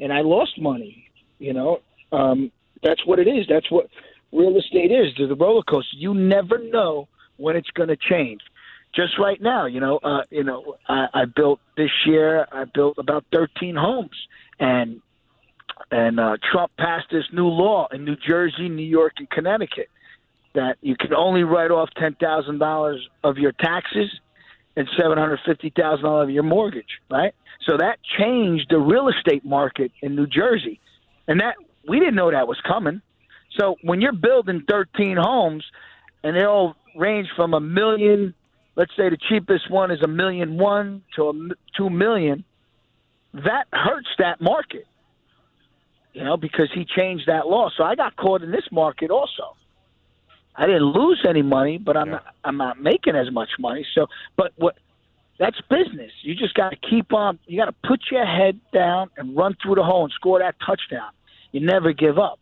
and 0.00 0.12
I 0.12 0.22
lost 0.22 0.60
money. 0.60 1.08
You 1.38 1.52
know, 1.52 1.82
um, 2.10 2.50
that's 2.82 3.06
what 3.06 3.20
it 3.20 3.28
is. 3.28 3.46
That's 3.48 3.70
what 3.70 3.86
real 4.32 4.56
estate 4.56 4.90
is. 4.90 5.14
The 5.16 5.34
roller 5.34 5.62
coaster. 5.62 5.96
You 5.96 6.14
never 6.14 6.58
know 6.58 7.08
when 7.36 7.56
it's 7.56 7.70
going 7.70 7.88
to 7.88 7.96
change. 7.96 8.40
Just 8.94 9.18
right 9.18 9.40
now, 9.40 9.66
you 9.66 9.78
know, 9.78 9.98
uh, 10.02 10.22
you 10.30 10.42
know, 10.42 10.76
I, 10.88 11.06
I 11.14 11.24
built 11.24 11.60
this 11.76 11.90
year. 12.06 12.46
I 12.50 12.64
built 12.64 12.98
about 12.98 13.24
13 13.32 13.76
homes, 13.76 14.16
and 14.58 15.00
and 15.90 16.20
uh, 16.20 16.36
Trump 16.50 16.72
passed 16.76 17.06
this 17.10 17.24
new 17.32 17.46
law 17.46 17.88
in 17.92 18.04
New 18.04 18.16
Jersey, 18.16 18.68
New 18.68 18.82
York, 18.82 19.14
and 19.18 19.30
Connecticut 19.30 19.88
that 20.54 20.76
you 20.80 20.96
can 20.96 21.14
only 21.14 21.44
write 21.44 21.70
off 21.70 21.88
ten 21.96 22.14
thousand 22.20 22.58
dollars 22.58 23.06
of 23.22 23.38
your 23.38 23.52
taxes 23.52 24.10
and 24.76 24.88
seven 25.00 25.16
hundred 25.16 25.40
fifty 25.46 25.72
thousand 25.76 26.04
dollars 26.04 26.24
of 26.24 26.30
your 26.30 26.42
mortgage, 26.42 26.98
right? 27.10 27.34
So 27.68 27.76
that 27.76 27.98
changed 28.18 28.66
the 28.70 28.78
real 28.78 29.08
estate 29.08 29.44
market 29.44 29.92
in 30.02 30.16
New 30.16 30.26
Jersey, 30.26 30.80
and 31.28 31.40
that 31.40 31.54
we 31.88 31.98
didn't 31.98 32.14
know 32.14 32.30
that 32.30 32.48
was 32.48 32.60
coming. 32.66 33.02
So 33.58 33.76
when 33.82 34.00
you're 34.00 34.12
building 34.12 34.64
thirteen 34.68 35.16
homes, 35.16 35.64
and 36.22 36.36
they 36.36 36.44
all 36.44 36.76
range 36.96 37.28
from 37.36 37.54
a 37.54 37.60
million, 37.60 38.34
let's 38.76 38.94
say 38.96 39.08
the 39.08 39.18
cheapest 39.28 39.70
one 39.70 39.90
is 39.90 40.02
a 40.02 40.08
million 40.08 40.58
one 40.58 41.02
to 41.16 41.30
a 41.30 41.32
two 41.76 41.90
million, 41.90 42.44
that 43.34 43.66
hurts 43.72 44.08
that 44.18 44.40
market. 44.40 44.86
You 46.12 46.24
know, 46.24 46.36
because 46.36 46.68
he 46.74 46.84
changed 46.84 47.28
that 47.28 47.46
law. 47.46 47.70
So 47.76 47.84
I 47.84 47.94
got 47.94 48.16
caught 48.16 48.42
in 48.42 48.50
this 48.50 48.64
market 48.72 49.12
also. 49.12 49.54
I 50.56 50.66
didn't 50.66 50.82
lose 50.82 51.24
any 51.26 51.42
money, 51.42 51.78
but 51.78 51.96
I'm 51.96 52.08
yeah. 52.08 52.12
not, 52.12 52.24
I'm 52.42 52.56
not 52.56 52.80
making 52.82 53.14
as 53.14 53.30
much 53.30 53.50
money. 53.60 53.86
So, 53.94 54.08
but 54.36 54.52
what 54.56 54.76
that's 55.38 55.60
business. 55.70 56.10
You 56.22 56.34
just 56.34 56.54
got 56.54 56.70
to 56.70 56.76
keep 56.76 57.12
on. 57.12 57.38
You 57.46 57.58
got 57.58 57.66
to 57.66 57.88
put 57.88 58.00
your 58.10 58.26
head 58.26 58.60
down 58.74 59.10
and 59.16 59.36
run 59.36 59.56
through 59.62 59.76
the 59.76 59.84
hole 59.84 60.02
and 60.02 60.12
score 60.12 60.40
that 60.40 60.56
touchdown. 60.66 61.10
You 61.52 61.60
never 61.64 61.92
give 61.92 62.18
up. 62.18 62.39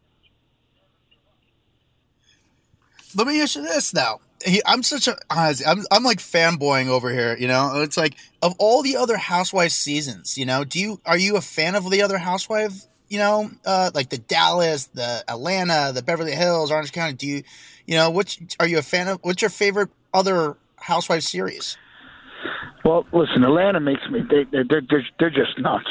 Let 3.14 3.26
me 3.26 3.40
ask 3.40 3.56
you 3.56 3.62
this 3.62 3.94
now. 3.94 4.20
I'm 4.66 4.82
such 4.82 5.08
a 5.08 5.16
I'm 5.30 5.84
I'm 5.90 6.04
like 6.04 6.18
fanboying 6.18 6.88
over 6.88 7.10
here, 7.10 7.36
you 7.36 7.48
know. 7.48 7.82
It's 7.82 7.96
like 7.96 8.14
of 8.42 8.54
all 8.58 8.82
the 8.82 8.96
other 8.96 9.16
Housewives 9.16 9.74
seasons, 9.74 10.38
you 10.38 10.46
know. 10.46 10.64
Do 10.64 10.78
you 10.78 11.00
are 11.04 11.18
you 11.18 11.36
a 11.36 11.40
fan 11.40 11.74
of 11.74 11.90
the 11.90 12.02
other 12.02 12.18
Housewife? 12.18 12.84
You 13.08 13.18
know, 13.18 13.50
uh, 13.64 13.90
like 13.94 14.10
the 14.10 14.18
Dallas, 14.18 14.86
the 14.86 15.24
Atlanta, 15.26 15.92
the 15.94 16.02
Beverly 16.02 16.32
Hills, 16.32 16.70
Orange 16.70 16.92
County. 16.92 17.14
Do 17.14 17.26
you 17.26 17.42
you 17.86 17.96
know, 17.96 18.10
which 18.10 18.38
are 18.60 18.66
you 18.66 18.78
a 18.78 18.82
fan 18.82 19.08
of? 19.08 19.18
What's 19.22 19.42
your 19.42 19.50
favorite 19.50 19.88
other 20.12 20.56
Housewives 20.76 21.28
series? 21.28 21.76
Well, 22.84 23.06
listen, 23.12 23.42
Atlanta 23.42 23.80
makes 23.80 24.02
me 24.10 24.20
they 24.30 24.44
they're 24.52 24.82
they're, 24.88 25.06
they're 25.18 25.30
just 25.30 25.58
nuts. 25.58 25.88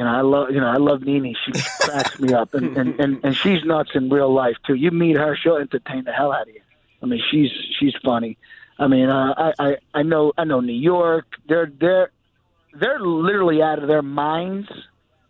You 0.00 0.06
know, 0.06 0.12
I 0.12 0.22
love 0.22 0.50
you 0.50 0.58
know 0.58 0.66
I 0.66 0.78
love 0.78 1.02
Nene. 1.02 1.36
She 1.44 1.52
cracks 1.82 2.18
me 2.18 2.32
up, 2.32 2.54
and, 2.54 2.74
and 2.74 2.98
and 2.98 3.20
and 3.22 3.36
she's 3.36 3.62
nuts 3.64 3.90
in 3.94 4.08
real 4.08 4.32
life 4.32 4.56
too. 4.66 4.72
You 4.72 4.90
meet 4.92 5.14
her, 5.16 5.36
she'll 5.36 5.56
entertain 5.56 6.04
the 6.04 6.12
hell 6.12 6.32
out 6.32 6.48
of 6.48 6.54
you. 6.54 6.62
I 7.02 7.06
mean, 7.06 7.20
she's 7.30 7.50
she's 7.78 7.92
funny. 8.02 8.38
I 8.78 8.86
mean, 8.86 9.10
uh, 9.10 9.34
I 9.36 9.52
I 9.58 9.76
I 9.92 10.02
know 10.02 10.32
I 10.38 10.44
know 10.44 10.60
New 10.60 10.72
York. 10.72 11.26
They're 11.46 11.70
they're 11.78 12.12
they're 12.72 12.98
literally 12.98 13.60
out 13.60 13.78
of 13.78 13.88
their 13.88 14.00
minds, 14.00 14.70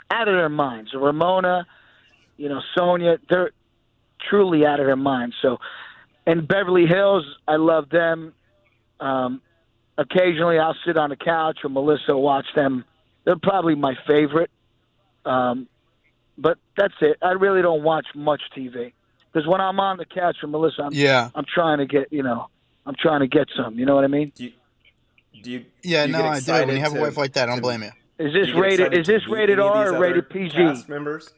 out 0.08 0.28
of 0.28 0.36
their 0.36 0.48
minds. 0.48 0.94
Ramona, 0.94 1.66
you 2.36 2.48
know, 2.48 2.60
Sonja, 2.76 3.18
they're 3.28 3.50
truly 4.20 4.64
out 4.64 4.78
of 4.78 4.86
their 4.86 4.94
minds. 4.94 5.34
So 5.42 5.58
and 6.26 6.46
Beverly 6.46 6.86
Hills, 6.86 7.24
I 7.48 7.56
love 7.56 7.88
them. 7.88 8.34
Um, 9.00 9.42
occasionally, 9.98 10.60
I'll 10.60 10.76
sit 10.86 10.96
on 10.96 11.10
the 11.10 11.16
couch 11.16 11.58
or 11.64 11.70
Melissa 11.70 12.16
watch 12.16 12.46
them. 12.54 12.84
They're 13.24 13.34
probably 13.34 13.74
my 13.74 13.96
favorite. 14.06 14.48
Um, 15.24 15.68
but 16.38 16.58
that's 16.76 16.94
it. 17.00 17.18
I 17.22 17.32
really 17.32 17.62
don't 17.62 17.82
watch 17.82 18.06
much 18.14 18.40
TV 18.56 18.92
because 19.32 19.46
when 19.46 19.60
I'm 19.60 19.78
on 19.78 19.98
the 19.98 20.04
couch 20.04 20.36
with 20.42 20.50
Melissa, 20.50 20.82
I'm, 20.82 20.92
yeah, 20.92 21.30
I'm 21.34 21.44
trying 21.52 21.78
to 21.78 21.86
get 21.86 22.12
you 22.12 22.22
know, 22.22 22.48
I'm 22.86 22.94
trying 23.00 23.20
to 23.20 23.26
get 23.26 23.48
some. 23.56 23.78
You 23.78 23.86
know 23.86 23.94
what 23.94 24.04
I 24.04 24.08
mean? 24.08 24.32
Do 24.34 24.44
you? 24.44 24.52
Do 25.42 25.50
you 25.50 25.64
yeah, 25.82 26.06
do 26.06 26.12
you 26.12 26.18
no, 26.18 26.24
I 26.24 26.40
do. 26.40 26.52
When 26.52 26.68
you 26.70 26.78
have 26.78 26.92
to, 26.92 26.98
a 26.98 27.02
wife 27.02 27.16
like 27.16 27.32
that, 27.34 27.48
I 27.48 27.52
don't 27.52 27.62
blame 27.62 27.82
you. 27.82 27.90
Is 28.18 28.32
this 28.32 28.54
rated? 28.54 28.92
Is 28.92 29.06
this 29.06 29.26
rated 29.28 29.58
R 29.58 29.94
or 29.94 29.98
rated 29.98 30.28
PG? 30.28 30.84
members. 30.88 31.30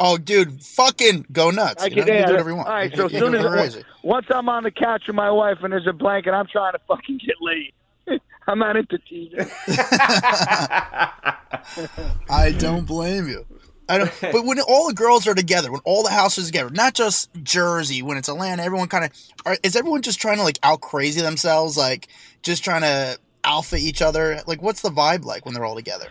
Oh, 0.00 0.18
dude, 0.18 0.62
fucking 0.62 1.26
go 1.30 1.50
nuts. 1.50 1.82
I 1.82 1.88
can, 1.88 1.98
you, 1.98 2.04
know, 2.04 2.12
you 2.12 2.26
do 2.26 2.32
whatever 2.32 2.50
you 2.50 2.56
want. 2.56 2.68
All 2.68 2.74
right, 2.74 2.92
so 2.96 3.06
as 3.06 3.12
soon 3.12 3.34
as 3.34 3.84
once 4.02 4.26
I'm 4.28 4.48
on 4.48 4.64
the 4.64 4.70
couch 4.70 5.04
with 5.06 5.14
my 5.14 5.30
wife 5.30 5.58
and 5.62 5.72
there's 5.72 5.86
a 5.86 5.92
blanket, 5.92 6.32
I'm 6.32 6.46
trying 6.46 6.72
to 6.72 6.80
fucking 6.88 7.20
get 7.24 7.36
laid. 7.40 7.72
I'm 8.46 8.58
not 8.58 8.76
into 8.76 8.98
TV. 8.98 9.34
I 12.30 12.52
don't 12.52 12.86
blame 12.86 13.28
you. 13.28 13.46
I 13.88 13.98
don't. 13.98 14.12
But 14.20 14.44
when 14.44 14.58
all 14.60 14.88
the 14.88 14.94
girls 14.94 15.26
are 15.26 15.34
together, 15.34 15.70
when 15.70 15.80
all 15.84 16.02
the 16.02 16.10
houses 16.10 16.46
together, 16.46 16.70
not 16.70 16.94
just 16.94 17.30
Jersey, 17.42 18.02
when 18.02 18.16
it's 18.16 18.28
Atlanta, 18.28 18.62
everyone 18.62 18.88
kind 18.88 19.04
of 19.04 19.58
is 19.62 19.76
everyone 19.76 20.02
just 20.02 20.20
trying 20.20 20.38
to 20.38 20.42
like 20.42 20.58
out 20.62 20.80
crazy 20.80 21.20
themselves, 21.20 21.76
like 21.76 22.08
just 22.42 22.64
trying 22.64 22.80
to 22.80 23.18
alpha 23.44 23.76
each 23.76 24.00
other. 24.00 24.40
Like, 24.46 24.62
what's 24.62 24.80
the 24.80 24.90
vibe 24.90 25.24
like 25.24 25.44
when 25.44 25.54
they're 25.54 25.64
all 25.64 25.74
together? 25.74 26.06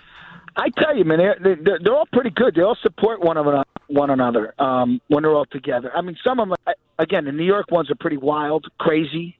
I 0.55 0.69
tell 0.69 0.95
you, 0.95 1.03
man, 1.03 1.17
they're, 1.17 1.55
they're, 1.63 1.79
they're 1.83 1.95
all 1.95 2.07
pretty 2.13 2.29
good. 2.29 2.53
They 2.55 2.61
all 2.61 2.77
support 2.81 3.21
one 3.21 3.37
another, 3.37 3.63
one 3.87 4.11
another 4.11 4.53
um, 4.59 5.01
when 5.07 5.23
they're 5.23 5.33
all 5.33 5.47
together. 5.47 5.91
I 5.95 6.01
mean, 6.01 6.15
some 6.23 6.39
of 6.39 6.49
them, 6.49 6.75
again, 6.99 7.25
the 7.25 7.31
New 7.31 7.45
York 7.45 7.71
ones 7.71 7.89
are 7.89 7.95
pretty 7.95 8.17
wild, 8.17 8.67
crazy. 8.79 9.37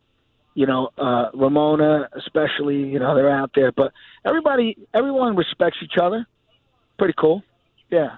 You 0.56 0.68
know, 0.68 0.90
uh, 0.98 1.30
Ramona, 1.34 2.10
especially, 2.16 2.78
you 2.78 3.00
know, 3.00 3.16
they're 3.16 3.32
out 3.32 3.52
there. 3.56 3.72
But 3.72 3.92
everybody, 4.24 4.78
everyone 4.94 5.36
respects 5.36 5.78
each 5.84 5.98
other. 6.00 6.28
Pretty 6.98 7.16
cool. 7.18 7.44
Yeah. 7.90 8.18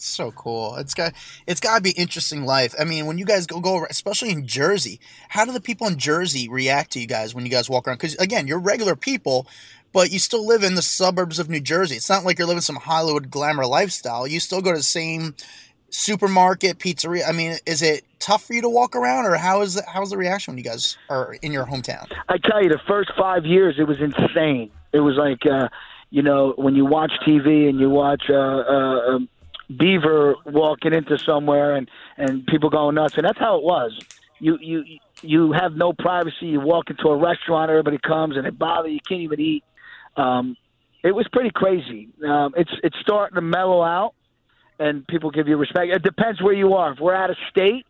So 0.00 0.30
cool. 0.30 0.76
It's 0.76 0.94
got 0.94 1.12
it's 1.48 1.60
got 1.60 1.76
to 1.76 1.82
be 1.82 1.90
interesting 1.90 2.44
life. 2.44 2.72
I 2.78 2.84
mean, 2.84 3.06
when 3.06 3.18
you 3.18 3.24
guys 3.24 3.46
go 3.46 3.58
go, 3.60 3.84
especially 3.90 4.30
in 4.30 4.46
Jersey, 4.46 5.00
how 5.28 5.44
do 5.44 5.50
the 5.50 5.60
people 5.60 5.88
in 5.88 5.98
Jersey 5.98 6.48
react 6.48 6.92
to 6.92 7.00
you 7.00 7.06
guys 7.08 7.34
when 7.34 7.44
you 7.44 7.50
guys 7.50 7.68
walk 7.68 7.88
around? 7.88 7.96
Because 7.96 8.14
again, 8.14 8.46
you're 8.46 8.60
regular 8.60 8.94
people, 8.94 9.48
but 9.92 10.12
you 10.12 10.20
still 10.20 10.46
live 10.46 10.62
in 10.62 10.76
the 10.76 10.82
suburbs 10.82 11.40
of 11.40 11.50
New 11.50 11.60
Jersey. 11.60 11.96
It's 11.96 12.08
not 12.08 12.24
like 12.24 12.38
you're 12.38 12.46
living 12.46 12.60
some 12.60 12.76
Hollywood 12.76 13.28
glamour 13.28 13.66
lifestyle. 13.66 14.24
You 14.28 14.38
still 14.38 14.62
go 14.62 14.70
to 14.70 14.78
the 14.78 14.84
same 14.84 15.34
supermarket, 15.90 16.78
pizzeria. 16.78 17.28
I 17.28 17.32
mean, 17.32 17.56
is 17.66 17.82
it 17.82 18.04
tough 18.18 18.44
for 18.44 18.54
you 18.54 18.62
to 18.62 18.68
walk 18.68 18.96
around, 18.96 19.26
or 19.26 19.36
how 19.36 19.62
is 19.62 19.74
the, 19.74 19.82
how 19.86 20.02
is 20.02 20.10
the 20.10 20.16
reaction 20.16 20.52
when 20.52 20.58
you 20.58 20.64
guys 20.64 20.96
are 21.08 21.36
in 21.42 21.52
your 21.52 21.66
hometown? 21.66 22.10
I 22.28 22.38
tell 22.38 22.62
you, 22.62 22.68
the 22.68 22.80
first 22.86 23.12
five 23.18 23.44
years 23.44 23.76
it 23.78 23.84
was 23.84 23.98
insane. 24.00 24.70
It 24.92 25.00
was 25.00 25.16
like, 25.16 25.44
uh, 25.46 25.68
you 26.10 26.22
know, 26.22 26.54
when 26.56 26.74
you 26.74 26.84
watch 26.84 27.12
TV 27.26 27.68
and 27.68 27.78
you 27.78 27.90
watch 27.90 28.24
uh, 28.30 28.34
uh, 28.34 29.14
um, 29.14 29.28
Bieber 29.70 30.34
walking 30.46 30.92
into 30.92 31.18
somewhere 31.18 31.76
and 31.76 31.90
and 32.16 32.46
people 32.46 32.70
going 32.70 32.94
nuts, 32.94 33.14
and 33.16 33.24
that's 33.24 33.38
how 33.38 33.58
it 33.58 33.64
was. 33.64 33.98
You 34.40 34.58
you 34.60 34.84
you 35.22 35.52
have 35.52 35.74
no 35.74 35.92
privacy. 35.92 36.46
You 36.46 36.60
walk 36.60 36.90
into 36.90 37.08
a 37.08 37.16
restaurant, 37.16 37.70
everybody 37.70 37.98
comes 37.98 38.36
and 38.36 38.46
they 38.46 38.50
bother 38.50 38.88
you. 38.88 38.94
You 38.94 39.00
can't 39.06 39.20
even 39.20 39.40
eat. 39.40 39.64
Um, 40.16 40.56
it 41.02 41.12
was 41.12 41.28
pretty 41.32 41.50
crazy. 41.50 42.08
Um, 42.26 42.54
it's 42.56 42.70
it's 42.82 42.96
starting 43.00 43.36
to 43.36 43.40
mellow 43.40 43.82
out 43.82 44.14
and 44.78 45.06
people 45.06 45.30
give 45.30 45.48
you 45.48 45.56
respect. 45.56 45.92
It 45.92 46.02
depends 46.02 46.42
where 46.42 46.54
you 46.54 46.74
are. 46.74 46.92
If 46.92 47.00
we're 47.00 47.14
out 47.14 47.30
of 47.30 47.36
state, 47.50 47.86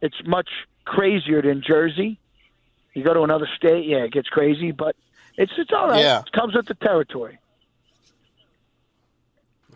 it's 0.00 0.16
much 0.26 0.48
crazier 0.84 1.42
than 1.42 1.62
Jersey. 1.66 2.18
You 2.94 3.04
go 3.04 3.14
to 3.14 3.22
another 3.22 3.48
state, 3.56 3.86
yeah, 3.86 3.98
it 3.98 4.12
gets 4.12 4.28
crazy, 4.28 4.72
but 4.72 4.96
it's 5.36 5.52
it's 5.56 5.70
all 5.72 5.88
right. 5.88 6.02
Yeah. 6.02 6.20
It 6.20 6.32
comes 6.32 6.54
with 6.54 6.66
the 6.66 6.74
territory. 6.74 7.38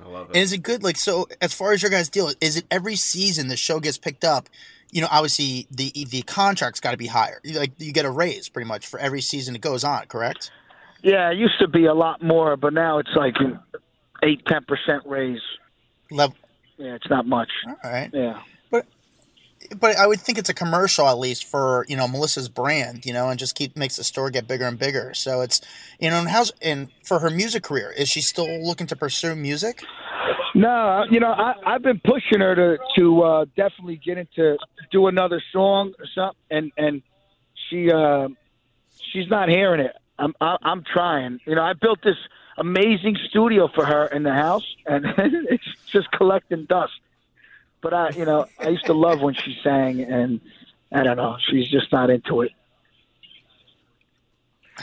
I 0.04 0.08
love 0.08 0.30
it. 0.30 0.36
And 0.36 0.42
is 0.42 0.52
it 0.52 0.62
good? 0.62 0.82
Like 0.82 0.96
so, 0.96 1.28
as 1.40 1.54
far 1.54 1.72
as 1.72 1.82
your 1.82 1.90
guys' 1.90 2.08
deal, 2.08 2.32
is 2.40 2.56
it 2.56 2.66
every 2.70 2.96
season 2.96 3.48
the 3.48 3.56
show 3.56 3.78
gets 3.80 3.98
picked 3.98 4.24
up? 4.24 4.48
You 4.90 5.00
know, 5.00 5.08
obviously 5.10 5.66
the 5.70 5.92
the 6.10 6.22
contract's 6.22 6.80
got 6.80 6.90
to 6.90 6.96
be 6.96 7.06
higher. 7.06 7.40
Like 7.44 7.72
you 7.78 7.92
get 7.92 8.04
a 8.04 8.10
raise 8.10 8.48
pretty 8.48 8.68
much 8.68 8.86
for 8.86 8.98
every 8.98 9.20
season 9.20 9.54
it 9.54 9.60
goes 9.60 9.84
on. 9.84 10.06
Correct? 10.06 10.50
Yeah, 11.02 11.30
it 11.30 11.36
used 11.36 11.58
to 11.60 11.68
be 11.68 11.86
a 11.86 11.94
lot 11.94 12.22
more, 12.22 12.56
but 12.56 12.72
now 12.72 12.98
it's 12.98 13.14
like 13.14 13.34
an 13.38 13.60
eight 14.22 14.44
ten 14.46 14.64
percent 14.64 15.02
raise. 15.06 15.42
Level 16.10 16.36
yeah, 16.76 16.94
it's 16.94 17.08
not 17.08 17.26
much. 17.26 17.50
All 17.66 17.76
right. 17.84 18.10
Yeah. 18.12 18.40
But 18.70 18.86
but 19.78 19.96
I 19.96 20.06
would 20.06 20.20
think 20.20 20.38
it's 20.38 20.48
a 20.48 20.54
commercial 20.54 21.08
at 21.08 21.18
least 21.18 21.44
for 21.44 21.86
you 21.88 21.96
know 21.96 22.08
Melissa's 22.08 22.48
brand, 22.48 23.06
you 23.06 23.12
know, 23.12 23.28
and 23.28 23.38
just 23.38 23.54
keep 23.54 23.76
makes 23.76 23.96
the 23.96 24.04
store 24.04 24.30
get 24.30 24.46
bigger 24.46 24.64
and 24.66 24.78
bigger. 24.78 25.14
So 25.14 25.40
it's 25.40 25.60
you 25.98 26.10
know, 26.10 26.18
and 26.18 26.28
how's 26.28 26.52
and 26.62 26.88
for 27.04 27.20
her 27.20 27.30
music 27.30 27.62
career, 27.62 27.92
is 27.92 28.08
she 28.08 28.20
still 28.20 28.62
looking 28.62 28.86
to 28.88 28.96
pursue 28.96 29.34
music? 29.34 29.82
No, 30.54 31.04
you 31.10 31.18
know, 31.18 31.32
I, 31.32 31.54
I've 31.66 31.82
been 31.82 32.00
pushing 32.04 32.40
her 32.40 32.54
to 32.54 32.78
to 32.96 33.22
uh, 33.22 33.44
definitely 33.56 34.00
get 34.04 34.18
into 34.18 34.56
do 34.92 35.08
another 35.08 35.42
song 35.52 35.94
or 35.98 36.06
something, 36.14 36.36
and 36.50 36.72
and 36.76 37.02
she 37.68 37.90
uh, 37.90 38.28
she's 39.12 39.28
not 39.28 39.48
hearing 39.48 39.80
it. 39.80 39.92
I'm 40.18 40.34
I, 40.40 40.56
I'm 40.62 40.84
trying. 40.84 41.40
You 41.44 41.56
know, 41.56 41.62
I 41.62 41.72
built 41.72 42.00
this 42.04 42.16
amazing 42.56 43.16
studio 43.28 43.68
for 43.74 43.84
her 43.84 44.06
in 44.06 44.22
the 44.22 44.32
house, 44.32 44.64
and 44.86 45.04
it's 45.18 45.64
just 45.90 46.10
collecting 46.12 46.64
dust. 46.64 46.92
But 47.80 47.92
I, 47.92 48.10
you 48.10 48.24
know, 48.24 48.46
I 48.58 48.68
used 48.68 48.86
to 48.86 48.94
love 48.94 49.20
when 49.20 49.34
she 49.34 49.56
sang, 49.62 50.00
and 50.00 50.40
I 50.92 51.02
don't 51.02 51.16
know, 51.16 51.36
she's 51.50 51.68
just 51.68 51.92
not 51.92 52.10
into 52.10 52.42
it. 52.42 52.52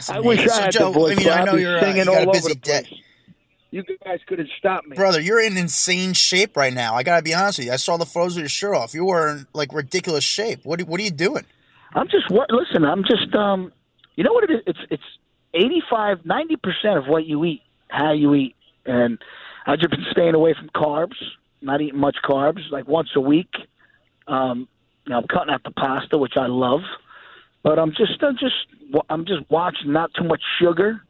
I 0.10 0.20
wish 0.20 0.48
I 0.48 0.62
had 0.62 0.72
Joe, 0.72 0.92
the 0.92 1.00
voice. 1.00 1.18
I 1.18 1.20
mean, 1.20 1.30
I 1.30 1.44
know 1.44 1.56
you're 1.56 1.80
singing 1.80 2.08
uh, 2.08 2.12
you 2.12 2.18
all 2.18 2.30
over 2.30 2.50
the 2.50 2.56
place. 2.56 2.90
Day. 2.90 3.02
You 3.72 3.84
guys 4.04 4.20
couldn't 4.28 4.50
stop 4.58 4.86
me, 4.86 4.96
brother. 4.96 5.22
You're 5.22 5.42
in 5.42 5.58
insane 5.58 6.14
shape 6.14 6.58
right 6.58 6.74
now. 6.74 6.94
I 6.96 7.04
gotta 7.04 7.22
be 7.22 7.34
honest 7.34 7.58
with 7.58 7.68
you. 7.68 7.74
I 7.74 7.78
saw 7.78 7.98
the 7.98 8.06
photos 8.06 8.36
of 8.36 8.42
your 8.42 8.50
shirt 8.50 8.76
off. 8.76 8.94
You 8.94 9.06
were 9.06 9.30
in 9.30 9.48
like 9.54 9.74
ridiculous 9.74 10.26
shape. 10.26 10.60
What 10.64 10.82
What 10.84 11.00
are 11.00 11.04
you 11.04 11.12
doing? 11.12 11.46
I'm 11.94 12.08
just 12.08 12.30
listen. 12.30 12.86
I'm 12.86 13.04
just 13.04 13.34
um. 13.34 13.72
You 14.16 14.26
know 14.26 14.34
what 14.34 14.50
it 14.50 14.52
is? 14.52 14.62
It's 14.68 14.80
it's 14.90 15.04
85, 15.54 16.20
90% 16.20 16.98
of 16.98 17.08
what 17.08 17.26
you 17.26 17.44
eat, 17.46 17.62
how 17.90 18.12
you 18.14 18.34
eat. 18.34 18.56
And 18.86 19.18
I've 19.66 19.80
just 19.80 19.92
been 19.92 20.06
staying 20.12 20.34
away 20.36 20.54
from 20.58 20.70
carbs, 20.70 21.16
not 21.62 21.82
eating 21.82 22.00
much 22.00 22.18
carbs, 22.24 22.70
like 22.72 22.88
once 22.88 23.10
a 23.16 23.20
week. 23.22 23.50
Um, 24.28 24.68
you 25.06 25.12
know, 25.12 25.18
I'm 25.20 25.28
cutting 25.28 25.54
out 25.54 25.64
the 25.64 25.72
pasta, 25.72 26.18
which 26.18 26.34
I 26.38 26.48
love, 26.48 26.82
but 27.64 27.80
I'm 27.80 27.92
just, 27.92 28.22
I'm 28.24 28.38
just, 28.38 28.56
I'm 29.10 29.26
just 29.26 29.50
watching 29.50 29.92
not 29.92 30.12
too 30.14 30.24
much 30.24 30.42
sugar, 30.60 31.02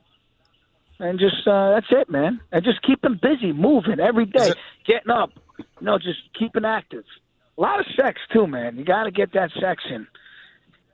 and 1.00 1.20
just 1.20 1.48
uh, 1.48 1.72
that's 1.72 1.88
it, 1.92 2.10
man. 2.10 2.40
And 2.52 2.64
just 2.64 2.82
keeping 2.84 3.20
busy, 3.22 3.52
moving 3.54 4.00
every 4.00 4.26
day, 4.26 4.50
it- 4.50 4.58
getting 4.86 5.12
up. 5.12 5.32
You 5.58 5.66
know, 5.82 5.98
just 5.98 6.20
keeping 6.38 6.64
active. 6.66 7.04
A 7.58 7.62
lot 7.62 7.80
of 7.80 7.86
sex 8.00 8.20
too, 8.34 8.48
man. 8.48 8.78
You 8.78 8.86
got 8.86 9.04
to 9.04 9.12
get 9.12 9.34
that 9.34 9.52
sex 9.60 9.84
in. 9.90 10.08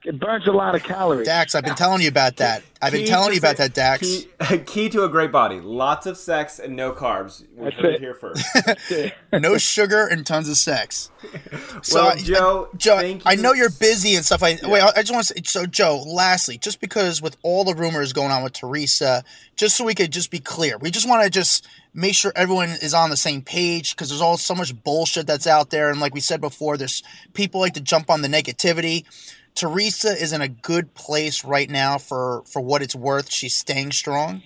It 0.08 0.18
burns 0.18 0.46
a 0.46 0.52
lot 0.52 0.74
of 0.74 0.82
calories. 0.82 1.26
Dax, 1.26 1.54
I've 1.54 1.64
been 1.64 1.74
telling 1.74 2.00
you 2.00 2.08
about 2.08 2.36
that. 2.38 2.62
I've 2.80 2.92
been 2.92 3.06
telling 3.06 3.34
you 3.34 3.38
about 3.38 3.58
that, 3.58 3.74
Dax. 3.74 4.00
Key, 4.00 4.58
key, 4.66 4.88
to 4.88 5.04
a 5.04 5.08
great 5.08 5.30
body: 5.30 5.60
lots 5.60 6.06
of 6.06 6.16
sex 6.16 6.58
and 6.58 6.74
no 6.74 6.92
carbs. 6.92 7.44
We 7.54 7.64
That's 7.64 7.76
heard 7.76 7.94
it. 7.96 8.00
here 8.00 8.14
first. 8.14 8.42
no 9.34 9.58
sugar 9.58 10.06
and 10.06 10.26
tons 10.26 10.48
of 10.48 10.56
sex. 10.56 11.10
So, 11.82 12.02
well, 12.02 12.16
Joe, 12.16 12.68
I, 12.72 12.76
Joe, 12.76 13.18
I 13.24 13.34
know 13.34 13.52
you're 13.52 13.70
busy 13.70 14.14
and 14.14 14.24
stuff. 14.24 14.42
I 14.42 14.50
yeah. 14.50 14.68
wait. 14.68 14.82
I 14.82 15.00
just 15.00 15.12
want 15.12 15.26
to 15.26 15.34
say, 15.34 15.42
so 15.44 15.66
Joe. 15.66 16.02
Lastly, 16.06 16.56
just 16.56 16.80
because 16.80 17.20
with 17.20 17.36
all 17.42 17.64
the 17.64 17.74
rumors 17.74 18.12
going 18.12 18.30
on 18.30 18.42
with 18.42 18.54
Teresa, 18.54 19.22
just 19.56 19.76
so 19.76 19.84
we 19.84 19.94
could 19.94 20.10
just 20.10 20.30
be 20.30 20.38
clear, 20.38 20.78
we 20.78 20.90
just 20.90 21.08
want 21.08 21.22
to 21.22 21.30
just 21.30 21.66
make 21.94 22.14
sure 22.14 22.32
everyone 22.34 22.70
is 22.70 22.94
on 22.94 23.10
the 23.10 23.16
same 23.16 23.42
page 23.42 23.94
because 23.94 24.08
there's 24.08 24.20
all 24.20 24.36
so 24.36 24.54
much 24.54 24.74
bullshit 24.82 25.26
that's 25.26 25.46
out 25.46 25.70
there, 25.70 25.90
and 25.90 26.00
like 26.00 26.14
we 26.14 26.20
said 26.20 26.40
before, 26.40 26.76
there's 26.76 27.02
people 27.34 27.60
like 27.60 27.74
to 27.74 27.80
jump 27.80 28.10
on 28.10 28.22
the 28.22 28.28
negativity. 28.28 29.04
Teresa 29.58 30.10
is 30.10 30.32
in 30.32 30.40
a 30.40 30.46
good 30.48 30.94
place 30.94 31.44
right 31.44 31.68
now 31.68 31.98
for 31.98 32.42
for 32.46 32.62
what 32.62 32.80
it's 32.80 32.94
worth. 32.94 33.32
She's 33.32 33.56
staying 33.56 33.90
strong. 33.90 34.40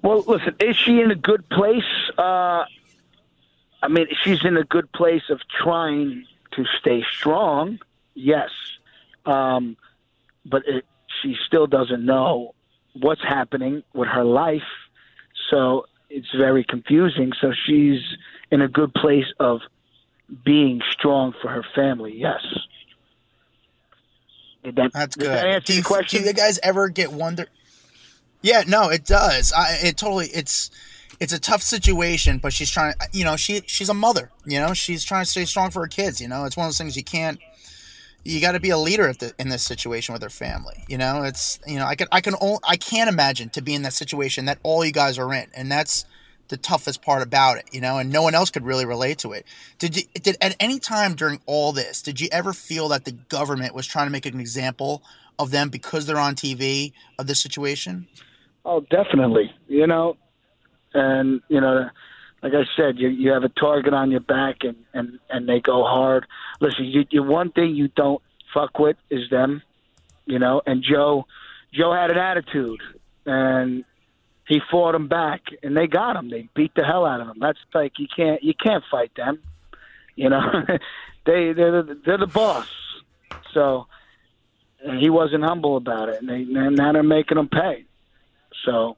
Well, 0.00 0.22
listen, 0.28 0.54
is 0.60 0.76
she 0.76 1.00
in 1.00 1.10
a 1.10 1.16
good 1.16 1.48
place? 1.48 1.82
Uh, 2.16 2.64
I 3.82 3.88
mean, 3.88 4.06
she's 4.22 4.44
in 4.44 4.56
a 4.56 4.62
good 4.62 4.90
place 4.92 5.24
of 5.28 5.40
trying 5.62 6.24
to 6.52 6.64
stay 6.78 7.04
strong. 7.10 7.80
Yes, 8.14 8.50
um, 9.26 9.76
but 10.46 10.62
it, 10.68 10.84
she 11.20 11.34
still 11.44 11.66
doesn't 11.66 12.04
know 12.04 12.54
what's 13.00 13.22
happening 13.22 13.82
with 13.92 14.08
her 14.08 14.24
life, 14.24 14.62
so 15.50 15.86
it's 16.10 16.30
very 16.36 16.62
confusing. 16.62 17.32
So 17.40 17.52
she's 17.66 18.00
in 18.52 18.60
a 18.60 18.68
good 18.68 18.94
place 18.94 19.32
of 19.40 19.62
being 20.44 20.80
strong 20.90 21.34
for 21.42 21.48
her 21.48 21.64
family. 21.74 22.14
Yes. 22.16 22.44
Did 24.62 24.76
that, 24.76 24.92
That's 24.92 25.16
good. 25.16 25.28
That 25.28 25.64
do, 25.64 25.74
you, 25.74 25.82
question? 25.82 26.22
do 26.22 26.28
you 26.28 26.34
guys 26.34 26.58
ever 26.62 26.88
get 26.88 27.12
wonder? 27.12 27.46
Yeah, 28.42 28.62
no, 28.66 28.88
it 28.88 29.04
does. 29.04 29.52
I, 29.52 29.78
it 29.82 29.96
totally. 29.96 30.26
It's 30.26 30.70
it's 31.20 31.32
a 31.32 31.40
tough 31.40 31.62
situation, 31.62 32.38
but 32.38 32.52
she's 32.52 32.70
trying. 32.70 32.94
You 33.12 33.24
know, 33.24 33.36
she 33.36 33.62
she's 33.66 33.88
a 33.88 33.94
mother. 33.94 34.30
You 34.44 34.60
know, 34.60 34.74
she's 34.74 35.04
trying 35.04 35.24
to 35.24 35.30
stay 35.30 35.44
strong 35.44 35.70
for 35.70 35.80
her 35.80 35.88
kids. 35.88 36.20
You 36.20 36.28
know, 36.28 36.44
it's 36.44 36.56
one 36.56 36.66
of 36.66 36.68
those 36.68 36.78
things 36.78 36.96
you 36.96 37.04
can't. 37.04 37.38
You 38.24 38.40
got 38.40 38.52
to 38.52 38.60
be 38.60 38.70
a 38.70 38.78
leader 38.78 39.12
the, 39.12 39.32
in 39.38 39.48
this 39.48 39.64
situation 39.64 40.12
with 40.12 40.22
her 40.22 40.30
family. 40.30 40.84
You 40.88 40.98
know, 40.98 41.22
it's 41.22 41.58
you 41.66 41.78
know 41.78 41.86
I 41.86 41.94
can 41.94 42.08
I 42.12 42.20
can 42.20 42.34
only, 42.40 42.58
I 42.64 42.76
can't 42.76 43.08
imagine 43.08 43.50
to 43.50 43.62
be 43.62 43.74
in 43.74 43.82
that 43.82 43.92
situation 43.92 44.44
that 44.46 44.58
all 44.62 44.84
you 44.84 44.92
guys 44.92 45.18
are 45.18 45.32
in, 45.32 45.46
and 45.54 45.70
that's 45.70 46.04
the 46.48 46.56
toughest 46.56 47.02
part 47.02 47.22
about 47.22 47.56
it, 47.56 47.64
you 47.72 47.80
know, 47.80 47.98
and 47.98 48.10
no 48.10 48.22
one 48.22 48.34
else 48.34 48.50
could 48.50 48.64
really 48.64 48.84
relate 48.84 49.18
to 49.18 49.32
it. 49.32 49.46
Did 49.78 49.96
you 49.96 50.02
did 50.14 50.36
at 50.40 50.56
any 50.60 50.78
time 50.78 51.14
during 51.14 51.40
all 51.46 51.72
this, 51.72 52.02
did 52.02 52.20
you 52.20 52.28
ever 52.30 52.52
feel 52.52 52.88
that 52.88 53.04
the 53.04 53.12
government 53.12 53.74
was 53.74 53.86
trying 53.86 54.06
to 54.06 54.10
make 54.10 54.26
an 54.26 54.38
example 54.38 55.02
of 55.38 55.50
them 55.50 55.68
because 55.68 56.06
they're 56.06 56.18
on 56.18 56.34
TV 56.34 56.92
of 57.18 57.26
this 57.26 57.40
situation? 57.40 58.06
Oh, 58.64 58.80
definitely. 58.90 59.52
You 59.66 59.86
know, 59.86 60.16
and 60.94 61.40
you 61.48 61.60
know, 61.60 61.88
like 62.42 62.52
I 62.54 62.64
said, 62.76 62.98
you 62.98 63.08
you 63.08 63.30
have 63.32 63.44
a 63.44 63.48
target 63.48 63.94
on 63.94 64.10
your 64.10 64.20
back, 64.20 64.58
and 64.62 64.76
and 64.92 65.18
and 65.30 65.48
they 65.48 65.60
go 65.60 65.84
hard. 65.84 66.26
Listen, 66.60 66.84
you, 66.84 67.04
you 67.10 67.22
one 67.22 67.50
thing 67.50 67.74
you 67.74 67.88
don't 67.88 68.22
fuck 68.52 68.78
with 68.78 68.96
is 69.10 69.30
them, 69.30 69.62
you 70.26 70.38
know. 70.38 70.62
And 70.66 70.82
Joe, 70.82 71.26
Joe 71.72 71.92
had 71.92 72.10
an 72.10 72.18
attitude, 72.18 72.80
and 73.26 73.84
he 74.46 74.60
fought 74.70 74.92
them 74.92 75.08
back, 75.08 75.42
and 75.62 75.76
they 75.76 75.86
got 75.86 76.16
him. 76.16 76.28
They 76.30 76.48
beat 76.54 76.74
the 76.74 76.84
hell 76.84 77.06
out 77.06 77.20
of 77.20 77.28
him. 77.28 77.36
That's 77.40 77.58
like 77.74 77.98
you 77.98 78.06
can't 78.14 78.42
you 78.42 78.54
can't 78.54 78.84
fight 78.90 79.12
them. 79.16 79.40
You 80.16 80.30
know, 80.30 80.40
they 81.26 81.52
they're 81.52 81.82
the, 81.82 81.98
they're 82.04 82.18
the 82.18 82.26
boss. 82.26 82.68
So 83.54 83.86
he 84.98 85.10
wasn't 85.10 85.44
humble 85.44 85.76
about 85.76 86.08
it, 86.08 86.20
and, 86.20 86.28
they, 86.28 86.42
and 86.58 86.76
now 86.76 86.92
they're 86.92 87.02
making 87.02 87.38
him 87.38 87.48
pay. 87.48 87.84
So 88.64 88.96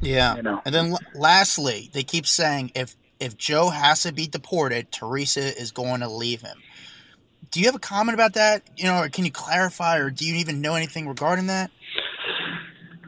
yeah, 0.00 0.36
you 0.36 0.42
know. 0.42 0.60
And 0.64 0.74
then 0.74 0.96
lastly, 1.14 1.90
they 1.92 2.02
keep 2.02 2.26
saying 2.26 2.72
if 2.74 2.96
if 3.20 3.36
Joe 3.36 3.68
has 3.70 4.02
to 4.02 4.12
be 4.12 4.26
deported, 4.26 4.92
Teresa 4.92 5.58
is 5.60 5.72
going 5.72 6.00
to 6.00 6.08
leave 6.08 6.42
him. 6.42 6.58
Do 7.50 7.60
you 7.60 7.66
have 7.66 7.74
a 7.74 7.80
comment 7.80 8.14
about 8.14 8.34
that? 8.34 8.62
You 8.76 8.84
know, 8.84 9.02
or 9.02 9.08
can 9.08 9.24
you 9.24 9.32
clarify, 9.32 9.98
or 9.98 10.10
do 10.10 10.26
you 10.26 10.34
even 10.36 10.60
know 10.60 10.74
anything 10.74 11.08
regarding 11.08 11.46
that? 11.46 11.70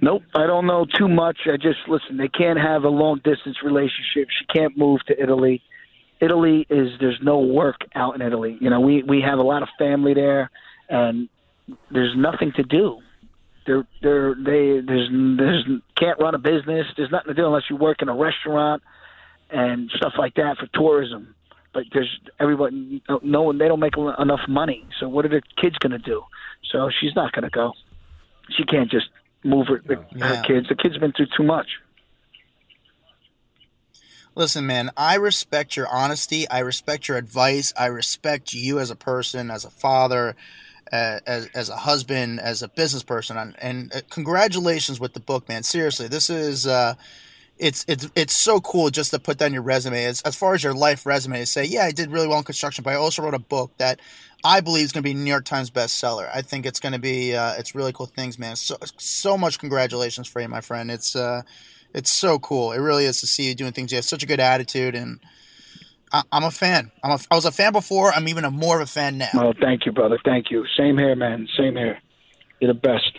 Nope, 0.03 0.22
I 0.34 0.46
don't 0.46 0.66
know 0.66 0.86
too 0.86 1.09
much. 1.09 1.38
I 1.46 1.57
just 1.57 1.80
listen. 1.86 2.16
They 2.16 2.28
can't 2.28 2.59
have 2.59 2.84
a 2.84 2.88
long 2.88 3.20
distance 3.22 3.59
relationship. 3.62 4.28
She 4.30 4.46
can't 4.46 4.76
move 4.76 5.01
to 5.09 5.22
Italy, 5.22 5.62
Italy 6.20 6.66
is 6.68 6.90
there's 7.01 7.18
no 7.22 7.38
work 7.40 7.80
out 7.94 8.14
in 8.14 8.22
Italy. 8.22 8.59
You 8.61 8.70
know, 8.70 8.80
we 8.80 9.03
we 9.03 9.22
have 9.22 9.38
a 9.38 9.42
lot 9.42 9.62
of 9.62 9.68
family 9.78 10.14
there, 10.14 10.51
and 10.88 11.28
there's 11.90 12.14
nothing 12.16 12.53
to 12.57 12.62
do. 12.62 12.98
They're 13.66 13.86
they're 14.03 14.34
they 14.34 14.80
there's 14.86 15.09
there's 15.38 15.64
can't 15.96 16.18
run 16.20 16.34
a 16.34 16.38
business. 16.38 16.86
There's 16.96 17.11
nothing 17.11 17.28
to 17.28 17.34
do 17.34 17.46
unless 17.46 17.64
you 17.70 17.76
work 17.76 18.03
in 18.03 18.09
a 18.09 18.14
restaurant 18.14 18.82
and 19.51 19.90
stuff 19.96 20.12
like 20.18 20.34
that 20.34 20.59
for 20.59 20.66
tourism. 20.74 21.34
But 21.72 21.84
there's 21.92 22.20
everybody 22.38 23.03
no 23.22 23.42
one 23.42 23.59
they 23.59 23.68
don't 23.68 23.80
make 23.80 23.96
enough 23.96 24.40
money. 24.46 24.86
So 24.98 25.09
what 25.09 25.24
are 25.24 25.28
the 25.28 25.42
kids 25.61 25.76
going 25.78 25.92
to 25.92 25.98
do? 25.98 26.22
So 26.70 26.90
she's 27.01 27.14
not 27.16 27.32
going 27.32 27.44
to 27.44 27.51
go. 27.51 27.72
She 28.51 28.64
can't 28.64 28.90
just 28.90 29.07
move 29.45 29.68
her, 29.68 29.82
the, 29.84 30.05
yeah. 30.14 30.36
her 30.36 30.43
kids. 30.43 30.68
The 30.68 30.74
kids 30.74 30.95
have 30.95 31.01
been 31.01 31.12
through 31.12 31.28
too 31.36 31.45
much. 31.45 31.66
Listen, 34.34 34.66
man, 34.66 34.91
I 34.97 35.16
respect 35.16 35.76
your 35.76 35.88
honesty. 35.88 36.49
I 36.49 36.61
respect 36.61 37.09
your 37.09 37.16
advice. 37.16 37.72
I 37.76 37.86
respect 37.86 38.55
you 38.55 38.78
as 38.78 38.91
a 38.91 38.97
person, 38.97 39.51
as 39.51 39.64
a 39.64 39.70
father, 39.70 40.36
uh, 40.93 41.20
as, 41.26 41.49
as 41.55 41.68
a 41.68 41.76
husband, 41.76 42.41
as 42.41 42.62
a 42.62 42.68
business 42.68 43.03
person. 43.03 43.36
And, 43.36 43.57
and 43.61 43.95
uh, 43.95 44.01
congratulations 44.09 45.01
with 45.01 45.14
the 45.14 45.20
book, 45.20 45.49
man. 45.49 45.62
Seriously, 45.62 46.09
this 46.09 46.30
is. 46.30 46.66
Uh, 46.66 46.95
it's 47.61 47.84
it's 47.86 48.08
it's 48.16 48.34
so 48.34 48.61
cool 48.61 48.90
just 48.90 49.11
to 49.12 49.18
put 49.18 49.38
down 49.38 49.52
your 49.52 49.62
resume. 49.62 50.04
As, 50.04 50.22
as 50.22 50.34
far 50.34 50.54
as 50.54 50.64
your 50.64 50.74
life 50.74 51.06
resume, 51.06 51.44
say, 51.44 51.64
yeah, 51.64 51.84
I 51.84 51.92
did 51.92 52.11
really 52.11 52.26
well 52.26 52.38
in 52.38 52.44
construction, 52.44 52.82
but 52.82 52.92
I 52.92 52.96
also 52.96 53.22
wrote 53.22 53.34
a 53.34 53.38
book 53.38 53.72
that 53.78 54.00
I 54.42 54.61
believe 54.61 54.84
is 54.84 54.92
going 54.92 55.02
to 55.02 55.08
be 55.08 55.14
New 55.14 55.30
York 55.30 55.44
Times 55.44 55.70
bestseller. 55.70 56.28
I 56.34 56.42
think 56.42 56.64
it's 56.66 56.80
going 56.80 56.94
to 56.94 56.98
be 56.98 57.34
uh, 57.34 57.54
it's 57.58 57.74
really 57.74 57.92
cool 57.92 58.06
things, 58.06 58.38
man. 58.38 58.56
So 58.56 58.76
so 58.96 59.36
much 59.36 59.58
congratulations 59.58 60.26
for 60.26 60.40
you, 60.40 60.48
my 60.48 60.61
friend. 60.61 60.90
It's 60.90 61.14
uh, 61.14 61.42
it's 61.94 62.11
so 62.11 62.38
cool. 62.38 62.72
It 62.72 62.78
really 62.78 63.04
is 63.04 63.20
to 63.20 63.26
see 63.26 63.48
you 63.48 63.54
doing 63.54 63.72
things. 63.72 63.92
You 63.92 63.96
have 63.96 64.04
such 64.04 64.22
a 64.22 64.26
good 64.26 64.40
attitude, 64.40 64.94
and 64.94 65.20
I, 66.12 66.22
am 66.32 66.44
a 66.44 66.50
fan. 66.50 66.90
I'm 67.04 67.12
a, 67.12 67.18
I 67.30 67.34
was 67.34 67.44
a 67.44 67.52
fan 67.52 67.72
before. 67.72 68.12
I'm 68.12 68.28
even 68.28 68.44
a 68.44 68.50
more 68.50 68.76
of 68.76 68.82
a 68.82 68.90
fan 68.90 69.18
now. 69.18 69.30
Oh, 69.34 69.52
thank 69.61 69.86
you, 69.86 69.92
brother. 69.92 70.18
Thank 70.24 70.50
you. 70.50 70.64
Same 70.76 70.98
here, 70.98 71.14
man. 71.14 71.46
Same 71.56 71.76
here. 71.76 71.98
You're 72.61 72.72
the 72.72 72.80
best. 72.80 73.18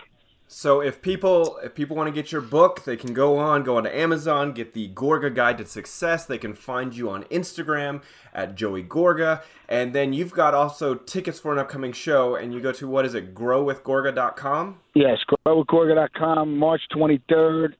So 0.53 0.81
if 0.81 1.01
people 1.01 1.57
if 1.63 1.73
people 1.75 1.95
want 1.95 2.07
to 2.07 2.11
get 2.11 2.33
your 2.33 2.41
book, 2.41 2.83
they 2.83 2.97
can 2.97 3.13
go 3.13 3.37
on, 3.37 3.63
go 3.63 3.77
on 3.77 3.85
to 3.85 3.97
Amazon, 3.97 4.51
get 4.51 4.73
the 4.73 4.89
Gorga 4.89 5.33
Guide 5.33 5.57
to 5.59 5.65
Success. 5.65 6.25
They 6.25 6.37
can 6.37 6.53
find 6.53 6.93
you 6.93 7.09
on 7.09 7.23
Instagram 7.25 8.01
at 8.33 8.55
Joey 8.55 8.83
Gorga. 8.83 9.43
And 9.69 9.93
then 9.93 10.11
you've 10.11 10.33
got 10.33 10.53
also 10.53 10.95
tickets 10.95 11.39
for 11.39 11.53
an 11.53 11.57
upcoming 11.57 11.93
show 11.93 12.35
and 12.35 12.53
you 12.53 12.59
go 12.59 12.73
to 12.73 12.85
what 12.85 13.05
is 13.05 13.15
it, 13.15 13.33
growwithgorga.com? 13.33 14.77
Yes, 14.93 15.19
growwithgorga.com, 15.47 16.57
March 16.57 16.81
23rd. 16.93 17.73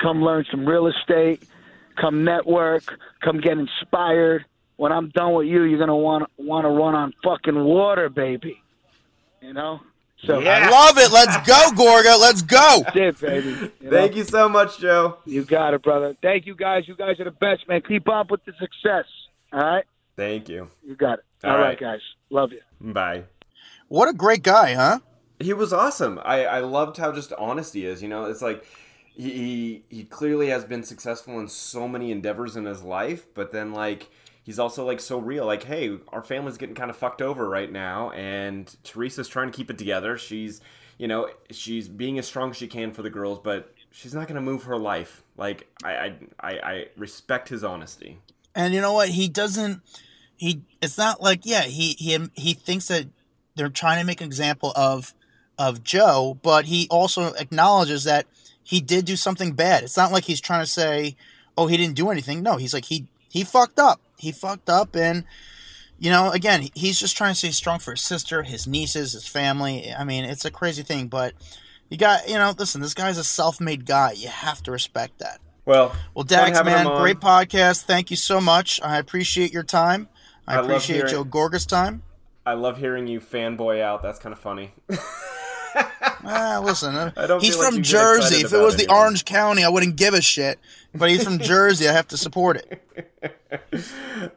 Come 0.00 0.22
learn 0.22 0.44
some 0.52 0.64
real 0.64 0.86
estate, 0.86 1.42
come 2.00 2.22
network, 2.22 2.96
come 3.24 3.40
get 3.40 3.58
inspired. 3.58 4.44
When 4.76 4.92
I'm 4.92 5.08
done 5.08 5.34
with 5.34 5.48
you, 5.48 5.64
you're 5.64 5.80
gonna 5.80 5.96
want 5.96 6.30
want 6.38 6.64
to 6.64 6.70
run 6.70 6.94
on 6.94 7.12
fucking 7.24 7.58
water, 7.58 8.08
baby. 8.08 8.62
You 9.42 9.52
know? 9.52 9.80
So 10.24 10.40
yeah. 10.40 10.66
I 10.66 10.70
love 10.70 10.98
it. 10.98 11.12
Let's 11.12 11.36
go, 11.46 11.70
Gorga. 11.74 12.18
Let's 12.18 12.42
go. 12.42 12.82
That's 12.84 12.96
it, 12.96 13.20
baby. 13.20 13.48
You 13.80 13.90
Thank 13.90 14.16
you 14.16 14.24
so 14.24 14.48
much, 14.48 14.78
Joe. 14.78 15.18
You 15.24 15.44
got 15.44 15.74
it, 15.74 15.82
brother. 15.82 16.16
Thank 16.20 16.46
you, 16.46 16.54
guys. 16.56 16.88
You 16.88 16.96
guys 16.96 17.20
are 17.20 17.24
the 17.24 17.30
best, 17.30 17.68
man. 17.68 17.82
Keep 17.82 18.08
up 18.08 18.30
with 18.30 18.44
the 18.44 18.52
success. 18.58 19.04
All 19.52 19.60
right. 19.60 19.84
Thank 20.16 20.48
you. 20.48 20.68
You 20.84 20.96
got 20.96 21.20
it. 21.20 21.24
All, 21.44 21.52
All 21.52 21.58
right. 21.58 21.68
right, 21.68 21.80
guys. 21.80 22.00
Love 22.30 22.50
you. 22.52 22.60
Bye. 22.80 23.24
What 23.86 24.08
a 24.08 24.12
great 24.12 24.42
guy, 24.42 24.74
huh? 24.74 24.98
He 25.38 25.52
was 25.52 25.72
awesome. 25.72 26.18
I 26.24 26.44
I 26.44 26.58
loved 26.60 26.96
how 26.96 27.12
just 27.12 27.32
honest 27.34 27.72
he 27.74 27.86
is. 27.86 28.02
You 28.02 28.08
know, 28.08 28.24
it's 28.24 28.42
like 28.42 28.64
he 29.14 29.84
he 29.88 30.04
clearly 30.04 30.48
has 30.48 30.64
been 30.64 30.82
successful 30.82 31.38
in 31.38 31.48
so 31.48 31.86
many 31.86 32.10
endeavors 32.10 32.56
in 32.56 32.64
his 32.64 32.82
life, 32.82 33.26
but 33.34 33.52
then 33.52 33.72
like 33.72 34.10
he's 34.48 34.58
also 34.58 34.82
like 34.82 34.98
so 34.98 35.18
real. 35.18 35.44
Like, 35.44 35.64
hey, 35.64 35.98
our 36.08 36.22
family's 36.22 36.56
getting 36.56 36.74
kind 36.74 36.88
of 36.88 36.96
fucked 36.96 37.20
over 37.20 37.46
right 37.46 37.70
now, 37.70 38.12
and 38.12 38.74
Teresa's 38.82 39.28
trying 39.28 39.50
to 39.50 39.54
keep 39.54 39.68
it 39.68 39.76
together. 39.76 40.16
She's, 40.16 40.62
you 40.96 41.06
know, 41.06 41.28
she's 41.50 41.86
being 41.86 42.18
as 42.18 42.26
strong 42.26 42.48
as 42.48 42.56
she 42.56 42.66
can 42.66 42.92
for 42.92 43.02
the 43.02 43.10
girls, 43.10 43.40
but 43.44 43.74
she's 43.90 44.14
not 44.14 44.26
going 44.26 44.36
to 44.36 44.40
move 44.40 44.62
her 44.62 44.78
life. 44.78 45.22
Like, 45.36 45.68
I, 45.84 46.14
I, 46.40 46.50
I 46.50 46.86
respect 46.96 47.50
his 47.50 47.62
honesty. 47.62 48.20
And 48.54 48.72
you 48.72 48.80
know 48.80 48.94
what? 48.94 49.10
He 49.10 49.28
doesn't. 49.28 49.82
He. 50.34 50.62
It's 50.80 50.96
not 50.96 51.22
like 51.22 51.44
yeah. 51.44 51.64
He 51.64 51.92
he 51.98 52.18
he 52.34 52.54
thinks 52.54 52.88
that 52.88 53.06
they're 53.54 53.68
trying 53.68 54.00
to 54.00 54.06
make 54.06 54.22
an 54.22 54.28
example 54.28 54.72
of 54.74 55.12
of 55.58 55.84
Joe, 55.84 56.38
but 56.42 56.64
he 56.64 56.88
also 56.90 57.34
acknowledges 57.34 58.04
that 58.04 58.24
he 58.62 58.80
did 58.80 59.04
do 59.04 59.16
something 59.16 59.52
bad. 59.52 59.82
It's 59.82 59.96
not 59.98 60.10
like 60.10 60.24
he's 60.24 60.40
trying 60.40 60.62
to 60.62 60.66
say, 60.66 61.16
"Oh, 61.54 61.66
he 61.66 61.76
didn't 61.76 61.96
do 61.96 62.08
anything." 62.08 62.42
No, 62.42 62.56
he's 62.56 62.72
like 62.72 62.86
he 62.86 63.08
he 63.28 63.44
fucked 63.44 63.78
up 63.78 64.00
he 64.18 64.32
fucked 64.32 64.68
up 64.68 64.94
and 64.94 65.24
you 65.98 66.10
know 66.10 66.30
again 66.30 66.68
he's 66.74 66.98
just 67.00 67.16
trying 67.16 67.32
to 67.32 67.38
stay 67.38 67.50
strong 67.50 67.78
for 67.78 67.92
his 67.92 68.02
sister 68.02 68.42
his 68.42 68.66
nieces 68.66 69.12
his 69.12 69.26
family. 69.26 69.92
I 69.92 70.04
mean 70.04 70.24
it's 70.24 70.44
a 70.44 70.50
crazy 70.50 70.82
thing 70.82 71.08
but 71.08 71.34
you 71.88 71.96
got 71.96 72.28
you 72.28 72.34
know 72.34 72.54
listen 72.58 72.80
this 72.80 72.94
guy's 72.94 73.18
a 73.18 73.24
self-made 73.24 73.86
guy. 73.86 74.12
You 74.12 74.28
have 74.28 74.62
to 74.64 74.70
respect 74.70 75.18
that. 75.20 75.40
Well 75.64 75.94
well 76.14 76.24
dax 76.24 76.62
man 76.64 76.86
great 77.00 77.20
podcast. 77.20 77.84
Thank 77.84 78.10
you 78.10 78.16
so 78.16 78.40
much. 78.40 78.80
I 78.82 78.98
appreciate 78.98 79.52
your 79.52 79.64
time. 79.64 80.08
I, 80.46 80.56
I 80.56 80.60
appreciate 80.60 80.96
hearing, 80.96 81.10
joe 81.10 81.24
gorga's 81.24 81.66
time. 81.66 82.02
I 82.44 82.54
love 82.54 82.78
hearing 82.78 83.06
you 83.06 83.20
fanboy 83.20 83.82
out. 83.82 84.02
That's 84.02 84.18
kind 84.18 84.32
of 84.32 84.38
funny 84.38 84.72
ah, 85.74 86.60
listen, 86.62 86.94
uh, 86.94 87.38
he's 87.40 87.56
from 87.56 87.82
Jersey. 87.82 88.36
If 88.42 88.52
it 88.52 88.58
was 88.58 88.76
the 88.76 88.90
Orange 88.92 89.24
County, 89.24 89.64
I 89.64 89.68
wouldn't 89.68 89.96
give 89.96 90.14
a 90.14 90.20
shit. 90.20 90.58
But 90.94 91.10
he's 91.10 91.24
from 91.24 91.38
Jersey. 91.38 91.88
I 91.88 91.92
have 91.92 92.08
to 92.08 92.16
support 92.16 92.56
it. 92.56 92.82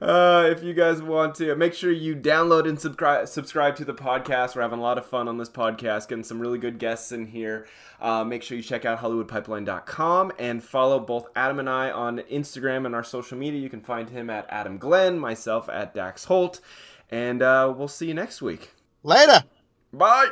Uh, 0.02 0.48
if 0.52 0.64
you 0.64 0.74
guys 0.74 1.02
want 1.02 1.36
to, 1.36 1.56
make 1.56 1.74
sure 1.74 1.92
you 1.92 2.16
download 2.16 2.68
and 2.68 2.80
subscribe 2.80 3.28
subscribe 3.28 3.76
to 3.78 3.86
the 3.86 3.94
podcast. 3.94 4.56
We're 4.56 4.62
having 4.62 4.80
a 4.80 4.82
lot 4.82 4.98
of 4.98 5.06
fun 5.06 5.28
on 5.28 5.38
this 5.38 5.50
podcast, 5.50 6.08
getting 6.08 6.24
some 6.24 6.40
really 6.40 6.58
good 6.60 6.80
guests 6.80 7.12
in 7.12 7.26
here. 7.28 7.68
Uh, 8.00 8.24
make 8.24 8.42
sure 8.42 8.58
you 8.58 8.64
check 8.64 8.86
out 8.86 9.00
HollywoodPipeline.com 9.00 10.32
and 10.40 10.64
follow 10.64 11.00
both 11.00 11.28
Adam 11.36 11.60
and 11.60 11.70
I 11.70 11.92
on 11.92 12.20
Instagram 12.32 12.86
and 12.86 12.96
our 12.96 13.04
social 13.04 13.38
media. 13.38 13.60
You 13.60 13.70
can 13.70 13.82
find 13.82 14.10
him 14.10 14.30
at 14.30 14.46
Adam 14.50 14.78
Glenn, 14.78 15.20
myself 15.20 15.70
at 15.70 15.94
Dax 15.94 16.26
Holt, 16.26 16.62
and 17.10 17.42
uh, 17.42 17.74
we'll 17.76 17.88
see 17.88 18.08
you 18.08 18.14
next 18.14 18.42
week. 18.42 18.72
Later. 19.04 19.44
Bye. 19.94 20.30